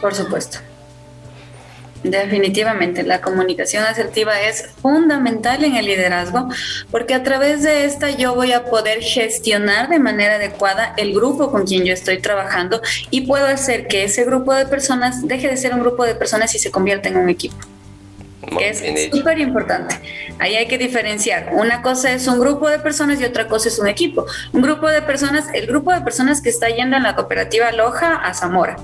Por 0.00 0.14
supuesto. 0.14 0.58
Definitivamente, 2.02 3.02
la 3.02 3.20
comunicación 3.20 3.84
asertiva 3.84 4.40
es 4.40 4.70
fundamental 4.80 5.62
en 5.64 5.76
el 5.76 5.84
liderazgo 5.84 6.48
porque 6.90 7.12
a 7.12 7.22
través 7.22 7.62
de 7.62 7.84
esta 7.84 8.10
yo 8.10 8.34
voy 8.34 8.52
a 8.52 8.64
poder 8.64 9.02
gestionar 9.02 9.90
de 9.90 9.98
manera 9.98 10.36
adecuada 10.36 10.94
el 10.96 11.12
grupo 11.12 11.50
con 11.50 11.66
quien 11.66 11.84
yo 11.84 11.92
estoy 11.92 12.18
trabajando 12.18 12.80
y 13.10 13.26
puedo 13.26 13.46
hacer 13.46 13.86
que 13.86 14.04
ese 14.04 14.24
grupo 14.24 14.54
de 14.54 14.64
personas 14.64 15.26
deje 15.28 15.48
de 15.48 15.58
ser 15.58 15.74
un 15.74 15.80
grupo 15.80 16.06
de 16.06 16.14
personas 16.14 16.54
y 16.54 16.58
se 16.58 16.70
convierta 16.70 17.10
en 17.10 17.18
un 17.18 17.28
equipo. 17.28 17.58
Es 18.60 19.10
súper 19.12 19.38
importante. 19.38 19.94
Ahí 20.38 20.56
hay 20.56 20.66
que 20.66 20.78
diferenciar. 20.78 21.50
Una 21.52 21.82
cosa 21.82 22.12
es 22.12 22.26
un 22.26 22.40
grupo 22.40 22.68
de 22.68 22.78
personas 22.78 23.20
y 23.20 23.24
otra 23.24 23.48
cosa 23.48 23.68
es 23.68 23.78
un 23.78 23.88
equipo. 23.88 24.26
Un 24.52 24.62
grupo 24.62 24.88
de 24.88 25.02
personas, 25.02 25.46
el 25.52 25.66
grupo 25.66 25.92
de 25.92 26.00
personas 26.00 26.40
que 26.40 26.48
está 26.48 26.68
yendo 26.68 26.96
en 26.96 27.02
la 27.02 27.14
cooperativa 27.14 27.72
Loja 27.72 28.16
a 28.16 28.34
Zamora 28.34 28.76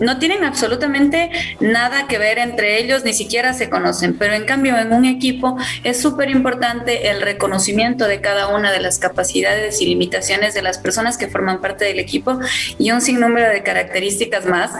no 0.00 0.18
tienen 0.18 0.44
absolutamente 0.44 1.30
nada 1.60 2.06
que 2.06 2.18
ver 2.18 2.38
entre 2.38 2.78
ellos, 2.80 3.04
ni 3.04 3.12
siquiera 3.12 3.52
se 3.52 3.68
conocen, 3.68 4.16
pero 4.16 4.34
en 4.34 4.44
cambio 4.44 4.76
en 4.78 4.92
un 4.92 5.04
equipo 5.04 5.56
es 5.84 6.00
súper 6.00 6.30
importante 6.30 7.10
el 7.10 7.20
reconocimiento 7.20 8.06
de 8.06 8.20
cada 8.20 8.48
una 8.48 8.72
de 8.72 8.80
las 8.80 8.98
capacidades 8.98 9.80
y 9.80 9.86
limitaciones 9.86 10.54
de 10.54 10.62
las 10.62 10.78
personas 10.78 11.18
que 11.18 11.28
forman 11.28 11.60
parte 11.60 11.84
del 11.84 11.98
equipo 11.98 12.38
y 12.78 12.90
un 12.90 13.00
sinnúmero 13.00 13.48
de 13.48 13.62
características 13.62 14.46
más 14.46 14.70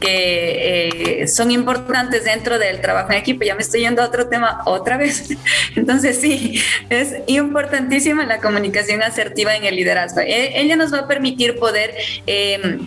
que 0.00 1.20
eh, 1.22 1.28
son 1.28 1.50
importantes 1.50 2.24
dentro 2.24 2.58
del 2.58 2.80
trabajo 2.80 3.12
en 3.12 3.18
equipo. 3.18 3.44
Ya 3.44 3.54
me 3.54 3.62
estoy 3.62 3.80
yendo 3.80 4.02
a 4.02 4.06
otro 4.06 4.28
tema 4.28 4.62
otra 4.66 4.96
vez. 4.96 5.30
Entonces 5.76 6.18
sí, 6.20 6.60
es 6.90 7.14
importantísima 7.26 8.26
la 8.26 8.38
comunicación 8.40 9.02
asertiva 9.02 9.56
en 9.56 9.64
el 9.64 9.76
liderazgo. 9.76 10.20
E, 10.20 10.60
ella 10.60 10.76
nos 10.76 10.92
va 10.92 11.00
a 11.00 11.08
permitir 11.08 11.58
poder... 11.58 11.94
Eh, 12.26 12.80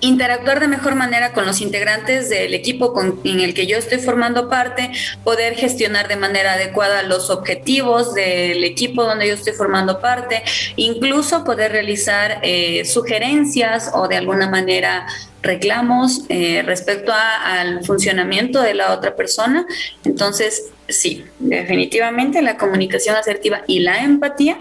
interactuar 0.00 0.60
de 0.60 0.68
mejor 0.68 0.94
manera 0.94 1.32
con 1.32 1.46
los 1.46 1.60
integrantes 1.60 2.28
del 2.28 2.54
equipo 2.54 2.92
con, 2.92 3.20
en 3.24 3.40
el 3.40 3.54
que 3.54 3.66
yo 3.66 3.76
estoy 3.76 3.98
formando 3.98 4.48
parte, 4.48 4.90
poder 5.24 5.54
gestionar 5.54 6.08
de 6.08 6.16
manera 6.16 6.54
adecuada 6.54 7.02
los 7.02 7.30
objetivos 7.30 8.14
del 8.14 8.64
equipo 8.64 9.04
donde 9.04 9.28
yo 9.28 9.34
estoy 9.34 9.52
formando 9.52 10.00
parte, 10.00 10.42
incluso 10.76 11.44
poder 11.44 11.72
realizar 11.72 12.40
eh, 12.42 12.84
sugerencias 12.84 13.90
o 13.94 14.08
de 14.08 14.16
alguna 14.16 14.48
manera 14.48 15.06
reclamos 15.42 16.22
eh, 16.28 16.62
respecto 16.64 17.12
al 17.12 17.84
funcionamiento 17.84 18.60
de 18.60 18.74
la 18.74 18.92
otra 18.92 19.14
persona. 19.14 19.66
Entonces, 20.04 20.70
sí, 20.88 21.24
definitivamente 21.38 22.42
la 22.42 22.56
comunicación 22.56 23.16
asertiva 23.16 23.62
y 23.66 23.80
la 23.80 24.02
empatía 24.02 24.58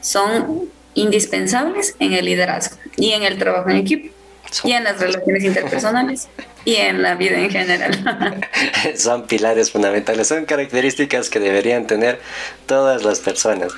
son 0.00 0.68
indispensables 0.94 1.94
en 2.00 2.12
el 2.12 2.24
liderazgo 2.24 2.76
y 2.96 3.12
en 3.12 3.22
el 3.22 3.38
trabajo 3.38 3.70
en 3.70 3.76
equipo 3.76 4.17
y 4.64 4.72
en 4.72 4.84
las 4.84 4.98
relaciones 4.98 5.44
interpersonales 5.44 6.28
y 6.64 6.76
en 6.76 7.02
la 7.02 7.14
vida 7.14 7.38
en 7.38 7.50
general. 7.50 8.48
son 8.96 9.26
pilares 9.26 9.70
fundamentales, 9.70 10.28
son 10.28 10.44
características 10.44 11.28
que 11.30 11.40
deberían 11.40 11.86
tener 11.86 12.20
todas 12.66 13.04
las 13.04 13.20
personas. 13.20 13.72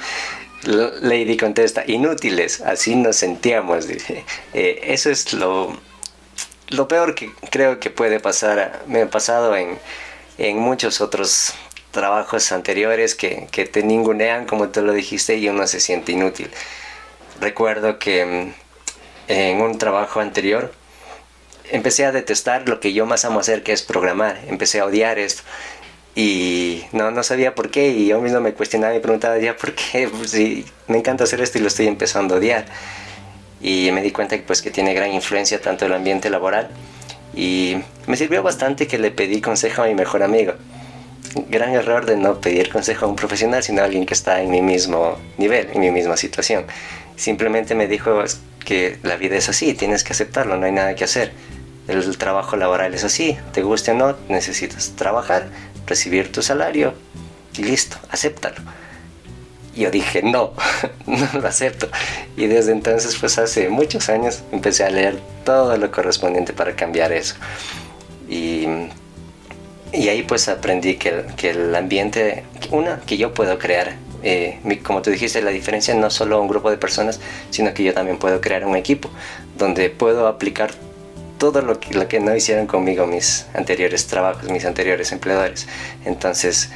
Lady 0.64 1.36
contesta, 1.36 1.84
inútiles, 1.86 2.60
así 2.60 2.94
nos 2.94 3.16
sentíamos. 3.16 3.86
Eh, 3.88 4.24
eso 4.84 5.10
es 5.10 5.32
lo, 5.32 5.78
lo 6.68 6.88
peor 6.88 7.14
que 7.14 7.30
creo 7.50 7.80
que 7.80 7.90
puede 7.90 8.20
pasar, 8.20 8.82
me 8.86 9.02
ha 9.02 9.10
pasado 9.10 9.56
en, 9.56 9.78
en 10.38 10.58
muchos 10.58 11.00
otros 11.00 11.54
trabajos 11.90 12.52
anteriores 12.52 13.14
que, 13.14 13.48
que 13.50 13.66
te 13.66 13.82
ningunean, 13.82 14.46
como 14.46 14.68
tú 14.68 14.82
lo 14.82 14.92
dijiste, 14.92 15.36
y 15.36 15.48
uno 15.48 15.66
se 15.66 15.80
siente 15.80 16.12
inútil. 16.12 16.50
Recuerdo 17.40 17.98
que 17.98 18.24
mm, 18.24 18.69
en 19.30 19.60
un 19.60 19.78
trabajo 19.78 20.18
anterior, 20.18 20.72
empecé 21.70 22.04
a 22.04 22.10
detestar 22.10 22.68
lo 22.68 22.80
que 22.80 22.92
yo 22.92 23.06
más 23.06 23.24
amo 23.24 23.38
hacer, 23.38 23.62
que 23.62 23.72
es 23.72 23.82
programar. 23.82 24.40
Empecé 24.48 24.80
a 24.80 24.86
odiar 24.86 25.18
esto. 25.20 25.42
Y 26.16 26.82
no, 26.90 27.12
no 27.12 27.22
sabía 27.22 27.54
por 27.54 27.70
qué. 27.70 27.88
Y 27.90 28.08
yo 28.08 28.20
mismo 28.20 28.40
me 28.40 28.52
cuestionaba 28.52 28.94
y 28.94 28.98
preguntaba 28.98 29.38
ya 29.38 29.56
por 29.56 29.74
qué. 29.74 30.08
Pues, 30.08 30.34
me 30.88 30.98
encanta 30.98 31.24
hacer 31.24 31.40
esto 31.40 31.58
y 31.58 31.60
lo 31.60 31.68
estoy 31.68 31.86
empezando 31.86 32.34
a 32.34 32.38
odiar. 32.38 32.66
Y 33.62 33.90
me 33.92 34.02
di 34.02 34.10
cuenta 34.10 34.36
que, 34.36 34.42
pues, 34.42 34.62
que 34.62 34.72
tiene 34.72 34.94
gran 34.94 35.12
influencia 35.12 35.60
tanto 35.60 35.86
el 35.86 35.92
ambiente 35.92 36.28
laboral. 36.28 36.68
Y 37.34 37.76
me 38.08 38.16
sirvió 38.16 38.42
bastante 38.42 38.88
que 38.88 38.98
le 38.98 39.12
pedí 39.12 39.40
consejo 39.40 39.82
a 39.82 39.86
mi 39.86 39.94
mejor 39.94 40.24
amigo. 40.24 40.54
Gran 41.48 41.70
error 41.70 42.04
de 42.04 42.16
no 42.16 42.40
pedir 42.40 42.68
consejo 42.70 43.06
a 43.06 43.08
un 43.08 43.14
profesional, 43.14 43.62
sino 43.62 43.82
a 43.82 43.84
alguien 43.84 44.06
que 44.06 44.14
está 44.14 44.42
en 44.42 44.50
mi 44.50 44.60
mismo 44.60 45.16
nivel, 45.38 45.68
en 45.72 45.80
mi 45.80 45.92
misma 45.92 46.16
situación. 46.16 46.64
Simplemente 47.20 47.74
me 47.74 47.86
dijo, 47.86 48.24
que 48.64 48.98
la 49.02 49.16
vida 49.16 49.36
es 49.36 49.50
así, 49.50 49.74
tienes 49.74 50.04
que 50.04 50.14
aceptarlo, 50.14 50.56
no 50.56 50.64
hay 50.64 50.72
nada 50.72 50.94
que 50.94 51.04
hacer. 51.04 51.32
El 51.86 52.16
trabajo 52.16 52.56
laboral 52.56 52.94
es 52.94 53.04
así, 53.04 53.36
te 53.52 53.62
guste 53.62 53.90
o 53.90 53.94
no, 53.94 54.16
necesitas 54.30 54.92
trabajar, 54.96 55.50
recibir 55.86 56.32
tu 56.32 56.40
salario 56.40 56.94
y 57.58 57.64
listo, 57.64 57.98
acéptalo. 58.08 58.56
Yo 59.76 59.90
dije, 59.90 60.22
no, 60.22 60.54
no 61.06 61.28
lo 61.38 61.46
acepto. 61.46 61.90
Y 62.38 62.46
desde 62.46 62.72
entonces, 62.72 63.14
pues 63.20 63.36
hace 63.36 63.68
muchos 63.68 64.08
años, 64.08 64.42
empecé 64.50 64.84
a 64.84 64.90
leer 64.90 65.20
todo 65.44 65.76
lo 65.76 65.90
correspondiente 65.90 66.54
para 66.54 66.74
cambiar 66.74 67.12
eso. 67.12 67.34
Y, 68.30 68.64
ahí 69.92 70.22
pues 70.26 70.48
aprendí 70.48 70.94
que, 70.94 71.26
que 71.36 71.50
el 71.50 71.74
ambiente, 71.74 72.44
una, 72.70 73.00
que 73.00 73.18
yo 73.18 73.34
puedo 73.34 73.58
crear 73.58 73.96
eh, 74.22 74.58
como 74.82 75.02
tú 75.02 75.10
dijiste, 75.10 75.42
la 75.42 75.50
diferencia 75.50 75.94
no 75.94 76.10
solo 76.10 76.40
un 76.40 76.48
grupo 76.48 76.70
de 76.70 76.76
personas, 76.76 77.20
sino 77.50 77.72
que 77.74 77.84
yo 77.84 77.94
también 77.94 78.18
puedo 78.18 78.40
crear 78.40 78.64
un 78.64 78.76
equipo 78.76 79.10
donde 79.56 79.90
puedo 79.90 80.26
aplicar 80.26 80.70
todo 81.38 81.62
lo 81.62 81.80
que, 81.80 81.94
lo 81.94 82.06
que 82.06 82.20
no 82.20 82.36
hicieron 82.36 82.66
conmigo 82.66 83.06
mis 83.06 83.46
anteriores 83.54 84.06
trabajos, 84.06 84.50
mis 84.50 84.64
anteriores 84.64 85.10
empleadores. 85.12 85.66
Entonces, 86.04 86.70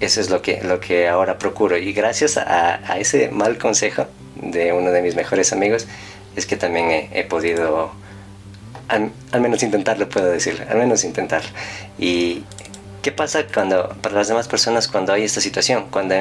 eso 0.00 0.20
es 0.20 0.30
lo 0.30 0.42
que, 0.42 0.62
lo 0.62 0.78
que 0.80 1.08
ahora 1.08 1.38
procuro. 1.38 1.76
Y 1.78 1.92
gracias 1.92 2.36
a, 2.36 2.98
ese 2.98 3.30
mal 3.30 3.56
consejo 3.58 4.06
de 4.36 4.72
uno 4.72 4.90
de 4.90 5.00
mis 5.00 5.14
mejores 5.14 5.52
amigos, 5.52 5.86
es 6.36 6.46
que 6.46 6.56
también 6.56 7.08
he, 7.12 7.24
podido, 7.24 7.92
al, 8.88 9.10
al, 9.32 9.40
menos 9.40 9.62
intentarlo, 9.62 10.08
puedo 10.08 10.30
decir, 10.30 10.66
al 10.68 10.76
menos 10.76 11.04
intentarlo. 11.04 11.48
Y, 11.98 12.44
¿qué 13.04 13.12
pasa 13.12 13.46
cuando, 13.52 13.90
para 14.00 14.14
las 14.14 14.28
demás 14.28 14.48
personas 14.48 14.88
cuando 14.88 15.12
hay 15.12 15.24
esta 15.24 15.40
situación? 15.40 15.86
Cuando 15.90 16.14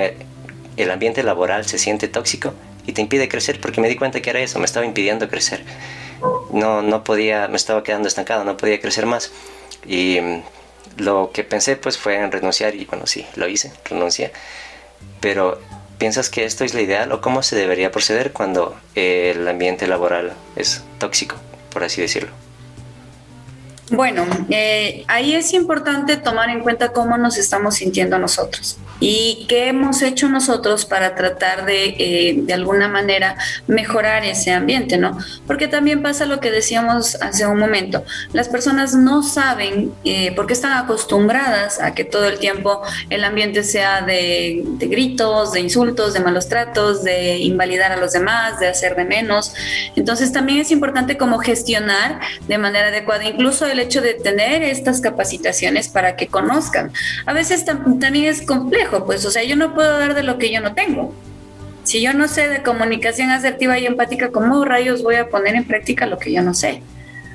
el 0.77 0.91
ambiente 0.91 1.23
laboral 1.23 1.65
se 1.65 1.77
siente 1.77 2.07
tóxico 2.07 2.53
y 2.85 2.93
te 2.93 3.01
impide 3.01 3.29
crecer, 3.29 3.59
porque 3.59 3.81
me 3.81 3.87
di 3.87 3.95
cuenta 3.95 4.21
que 4.21 4.29
era 4.29 4.39
eso, 4.39 4.59
me 4.59 4.65
estaba 4.65 4.85
impidiendo 4.85 5.29
crecer. 5.29 5.63
No, 6.51 6.81
no 6.81 7.03
podía, 7.03 7.47
me 7.47 7.57
estaba 7.57 7.83
quedando 7.83 8.07
estancado, 8.07 8.43
no 8.43 8.57
podía 8.57 8.79
crecer 8.79 9.05
más. 9.05 9.31
Y 9.85 10.19
mm, 10.21 10.41
lo 10.97 11.31
que 11.33 11.43
pensé 11.43 11.75
pues 11.75 11.97
fue 11.97 12.15
en 12.15 12.31
renunciar 12.31 12.75
y 12.75 12.85
bueno, 12.85 13.07
sí, 13.07 13.25
lo 13.35 13.47
hice, 13.47 13.71
renuncié. 13.85 14.31
Pero 15.19 15.59
¿piensas 15.97 16.29
que 16.29 16.45
esto 16.45 16.63
es 16.63 16.73
lo 16.73 16.81
ideal 16.81 17.11
o 17.11 17.21
cómo 17.21 17.43
se 17.43 17.55
debería 17.55 17.91
proceder 17.91 18.31
cuando 18.31 18.75
el 18.95 19.47
ambiente 19.47 19.87
laboral 19.87 20.33
es 20.55 20.83
tóxico, 20.99 21.35
por 21.71 21.83
así 21.83 22.01
decirlo? 22.01 22.31
Bueno, 23.91 24.25
eh, 24.49 25.03
ahí 25.07 25.35
es 25.35 25.53
importante 25.53 26.17
tomar 26.17 26.49
en 26.49 26.61
cuenta 26.61 26.91
cómo 26.93 27.17
nos 27.17 27.37
estamos 27.37 27.75
sintiendo 27.75 28.17
nosotros. 28.17 28.77
Y 29.05 29.45
qué 29.49 29.67
hemos 29.67 30.01
hecho 30.01 30.29
nosotros 30.29 30.85
para 30.85 31.13
tratar 31.13 31.65
de, 31.65 31.87
eh, 31.99 32.35
de 32.37 32.53
alguna 32.53 32.87
manera, 32.87 33.35
mejorar 33.67 34.23
ese 34.23 34.51
ambiente, 34.51 34.97
¿no? 34.97 35.17
Porque 35.45 35.67
también 35.67 36.01
pasa 36.01 36.25
lo 36.25 36.39
que 36.39 36.49
decíamos 36.49 37.15
hace 37.15 37.45
un 37.45 37.59
momento, 37.59 38.05
las 38.31 38.47
personas 38.47 38.95
no 38.95 39.21
saben, 39.21 39.91
eh, 40.05 40.31
porque 40.37 40.53
están 40.53 40.71
acostumbradas 40.71 41.81
a 41.81 41.93
que 41.93 42.05
todo 42.05 42.25
el 42.27 42.39
tiempo 42.39 42.81
el 43.09 43.25
ambiente 43.25 43.65
sea 43.65 44.03
de, 44.03 44.63
de 44.65 44.87
gritos, 44.87 45.51
de 45.51 45.59
insultos, 45.59 46.13
de 46.13 46.21
malos 46.21 46.47
tratos, 46.47 47.03
de 47.03 47.39
invalidar 47.39 47.91
a 47.91 47.97
los 47.97 48.13
demás, 48.13 48.61
de 48.61 48.69
hacer 48.69 48.95
de 48.95 49.03
menos. 49.03 49.53
Entonces 49.97 50.31
también 50.31 50.59
es 50.59 50.71
importante 50.71 51.17
como 51.17 51.39
gestionar 51.39 52.21
de 52.47 52.57
manera 52.57 52.87
adecuada, 52.87 53.25
incluso 53.25 53.65
el 53.65 53.79
hecho 53.79 54.01
de 54.01 54.13
tener 54.13 54.63
estas 54.63 55.01
capacitaciones 55.01 55.89
para 55.89 56.15
que 56.15 56.27
conozcan. 56.27 56.93
A 57.25 57.33
veces 57.33 57.65
también 57.65 58.25
es 58.25 58.41
complejo, 58.43 58.92
pues, 59.01 59.25
o 59.25 59.31
sea, 59.31 59.43
yo 59.43 59.55
no 59.55 59.73
puedo 59.73 59.97
dar 59.97 60.13
de 60.13 60.23
lo 60.23 60.37
que 60.37 60.51
yo 60.51 60.61
no 60.61 60.73
tengo. 60.73 61.13
Si 61.83 62.01
yo 62.01 62.13
no 62.13 62.27
sé 62.27 62.47
de 62.47 62.63
comunicación 62.63 63.29
asertiva 63.29 63.77
y 63.77 63.85
empática, 63.85 64.31
¿cómo 64.31 64.63
rayos 64.63 65.03
voy 65.03 65.15
a 65.15 65.27
poner 65.29 65.55
en 65.55 65.65
práctica 65.65 66.05
lo 66.05 66.17
que 66.17 66.31
yo 66.31 66.41
no 66.41 66.53
sé? 66.53 66.81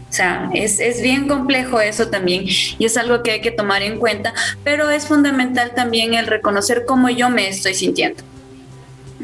O 0.09 0.13
sea, 0.13 0.49
es, 0.55 0.81
es, 0.81 1.03
bien 1.03 1.29
complejo 1.29 1.83
eso 1.83 2.09
también 2.09 2.45
y 2.47 2.85
es 2.85 2.97
algo 2.97 3.23
que 3.23 3.33
hay 3.33 3.41
que 3.43 3.51
tomar 3.51 3.83
en 3.83 3.99
cuenta, 3.99 4.33
pero 4.65 4.91
es 4.91 5.07
fundamental 5.07 5.73
también 5.75 6.15
el 6.15 6.27
reconocer 6.27 6.85
cómo 6.87 7.11
yo 7.11 7.29
me 7.29 7.47
estoy 7.49 7.75
sintiendo 7.75 8.23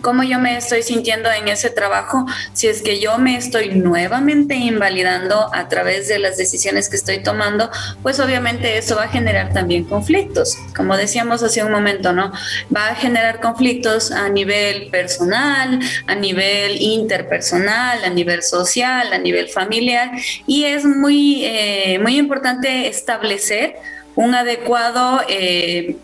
cómo 0.04 0.22
yo 0.22 0.38
me 0.38 0.58
estoy 0.58 0.82
sintiendo 0.82 1.32
en 1.32 1.48
ese 1.48 1.70
trabajo, 1.70 2.26
si 2.52 2.68
es 2.68 2.82
que 2.82 3.00
yo 3.00 3.16
me 3.16 3.36
estoy 3.36 3.70
nuevamente 3.70 4.54
invalidando 4.54 5.48
a 5.52 5.66
través 5.68 6.08
de 6.08 6.18
las 6.18 6.36
decisiones 6.36 6.90
que 6.90 6.96
estoy 6.96 7.22
tomando, 7.22 7.70
pues 8.02 8.20
obviamente 8.20 8.76
eso 8.76 8.96
va 8.96 9.04
a 9.04 9.08
generar 9.08 9.54
también 9.54 9.84
conflictos. 9.84 10.58
Como 10.76 10.96
decíamos 10.98 11.42
hace 11.42 11.64
un 11.64 11.72
momento, 11.72 12.12
¿no? 12.12 12.32
Va 12.74 12.88
a 12.88 12.94
generar 12.94 13.40
conflictos 13.40 14.12
a 14.12 14.28
nivel 14.28 14.90
personal, 14.90 15.80
a 16.06 16.14
nivel 16.14 16.82
interpersonal, 16.82 18.04
a 18.04 18.10
nivel 18.10 18.42
social, 18.42 19.10
a 19.10 19.18
nivel 19.18 19.48
familiar 19.48 20.10
y 20.46 20.64
es 20.64 20.84
muy, 20.84 21.46
eh, 21.46 21.98
muy 21.98 22.18
importante 22.18 22.88
establecer 22.88 23.76
un 24.16 24.34
adecuado, 24.34 25.22
eh, 25.30 25.96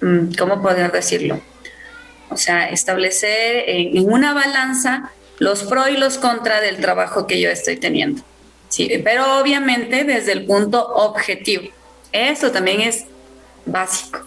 mm, 0.00 0.34
¿cómo 0.38 0.62
poder 0.62 0.92
decirlo? 0.92 1.40
O 2.30 2.36
sea, 2.36 2.68
establecer 2.68 3.64
en, 3.66 4.08
una 4.10 4.34
balanza 4.34 5.10
los 5.38 5.64
pros 5.64 5.90
y 5.90 5.96
los 5.96 6.18
contra 6.18 6.60
del 6.60 6.78
trabajo 6.78 7.26
que 7.26 7.40
yo 7.40 7.50
estoy 7.50 7.76
teniendo. 7.76 8.22
Sí, 8.68 8.90
pero 9.02 9.38
obviamente 9.38 10.04
desde 10.04 10.32
el 10.32 10.44
punto 10.44 10.86
objetivo. 10.86 11.68
Eso 12.12 12.50
también 12.50 12.80
es 12.80 13.06
básico. 13.64 14.20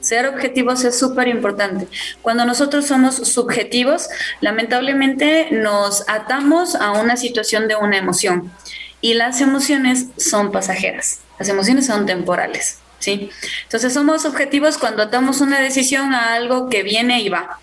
Ser 0.00 0.26
objetivos 0.26 0.84
es 0.84 0.98
súper 0.98 1.26
importante. 1.28 1.88
Cuando 2.22 2.44
nosotros 2.44 2.86
somos 2.86 3.16
subjetivos, 3.16 4.08
lamentablemente 4.40 5.48
nos 5.50 6.08
atamos 6.08 6.76
a 6.76 6.92
una 6.92 7.16
situación 7.16 7.66
de 7.66 7.76
una 7.76 7.96
emoción 7.96 8.52
y 9.00 9.14
las 9.14 9.40
emociones 9.40 10.06
son 10.16 10.52
pasajeras, 10.52 11.20
las 11.38 11.48
emociones 11.48 11.86
son 11.86 12.06
temporales. 12.06 12.78
¿Sí? 12.98 13.30
Entonces 13.64 13.92
somos 13.92 14.24
objetivos 14.24 14.78
cuando 14.78 15.02
atamos 15.02 15.40
una 15.40 15.60
decisión 15.60 16.14
a 16.14 16.34
algo 16.34 16.68
que 16.68 16.82
viene 16.82 17.20
y 17.20 17.28
va. 17.28 17.60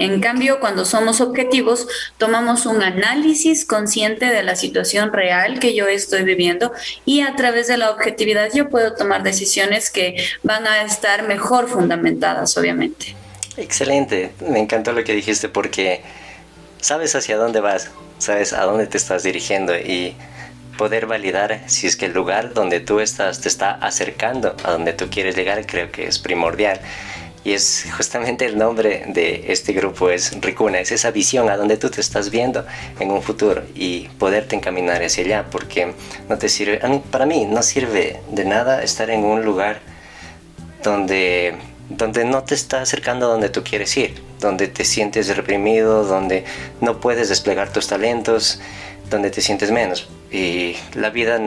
En 0.00 0.22
cambio, 0.22 0.60
cuando 0.60 0.86
somos 0.86 1.20
objetivos, 1.20 1.86
tomamos 2.16 2.64
un 2.64 2.82
análisis 2.82 3.66
consciente 3.66 4.24
de 4.26 4.42
la 4.42 4.56
situación 4.56 5.12
real 5.12 5.58
que 5.58 5.74
yo 5.74 5.88
estoy 5.88 6.22
viviendo 6.22 6.72
y 7.04 7.20
a 7.20 7.36
través 7.36 7.66
de 7.66 7.76
la 7.76 7.90
objetividad 7.90 8.48
yo 8.54 8.70
puedo 8.70 8.94
tomar 8.94 9.22
decisiones 9.22 9.90
que 9.90 10.16
van 10.42 10.66
a 10.66 10.84
estar 10.84 11.28
mejor 11.28 11.68
fundamentadas, 11.68 12.56
obviamente. 12.56 13.14
Excelente, 13.58 14.32
me 14.48 14.60
encantó 14.60 14.92
lo 14.92 15.04
que 15.04 15.12
dijiste 15.12 15.50
porque 15.50 16.00
sabes 16.80 17.14
hacia 17.14 17.36
dónde 17.36 17.60
vas, 17.60 17.90
sabes 18.16 18.54
a 18.54 18.62
dónde 18.64 18.86
te 18.86 18.96
estás 18.96 19.22
dirigiendo 19.22 19.76
y 19.76 20.16
poder 20.80 21.04
validar 21.04 21.60
si 21.66 21.86
es 21.86 21.94
que 21.94 22.06
el 22.06 22.14
lugar 22.14 22.54
donde 22.54 22.80
tú 22.80 23.00
estás 23.00 23.42
te 23.42 23.48
está 23.50 23.72
acercando 23.72 24.56
a 24.64 24.70
donde 24.70 24.94
tú 24.94 25.10
quieres 25.10 25.36
llegar 25.36 25.66
creo 25.66 25.92
que 25.92 26.06
es 26.06 26.18
primordial. 26.18 26.80
Y 27.44 27.52
es 27.52 27.84
justamente 27.94 28.46
el 28.46 28.56
nombre 28.56 29.04
de 29.08 29.44
este 29.48 29.74
grupo, 29.74 30.08
es 30.08 30.40
Ricuna, 30.40 30.80
es 30.80 30.90
esa 30.90 31.10
visión 31.10 31.50
a 31.50 31.58
donde 31.58 31.76
tú 31.76 31.90
te 31.90 32.00
estás 32.00 32.30
viendo 32.30 32.64
en 32.98 33.10
un 33.10 33.20
futuro 33.20 33.62
y 33.74 34.08
poderte 34.18 34.56
encaminar 34.56 35.02
hacia 35.02 35.22
allá, 35.24 35.44
porque 35.50 35.92
no 36.30 36.38
te 36.38 36.48
sirve, 36.48 36.80
para 37.10 37.26
mí 37.26 37.44
no 37.44 37.62
sirve 37.62 38.20
de 38.30 38.44
nada 38.46 38.82
estar 38.82 39.10
en 39.10 39.22
un 39.24 39.44
lugar 39.44 39.80
donde, 40.82 41.56
donde 41.90 42.24
no 42.24 42.42
te 42.44 42.54
está 42.54 42.80
acercando 42.80 43.26
a 43.26 43.28
donde 43.28 43.50
tú 43.50 43.62
quieres 43.62 43.94
ir, 43.98 44.14
donde 44.38 44.66
te 44.66 44.86
sientes 44.86 45.36
reprimido, 45.36 46.04
donde 46.04 46.44
no 46.80 47.00
puedes 47.00 47.28
desplegar 47.28 47.70
tus 47.70 47.86
talentos, 47.86 48.60
donde 49.10 49.30
te 49.30 49.40
sientes 49.40 49.70
menos 49.70 50.08
y 50.30 50.76
la 50.94 51.10
vida 51.10 51.40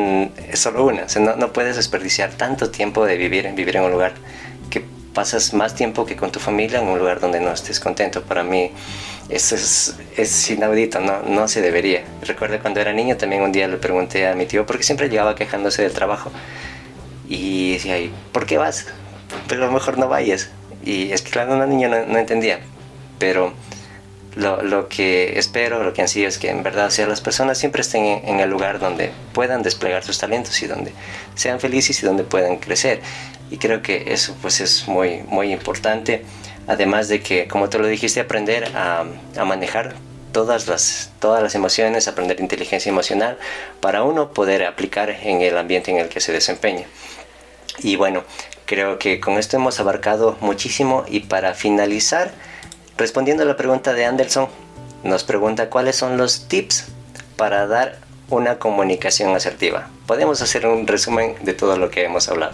es 0.49 0.59
solo 0.59 0.85
una, 0.85 1.05
no, 1.37 1.53
puedes 1.53 1.77
desperdiciar 1.77 2.33
tanto 2.33 2.69
tiempo 2.69 3.05
de 3.05 3.17
vivir, 3.17 3.49
vivir 3.55 3.77
en 3.77 3.83
un 3.83 3.91
lugar 3.91 4.13
que 4.69 4.83
pasas 5.13 5.53
más 5.53 5.73
tiempo 5.73 6.05
que 6.05 6.15
con 6.17 6.31
tu 6.31 6.39
familia 6.39 6.81
en 6.81 6.87
un 6.87 6.99
lugar 6.99 7.19
donde 7.21 7.39
no 7.39 7.51
estés 7.51 7.79
contento. 7.79 8.23
Para 8.23 8.43
mí 8.43 8.71
eso 9.29 9.55
es, 9.55 9.95
es 10.17 10.49
inaudito, 10.49 10.99
no, 10.99 11.21
no 11.21 11.47
se 11.47 11.61
debería. 11.61 12.03
Recuerdo 12.23 12.59
cuando 12.59 12.81
era 12.81 12.91
niño 12.91 13.15
también 13.15 13.41
un 13.41 13.51
día 13.51 13.67
le 13.67 13.77
pregunté 13.77 14.27
a 14.27 14.35
mi 14.35 14.45
tío 14.45 14.65
porque 14.65 14.83
siempre 14.83 15.07
llegaba 15.07 15.35
quejándose 15.35 15.81
del 15.81 15.93
trabajo 15.93 16.31
y 17.29 17.73
decía, 17.73 17.95
¿por 18.33 18.45
qué 18.45 18.57
vas? 18.57 18.87
Pero 19.47 19.63
a 19.63 19.67
lo 19.67 19.71
mejor 19.71 19.97
no 19.97 20.09
vayas. 20.09 20.49
Y 20.83 21.11
es 21.13 21.21
que 21.21 21.31
claro, 21.31 21.55
una 21.55 21.65
niña 21.65 21.87
no, 21.87 22.05
no 22.05 22.19
entendía, 22.19 22.59
pero 23.17 23.53
lo, 24.35 24.61
lo, 24.61 24.89
que 24.89 25.37
espero, 25.37 25.83
lo 25.83 25.93
que 25.93 26.01
ansío 26.01 26.27
es 26.27 26.37
que 26.37 26.49
en 26.49 26.63
verdad 26.63 26.89
sea, 26.89 27.07
las 27.07 27.21
personas 27.21 27.57
siempre 27.57 27.81
estén 27.81 28.05
en, 28.05 28.39
el 28.39 28.49
lugar 28.49 28.79
donde 28.79 29.11
puedan 29.33 29.63
desplegar 29.63 30.03
sus 30.03 30.17
talentos 30.17 30.61
y 30.61 30.67
donde 30.67 30.91
sean 31.35 31.59
felices 31.59 32.01
y 32.01 32.05
donde 32.05 32.23
puedan 32.23 32.57
crecer. 32.57 33.01
Y 33.51 33.57
creo 33.57 33.81
que 33.81 34.13
eso 34.13 34.35
pues 34.41 34.59
es 34.59 34.87
muy, 34.87 35.23
muy 35.27 35.51
importante. 35.51 36.23
Además 36.67 37.09
de 37.09 37.21
que, 37.21 37.47
como 37.47 37.69
tú 37.69 37.79
lo 37.79 37.87
dijiste, 37.87 38.19
aprender 38.19 38.75
a, 38.75 39.05
a 39.37 39.45
manejar 39.45 39.95
todas 40.33 40.67
las, 40.67 41.11
todas 41.19 41.41
las 41.41 41.55
emociones, 41.55 42.09
aprender 42.09 42.41
inteligencia 42.41 42.89
emocional 42.89 43.37
para 43.79 44.03
uno 44.03 44.33
poder 44.33 44.65
aplicar 44.65 45.11
en 45.11 45.41
el 45.41 45.57
ambiente 45.57 45.91
en 45.91 45.97
el 45.97 46.09
que 46.09 46.19
se 46.19 46.33
desempeña. 46.33 46.85
Y 47.79 47.95
bueno, 47.95 48.23
creo 48.65 48.99
que 48.99 49.19
con 49.19 49.37
esto 49.37 49.55
hemos 49.57 49.79
abarcado 49.79 50.37
muchísimo 50.41 51.05
y 51.07 51.21
para 51.21 51.53
finalizar, 51.53 52.31
Respondiendo 52.97 53.43
a 53.43 53.45
la 53.45 53.57
pregunta 53.57 53.93
de 53.93 54.05
Anderson, 54.05 54.47
nos 55.03 55.23
pregunta 55.23 55.69
cuáles 55.69 55.95
son 55.95 56.17
los 56.17 56.47
tips 56.47 56.85
para 57.35 57.65
dar 57.65 57.97
una 58.29 58.59
comunicación 58.59 59.35
asertiva. 59.35 59.89
Podemos 60.05 60.41
hacer 60.41 60.67
un 60.67 60.85
resumen 60.85 61.35
de 61.41 61.53
todo 61.53 61.77
lo 61.77 61.89
que 61.89 62.03
hemos 62.03 62.29
hablado. 62.29 62.53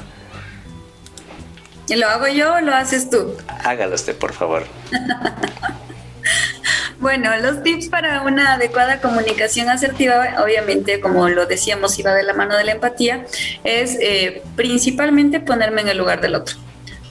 ¿Y 1.87 1.95
lo 1.95 2.07
hago 2.07 2.27
yo 2.27 2.53
o 2.53 2.61
lo 2.61 2.73
haces 2.73 3.09
tú? 3.09 3.35
Hágalo 3.47 3.95
usted, 3.95 4.15
por 4.15 4.33
favor. 4.33 4.63
bueno, 6.99 7.35
los 7.37 7.63
tips 7.63 7.89
para 7.89 8.21
una 8.21 8.53
adecuada 8.53 9.01
comunicación 9.01 9.69
asertiva, 9.69 10.35
obviamente, 10.43 11.01
como 11.01 11.27
lo 11.29 11.47
decíamos, 11.47 11.97
iba 11.99 12.13
de 12.13 12.23
la 12.23 12.33
mano 12.33 12.55
de 12.55 12.63
la 12.63 12.73
empatía, 12.73 13.25
es 13.63 13.97
eh, 13.99 14.43
principalmente 14.55 15.39
ponerme 15.39 15.81
en 15.81 15.89
el 15.89 15.97
lugar 15.97 16.21
del 16.21 16.35
otro 16.35 16.57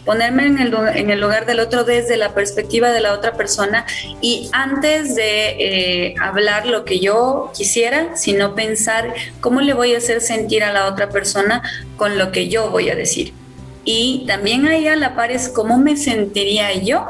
ponerme 0.09 0.47
en 0.47 0.59
el, 1.11 1.21
lugar 1.21 1.45
del 1.45 1.61
otro 1.61 1.85
desde 1.85 2.17
la 2.17 2.33
perspectiva 2.33 2.91
de 2.93 3.03
la 3.03 3.13
otra 3.13 3.35
persona 3.35 3.85
y 4.23 4.49
antes 4.53 5.15
de 5.15 5.49
eh, 5.59 6.15
hablar 6.19 6.65
lo 6.65 6.87
que 6.87 6.99
yo 6.99 7.53
quisiera, 7.55 8.17
sino 8.17 8.55
pensar 8.55 9.13
cómo 9.43 9.61
le 9.61 9.75
voy 9.75 9.95
a 9.95 9.99
hacer 9.99 10.23
sentir 10.23 10.65
a 10.65 10.73
la 10.73 10.87
otra 10.87 11.11
persona 11.11 11.61
con 11.99 12.17
lo 12.17 12.33
que 12.33 12.49
yo 12.49 12.71
voy 12.71 12.89
a 12.89 12.95
decir. 12.95 13.35
Y 13.85 14.25
también 14.27 14.67
ahí 14.67 14.89
a 14.89 14.97
la 14.97 15.15
par 15.15 15.31
es 15.31 15.51
cómo 15.51 15.77
me 15.77 15.95
sentiría 15.99 16.73
yo 16.73 17.07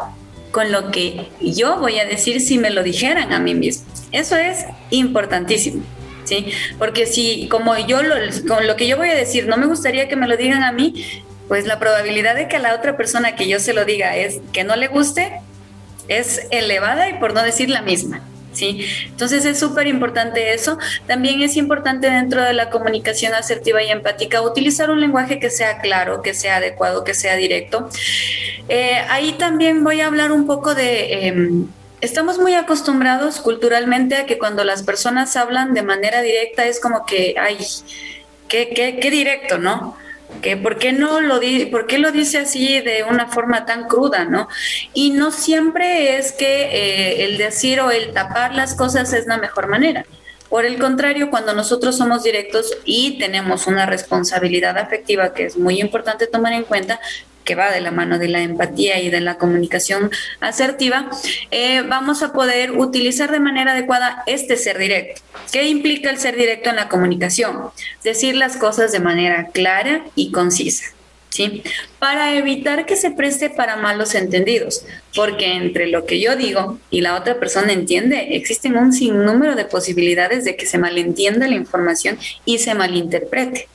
con 0.50 0.72
lo 0.72 0.90
que 0.90 1.28
yo 1.40 1.78
voy 1.78 2.00
a 2.00 2.04
decir 2.04 2.40
si 2.40 2.58
me 2.58 2.70
lo 2.70 2.82
dijeran 2.82 3.32
a 3.32 3.38
mí 3.38 3.54
mismo. 3.54 3.86
Eso 4.10 4.34
es 4.34 4.64
importantísimo. 4.90 5.84
¿Sí? 6.24 6.48
Porque 6.80 7.06
si 7.06 7.46
como 7.48 7.78
yo 7.78 8.02
lo, 8.02 8.16
con 8.48 8.66
lo 8.66 8.74
que 8.74 8.88
yo 8.88 8.96
voy 8.96 9.08
a 9.08 9.14
decir 9.14 9.46
no 9.46 9.56
me 9.56 9.66
gustaría 9.66 10.08
que 10.08 10.16
me 10.16 10.26
lo 10.26 10.36
digan 10.36 10.64
a 10.64 10.72
mí, 10.72 11.22
pues 11.48 11.66
la 11.66 11.78
probabilidad 11.78 12.36
de 12.36 12.46
que 12.46 12.56
a 12.56 12.60
la 12.60 12.74
otra 12.74 12.96
persona 12.96 13.34
que 13.34 13.48
yo 13.48 13.58
se 13.58 13.72
lo 13.72 13.84
diga 13.84 14.16
es 14.16 14.40
que 14.52 14.64
no 14.64 14.76
le 14.76 14.88
guste 14.88 15.40
es 16.08 16.46
elevada 16.50 17.08
y 17.08 17.14
por 17.14 17.34
no 17.34 17.42
decir 17.42 17.70
la 17.70 17.82
misma. 17.82 18.22
¿sí? 18.52 18.86
Entonces 19.06 19.44
es 19.44 19.58
súper 19.58 19.86
importante 19.86 20.52
eso. 20.52 20.78
También 21.06 21.42
es 21.42 21.56
importante 21.56 22.10
dentro 22.10 22.42
de 22.42 22.52
la 22.52 22.70
comunicación 22.70 23.34
asertiva 23.34 23.82
y 23.82 23.90
empática 23.90 24.42
utilizar 24.42 24.90
un 24.90 25.00
lenguaje 25.00 25.38
que 25.38 25.50
sea 25.50 25.78
claro, 25.80 26.22
que 26.22 26.34
sea 26.34 26.56
adecuado, 26.56 27.04
que 27.04 27.14
sea 27.14 27.36
directo. 27.36 27.88
Eh, 28.68 29.00
ahí 29.08 29.32
también 29.32 29.84
voy 29.84 30.00
a 30.00 30.06
hablar 30.06 30.32
un 30.32 30.46
poco 30.46 30.74
de... 30.74 31.26
Em, 31.26 31.66
estamos 32.00 32.38
muy 32.38 32.54
acostumbrados 32.54 33.40
culturalmente 33.40 34.16
a 34.16 34.26
que 34.26 34.38
cuando 34.38 34.62
las 34.64 34.82
personas 34.82 35.36
hablan 35.36 35.74
de 35.74 35.82
manera 35.82 36.22
directa 36.22 36.64
es 36.66 36.80
como 36.80 37.04
que, 37.06 37.34
ay, 37.40 37.58
qué, 38.48 38.70
qué, 38.74 38.98
qué 39.00 39.10
directo, 39.10 39.58
¿no? 39.58 39.96
¿Qué? 40.42 40.56
¿Por, 40.56 40.78
qué 40.78 40.92
no 40.92 41.20
lo 41.20 41.40
¿Por 41.70 41.86
qué 41.86 41.98
lo 41.98 42.12
dice 42.12 42.38
así 42.38 42.80
de 42.80 43.04
una 43.08 43.28
forma 43.28 43.66
tan 43.66 43.88
cruda, 43.88 44.24
no? 44.24 44.48
Y 44.94 45.10
no 45.10 45.30
siempre 45.30 46.16
es 46.16 46.32
que 46.32 46.68
eh, 46.70 47.24
el 47.24 47.38
decir 47.38 47.80
o 47.80 47.90
el 47.90 48.12
tapar 48.12 48.54
las 48.54 48.74
cosas 48.74 49.12
es 49.12 49.26
la 49.26 49.38
mejor 49.38 49.68
manera. 49.68 50.04
Por 50.48 50.64
el 50.64 50.78
contrario, 50.78 51.28
cuando 51.28 51.52
nosotros 51.52 51.98
somos 51.98 52.22
directos 52.22 52.72
y 52.84 53.18
tenemos 53.18 53.66
una 53.66 53.84
responsabilidad 53.84 54.78
afectiva 54.78 55.34
que 55.34 55.44
es 55.44 55.58
muy 55.58 55.80
importante 55.80 56.26
tomar 56.26 56.54
en 56.54 56.64
cuenta, 56.64 57.00
que 57.44 57.54
va 57.54 57.70
de 57.70 57.80
la 57.80 57.90
mano 57.90 58.18
de 58.18 58.28
la 58.28 58.42
empatía 58.42 59.00
y 59.00 59.10
de 59.10 59.20
la 59.20 59.38
comunicación 59.38 60.10
asertiva, 60.40 61.10
eh, 61.50 61.82
vamos 61.82 62.22
a 62.22 62.32
poder 62.32 62.72
utilizar 62.72 63.32
de 63.32 63.40
manera 63.40 63.72
adecuada 63.72 64.22
este 64.26 64.56
ser 64.56 64.78
directo. 64.78 65.22
¿Qué 65.50 65.66
implica 65.66 66.10
el 66.10 66.18
ser 66.18 66.36
directo 66.36 66.70
en 66.70 66.76
la 66.76 66.88
comunicación? 66.88 67.70
Decir 68.04 68.36
las 68.36 68.56
cosas 68.56 68.92
de 68.92 69.00
manera 69.00 69.48
clara 69.52 70.04
y 70.14 70.30
concisa. 70.30 70.92
¿Sí? 71.30 71.62
Para 71.98 72.34
evitar 72.34 72.84
que 72.84 72.96
se 72.96 73.10
preste 73.10 73.48
para 73.48 73.76
malos 73.76 74.14
entendidos, 74.14 74.84
porque 75.14 75.52
entre 75.52 75.86
lo 75.86 76.04
que 76.04 76.20
yo 76.20 76.36
digo 76.36 76.78
y 76.90 77.02
la 77.02 77.16
otra 77.16 77.38
persona 77.38 77.72
entiende, 77.72 78.28
existen 78.36 78.76
un 78.76 78.92
sinnúmero 78.92 79.54
de 79.54 79.64
posibilidades 79.64 80.44
de 80.44 80.56
que 80.56 80.66
se 80.66 80.78
malentienda 80.78 81.46
la 81.46 81.54
información 81.54 82.18
y 82.44 82.58
se 82.58 82.74
malinterprete. 82.74 83.68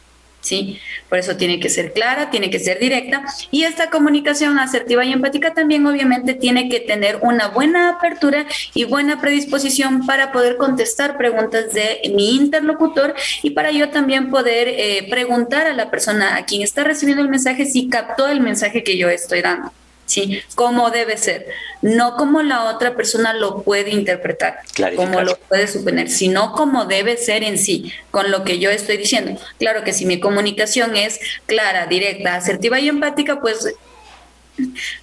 ¿Sí? 0.43 0.79
Por 1.09 1.17
eso 1.17 1.35
tiene 1.37 1.59
que 1.59 1.69
ser 1.69 1.93
clara, 1.93 2.29
tiene 2.29 2.51
que 2.51 2.59
ser 2.59 2.77
directa 2.77 3.23
y 3.49 3.63
esta 3.63 3.89
comunicación 3.89 4.59
asertiva 4.59 5.03
y 5.03 5.11
empática 5.11 5.53
también 5.53 5.85
obviamente 5.87 6.35
tiene 6.35 6.69
que 6.69 6.79
tener 6.81 7.17
una 7.21 7.47
buena 7.47 7.89
apertura 7.89 8.45
y 8.75 8.83
buena 8.83 9.19
predisposición 9.19 10.05
para 10.05 10.31
poder 10.31 10.57
contestar 10.57 11.17
preguntas 11.17 11.73
de 11.73 12.01
mi 12.13 12.35
interlocutor 12.35 13.15
y 13.41 13.51
para 13.51 13.71
yo 13.71 13.89
también 13.89 14.29
poder 14.29 14.67
eh, 14.67 15.07
preguntar 15.09 15.65
a 15.65 15.73
la 15.73 15.89
persona 15.89 16.35
a 16.35 16.45
quien 16.45 16.61
está 16.61 16.83
recibiendo 16.83 17.23
el 17.23 17.29
mensaje 17.29 17.65
si 17.65 17.87
captó 17.87 18.27
el 18.27 18.41
mensaje 18.41 18.83
que 18.83 18.97
yo 18.97 19.09
estoy 19.09 19.41
dando. 19.41 19.71
¿Sí? 20.05 20.41
Como 20.55 20.89
debe 20.89 21.17
ser, 21.17 21.47
no 21.81 22.15
como 22.15 22.41
la 22.41 22.65
otra 22.65 22.95
persona 22.95 23.33
lo 23.33 23.63
puede 23.63 23.91
interpretar, 23.91 24.59
como 24.95 25.21
lo 25.21 25.37
puede 25.37 25.67
suponer, 25.67 26.09
sino 26.09 26.53
como 26.53 26.85
debe 26.85 27.17
ser 27.17 27.43
en 27.43 27.57
sí, 27.57 27.91
con 28.11 28.31
lo 28.31 28.43
que 28.43 28.59
yo 28.59 28.69
estoy 28.69 28.97
diciendo. 28.97 29.39
Claro 29.59 29.83
que 29.83 29.93
si 29.93 30.05
mi 30.05 30.19
comunicación 30.19 30.95
es 30.95 31.19
clara, 31.45 31.87
directa, 31.87 32.35
asertiva 32.35 32.79
y 32.79 32.89
empática, 32.89 33.39
pues 33.41 33.73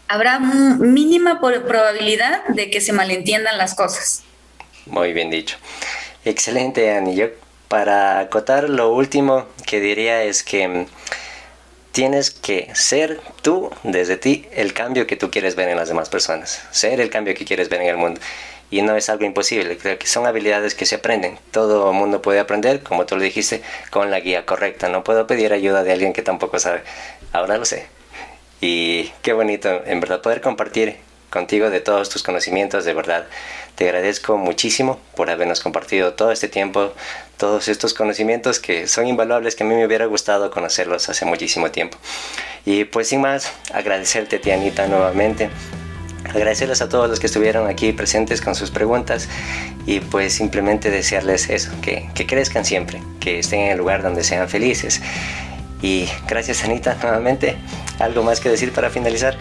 habrá 0.08 0.38
mínima 0.38 1.40
probabilidad 1.40 2.46
de 2.48 2.70
que 2.70 2.80
se 2.80 2.92
malentiendan 2.92 3.58
las 3.58 3.74
cosas. 3.74 4.22
Muy 4.86 5.12
bien 5.12 5.30
dicho. 5.30 5.56
Excelente, 6.24 6.90
Ani. 6.90 7.14
Yo 7.14 7.28
para 7.68 8.18
acotar 8.18 8.68
lo 8.68 8.92
último 8.92 9.46
que 9.66 9.80
diría 9.80 10.24
es 10.24 10.42
que 10.42 10.86
tienes 11.92 12.30
que 12.30 12.70
ser 12.74 13.20
tú, 13.42 13.70
desde 13.82 14.16
ti, 14.16 14.46
el 14.52 14.72
cambio 14.72 15.06
que 15.06 15.16
tú 15.16 15.30
quieres 15.30 15.56
ver 15.56 15.68
en 15.68 15.76
las 15.76 15.88
demás 15.88 16.08
personas, 16.08 16.62
ser 16.70 17.00
el 17.00 17.10
cambio 17.10 17.34
que 17.34 17.44
quieres 17.44 17.68
ver 17.68 17.82
en 17.82 17.88
el 17.88 17.96
mundo. 17.96 18.20
Y 18.72 18.82
no 18.82 18.94
es 18.96 19.08
algo 19.08 19.24
imposible, 19.24 19.76
creo 19.76 19.98
que 19.98 20.06
son 20.06 20.26
habilidades 20.26 20.76
que 20.76 20.86
se 20.86 20.94
aprenden. 20.96 21.38
Todo 21.50 21.92
mundo 21.92 22.22
puede 22.22 22.38
aprender, 22.38 22.84
como 22.84 23.04
tú 23.04 23.16
lo 23.16 23.22
dijiste, 23.22 23.62
con 23.90 24.12
la 24.12 24.20
guía 24.20 24.46
correcta. 24.46 24.88
No 24.88 25.02
puedo 25.02 25.26
pedir 25.26 25.52
ayuda 25.52 25.82
de 25.82 25.92
alguien 25.92 26.12
que 26.12 26.22
tampoco 26.22 26.60
sabe. 26.60 26.82
Ahora 27.32 27.58
lo 27.58 27.64
sé. 27.64 27.86
Y 28.60 29.10
qué 29.22 29.32
bonito, 29.32 29.82
en 29.86 29.98
verdad, 30.00 30.22
poder 30.22 30.40
compartir 30.40 30.98
contigo 31.30 31.70
de 31.70 31.80
todos 31.80 32.10
tus 32.10 32.22
conocimientos, 32.22 32.84
de 32.84 32.94
verdad. 32.94 33.26
Te 33.80 33.86
agradezco 33.88 34.36
muchísimo 34.36 35.00
por 35.16 35.30
habernos 35.30 35.60
compartido 35.60 36.12
todo 36.12 36.32
este 36.32 36.48
tiempo, 36.48 36.92
todos 37.38 37.66
estos 37.66 37.94
conocimientos 37.94 38.60
que 38.60 38.86
son 38.86 39.06
invaluables, 39.06 39.56
que 39.56 39.64
a 39.64 39.66
mí 39.66 39.74
me 39.74 39.86
hubiera 39.86 40.04
gustado 40.04 40.50
conocerlos 40.50 41.08
hace 41.08 41.24
muchísimo 41.24 41.70
tiempo. 41.70 41.96
Y 42.66 42.84
pues 42.84 43.08
sin 43.08 43.22
más, 43.22 43.50
agradecerte, 43.72 44.38
Tianita, 44.38 44.86
nuevamente. 44.86 45.48
Agradecerles 46.28 46.82
a 46.82 46.90
todos 46.90 47.08
los 47.08 47.20
que 47.20 47.26
estuvieron 47.26 47.70
aquí 47.70 47.94
presentes 47.94 48.42
con 48.42 48.54
sus 48.54 48.70
preguntas 48.70 49.30
y 49.86 50.00
pues 50.00 50.34
simplemente 50.34 50.90
desearles 50.90 51.48
eso, 51.48 51.70
que, 51.80 52.10
que 52.14 52.26
crezcan 52.26 52.66
siempre, 52.66 53.00
que 53.18 53.38
estén 53.38 53.60
en 53.60 53.70
el 53.70 53.78
lugar 53.78 54.02
donde 54.02 54.24
sean 54.24 54.46
felices. 54.50 55.00
Y 55.80 56.06
gracias 56.28 56.64
Anita 56.64 56.98
nuevamente. 57.02 57.56
¿Algo 57.98 58.24
más 58.24 58.40
que 58.40 58.50
decir 58.50 58.74
para 58.74 58.90
finalizar? 58.90 59.38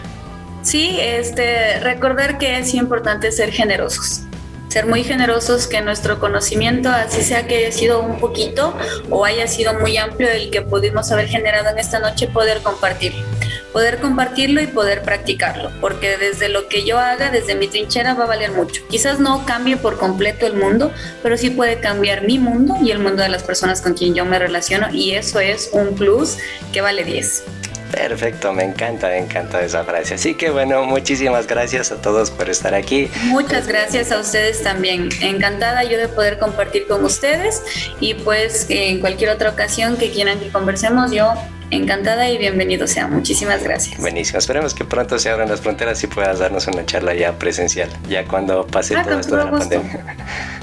Sí, 0.62 0.96
este, 0.98 1.80
recordar 1.80 2.38
que 2.38 2.58
es 2.58 2.72
importante 2.72 3.32
ser 3.32 3.50
generosos 3.50 4.22
ser 4.70 4.86
muy 4.86 5.02
generosos, 5.02 5.66
que 5.66 5.80
nuestro 5.80 6.20
conocimiento, 6.20 6.88
así 6.90 7.22
sea 7.22 7.48
que 7.48 7.56
haya 7.56 7.72
sido 7.72 8.00
un 8.00 8.20
poquito 8.20 8.72
o 9.10 9.24
haya 9.24 9.48
sido 9.48 9.74
muy 9.74 9.96
amplio 9.96 10.30
el 10.30 10.50
que 10.50 10.62
pudimos 10.62 11.10
haber 11.10 11.26
generado 11.26 11.70
en 11.70 11.78
esta 11.78 11.98
noche, 11.98 12.28
poder 12.28 12.62
compartirlo. 12.62 13.24
Poder 13.72 13.98
compartirlo 13.98 14.60
y 14.60 14.68
poder 14.68 15.02
practicarlo, 15.02 15.72
porque 15.80 16.16
desde 16.16 16.48
lo 16.48 16.68
que 16.68 16.84
yo 16.84 16.98
haga, 16.98 17.30
desde 17.30 17.56
mi 17.56 17.66
trinchera, 17.66 18.14
va 18.14 18.24
a 18.24 18.28
valer 18.28 18.52
mucho. 18.52 18.82
Quizás 18.88 19.18
no 19.18 19.44
cambie 19.44 19.76
por 19.76 19.98
completo 19.98 20.46
el 20.46 20.54
mundo, 20.54 20.92
pero 21.22 21.36
sí 21.36 21.50
puede 21.50 21.80
cambiar 21.80 22.22
mi 22.22 22.38
mundo 22.38 22.76
y 22.80 22.92
el 22.92 23.00
mundo 23.00 23.22
de 23.22 23.28
las 23.28 23.42
personas 23.42 23.80
con 23.80 23.94
quien 23.94 24.14
yo 24.14 24.24
me 24.24 24.38
relaciono, 24.38 24.88
y 24.92 25.12
eso 25.12 25.40
es 25.40 25.70
un 25.72 25.96
plus 25.96 26.36
que 26.72 26.80
vale 26.80 27.04
10. 27.04 27.44
Perfecto, 27.90 28.52
me 28.52 28.64
encanta, 28.64 29.08
me 29.08 29.18
encanta 29.18 29.60
esa 29.62 29.84
frase. 29.84 30.14
Así 30.14 30.34
que 30.34 30.50
bueno, 30.50 30.84
muchísimas 30.84 31.46
gracias 31.46 31.92
a 31.92 32.00
todos 32.00 32.30
por 32.30 32.48
estar 32.48 32.74
aquí. 32.74 33.10
Muchas 33.24 33.66
gracias 33.66 34.12
a 34.12 34.18
ustedes 34.20 34.62
también. 34.62 35.08
Encantada 35.20 35.84
yo 35.84 35.98
de 35.98 36.08
poder 36.08 36.38
compartir 36.38 36.86
con 36.86 37.04
ustedes 37.04 37.62
y 38.00 38.14
pues 38.14 38.66
en 38.68 39.00
cualquier 39.00 39.30
otra 39.30 39.50
ocasión 39.50 39.96
que 39.96 40.10
quieran 40.10 40.38
que 40.38 40.48
conversemos, 40.48 41.10
yo 41.10 41.32
encantada 41.70 42.28
y 42.28 42.38
bienvenido 42.38 42.86
sea. 42.86 43.06
Muchísimas 43.06 43.62
gracias. 43.62 44.00
Buenísimo. 44.00 44.38
Esperemos 44.38 44.74
que 44.74 44.84
pronto 44.84 45.18
se 45.18 45.30
abran 45.30 45.48
las 45.48 45.60
fronteras 45.60 46.02
y 46.02 46.06
puedas 46.06 46.38
darnos 46.38 46.66
una 46.66 46.84
charla 46.84 47.14
ya 47.14 47.38
presencial, 47.38 47.88
ya 48.08 48.24
cuando 48.24 48.66
pase 48.66 48.96
ah, 48.96 49.02
todo 49.02 49.20
esto 49.20 49.36
de 49.36 49.44
la 49.44 49.50
pandemia. 49.50 50.16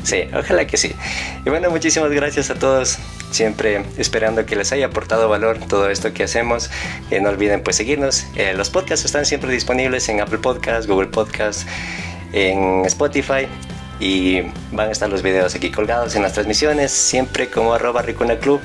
sí, 0.04 0.24
ojalá 0.34 0.68
que 0.68 0.78
sí. 0.78 0.94
Y 1.46 1.50
bueno, 1.50 1.70
muchísimas 1.70 2.12
gracias 2.12 2.50
a 2.50 2.56
todos 2.56 3.00
siempre 3.32 3.84
esperando 3.98 4.46
que 4.46 4.56
les 4.56 4.72
haya 4.72 4.88
aportado 4.88 5.30
valor 5.30 5.60
todo 5.68 5.90
esto 5.90 6.14
que 6.14 6.24
hacemos. 6.24 6.70
Eh, 7.12 7.20
no 7.20 7.30
olviden 7.30 7.62
pues 7.62 7.76
seguirnos. 7.76 8.26
Eh, 8.36 8.54
los 8.54 8.70
podcasts 8.70 9.06
están 9.06 9.26
siempre 9.26 9.52
disponibles 9.52 10.08
en 10.10 10.22
Apple 10.22 10.40
Podcasts, 10.40 10.88
Google 10.88 11.08
Podcasts, 11.08 11.66
en 12.34 12.86
Spotify 12.86 13.48
y 14.00 14.42
van 14.72 14.90
a 14.90 14.92
estar 14.92 15.10
los 15.10 15.22
videos 15.22 15.56
aquí 15.56 15.72
colgados 15.72 16.16
en 16.16 16.22
las 16.22 16.34
transmisiones, 16.34 16.92
siempre 16.92 17.50
como 17.50 17.74
arroba 17.74 18.02
Ricuna 18.02 18.38
Club. 18.38 18.62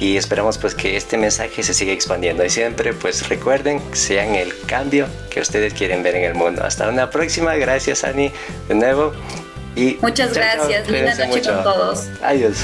Y 0.00 0.16
esperamos 0.16 0.58
pues 0.58 0.74
que 0.74 0.96
este 0.96 1.16
mensaje 1.16 1.62
se 1.62 1.74
siga 1.74 1.92
expandiendo 1.92 2.44
y 2.44 2.50
siempre 2.50 2.92
pues 2.92 3.28
recuerden 3.28 3.80
sean 3.92 4.34
el 4.34 4.52
cambio 4.66 5.06
que 5.30 5.40
ustedes 5.40 5.74
quieren 5.74 6.02
ver 6.02 6.16
en 6.16 6.24
el 6.24 6.34
mundo. 6.34 6.64
Hasta 6.64 6.88
una 6.88 7.10
próxima, 7.10 7.54
gracias 7.54 8.02
Ani 8.02 8.32
de 8.68 8.74
nuevo. 8.74 9.12
Y 9.76 9.98
Muchas 10.02 10.34
gracias, 10.34 10.88
linda 10.88 11.14
noche 11.14 11.42
con 11.42 11.62
todos. 11.62 12.08
Adiós. 12.22 12.56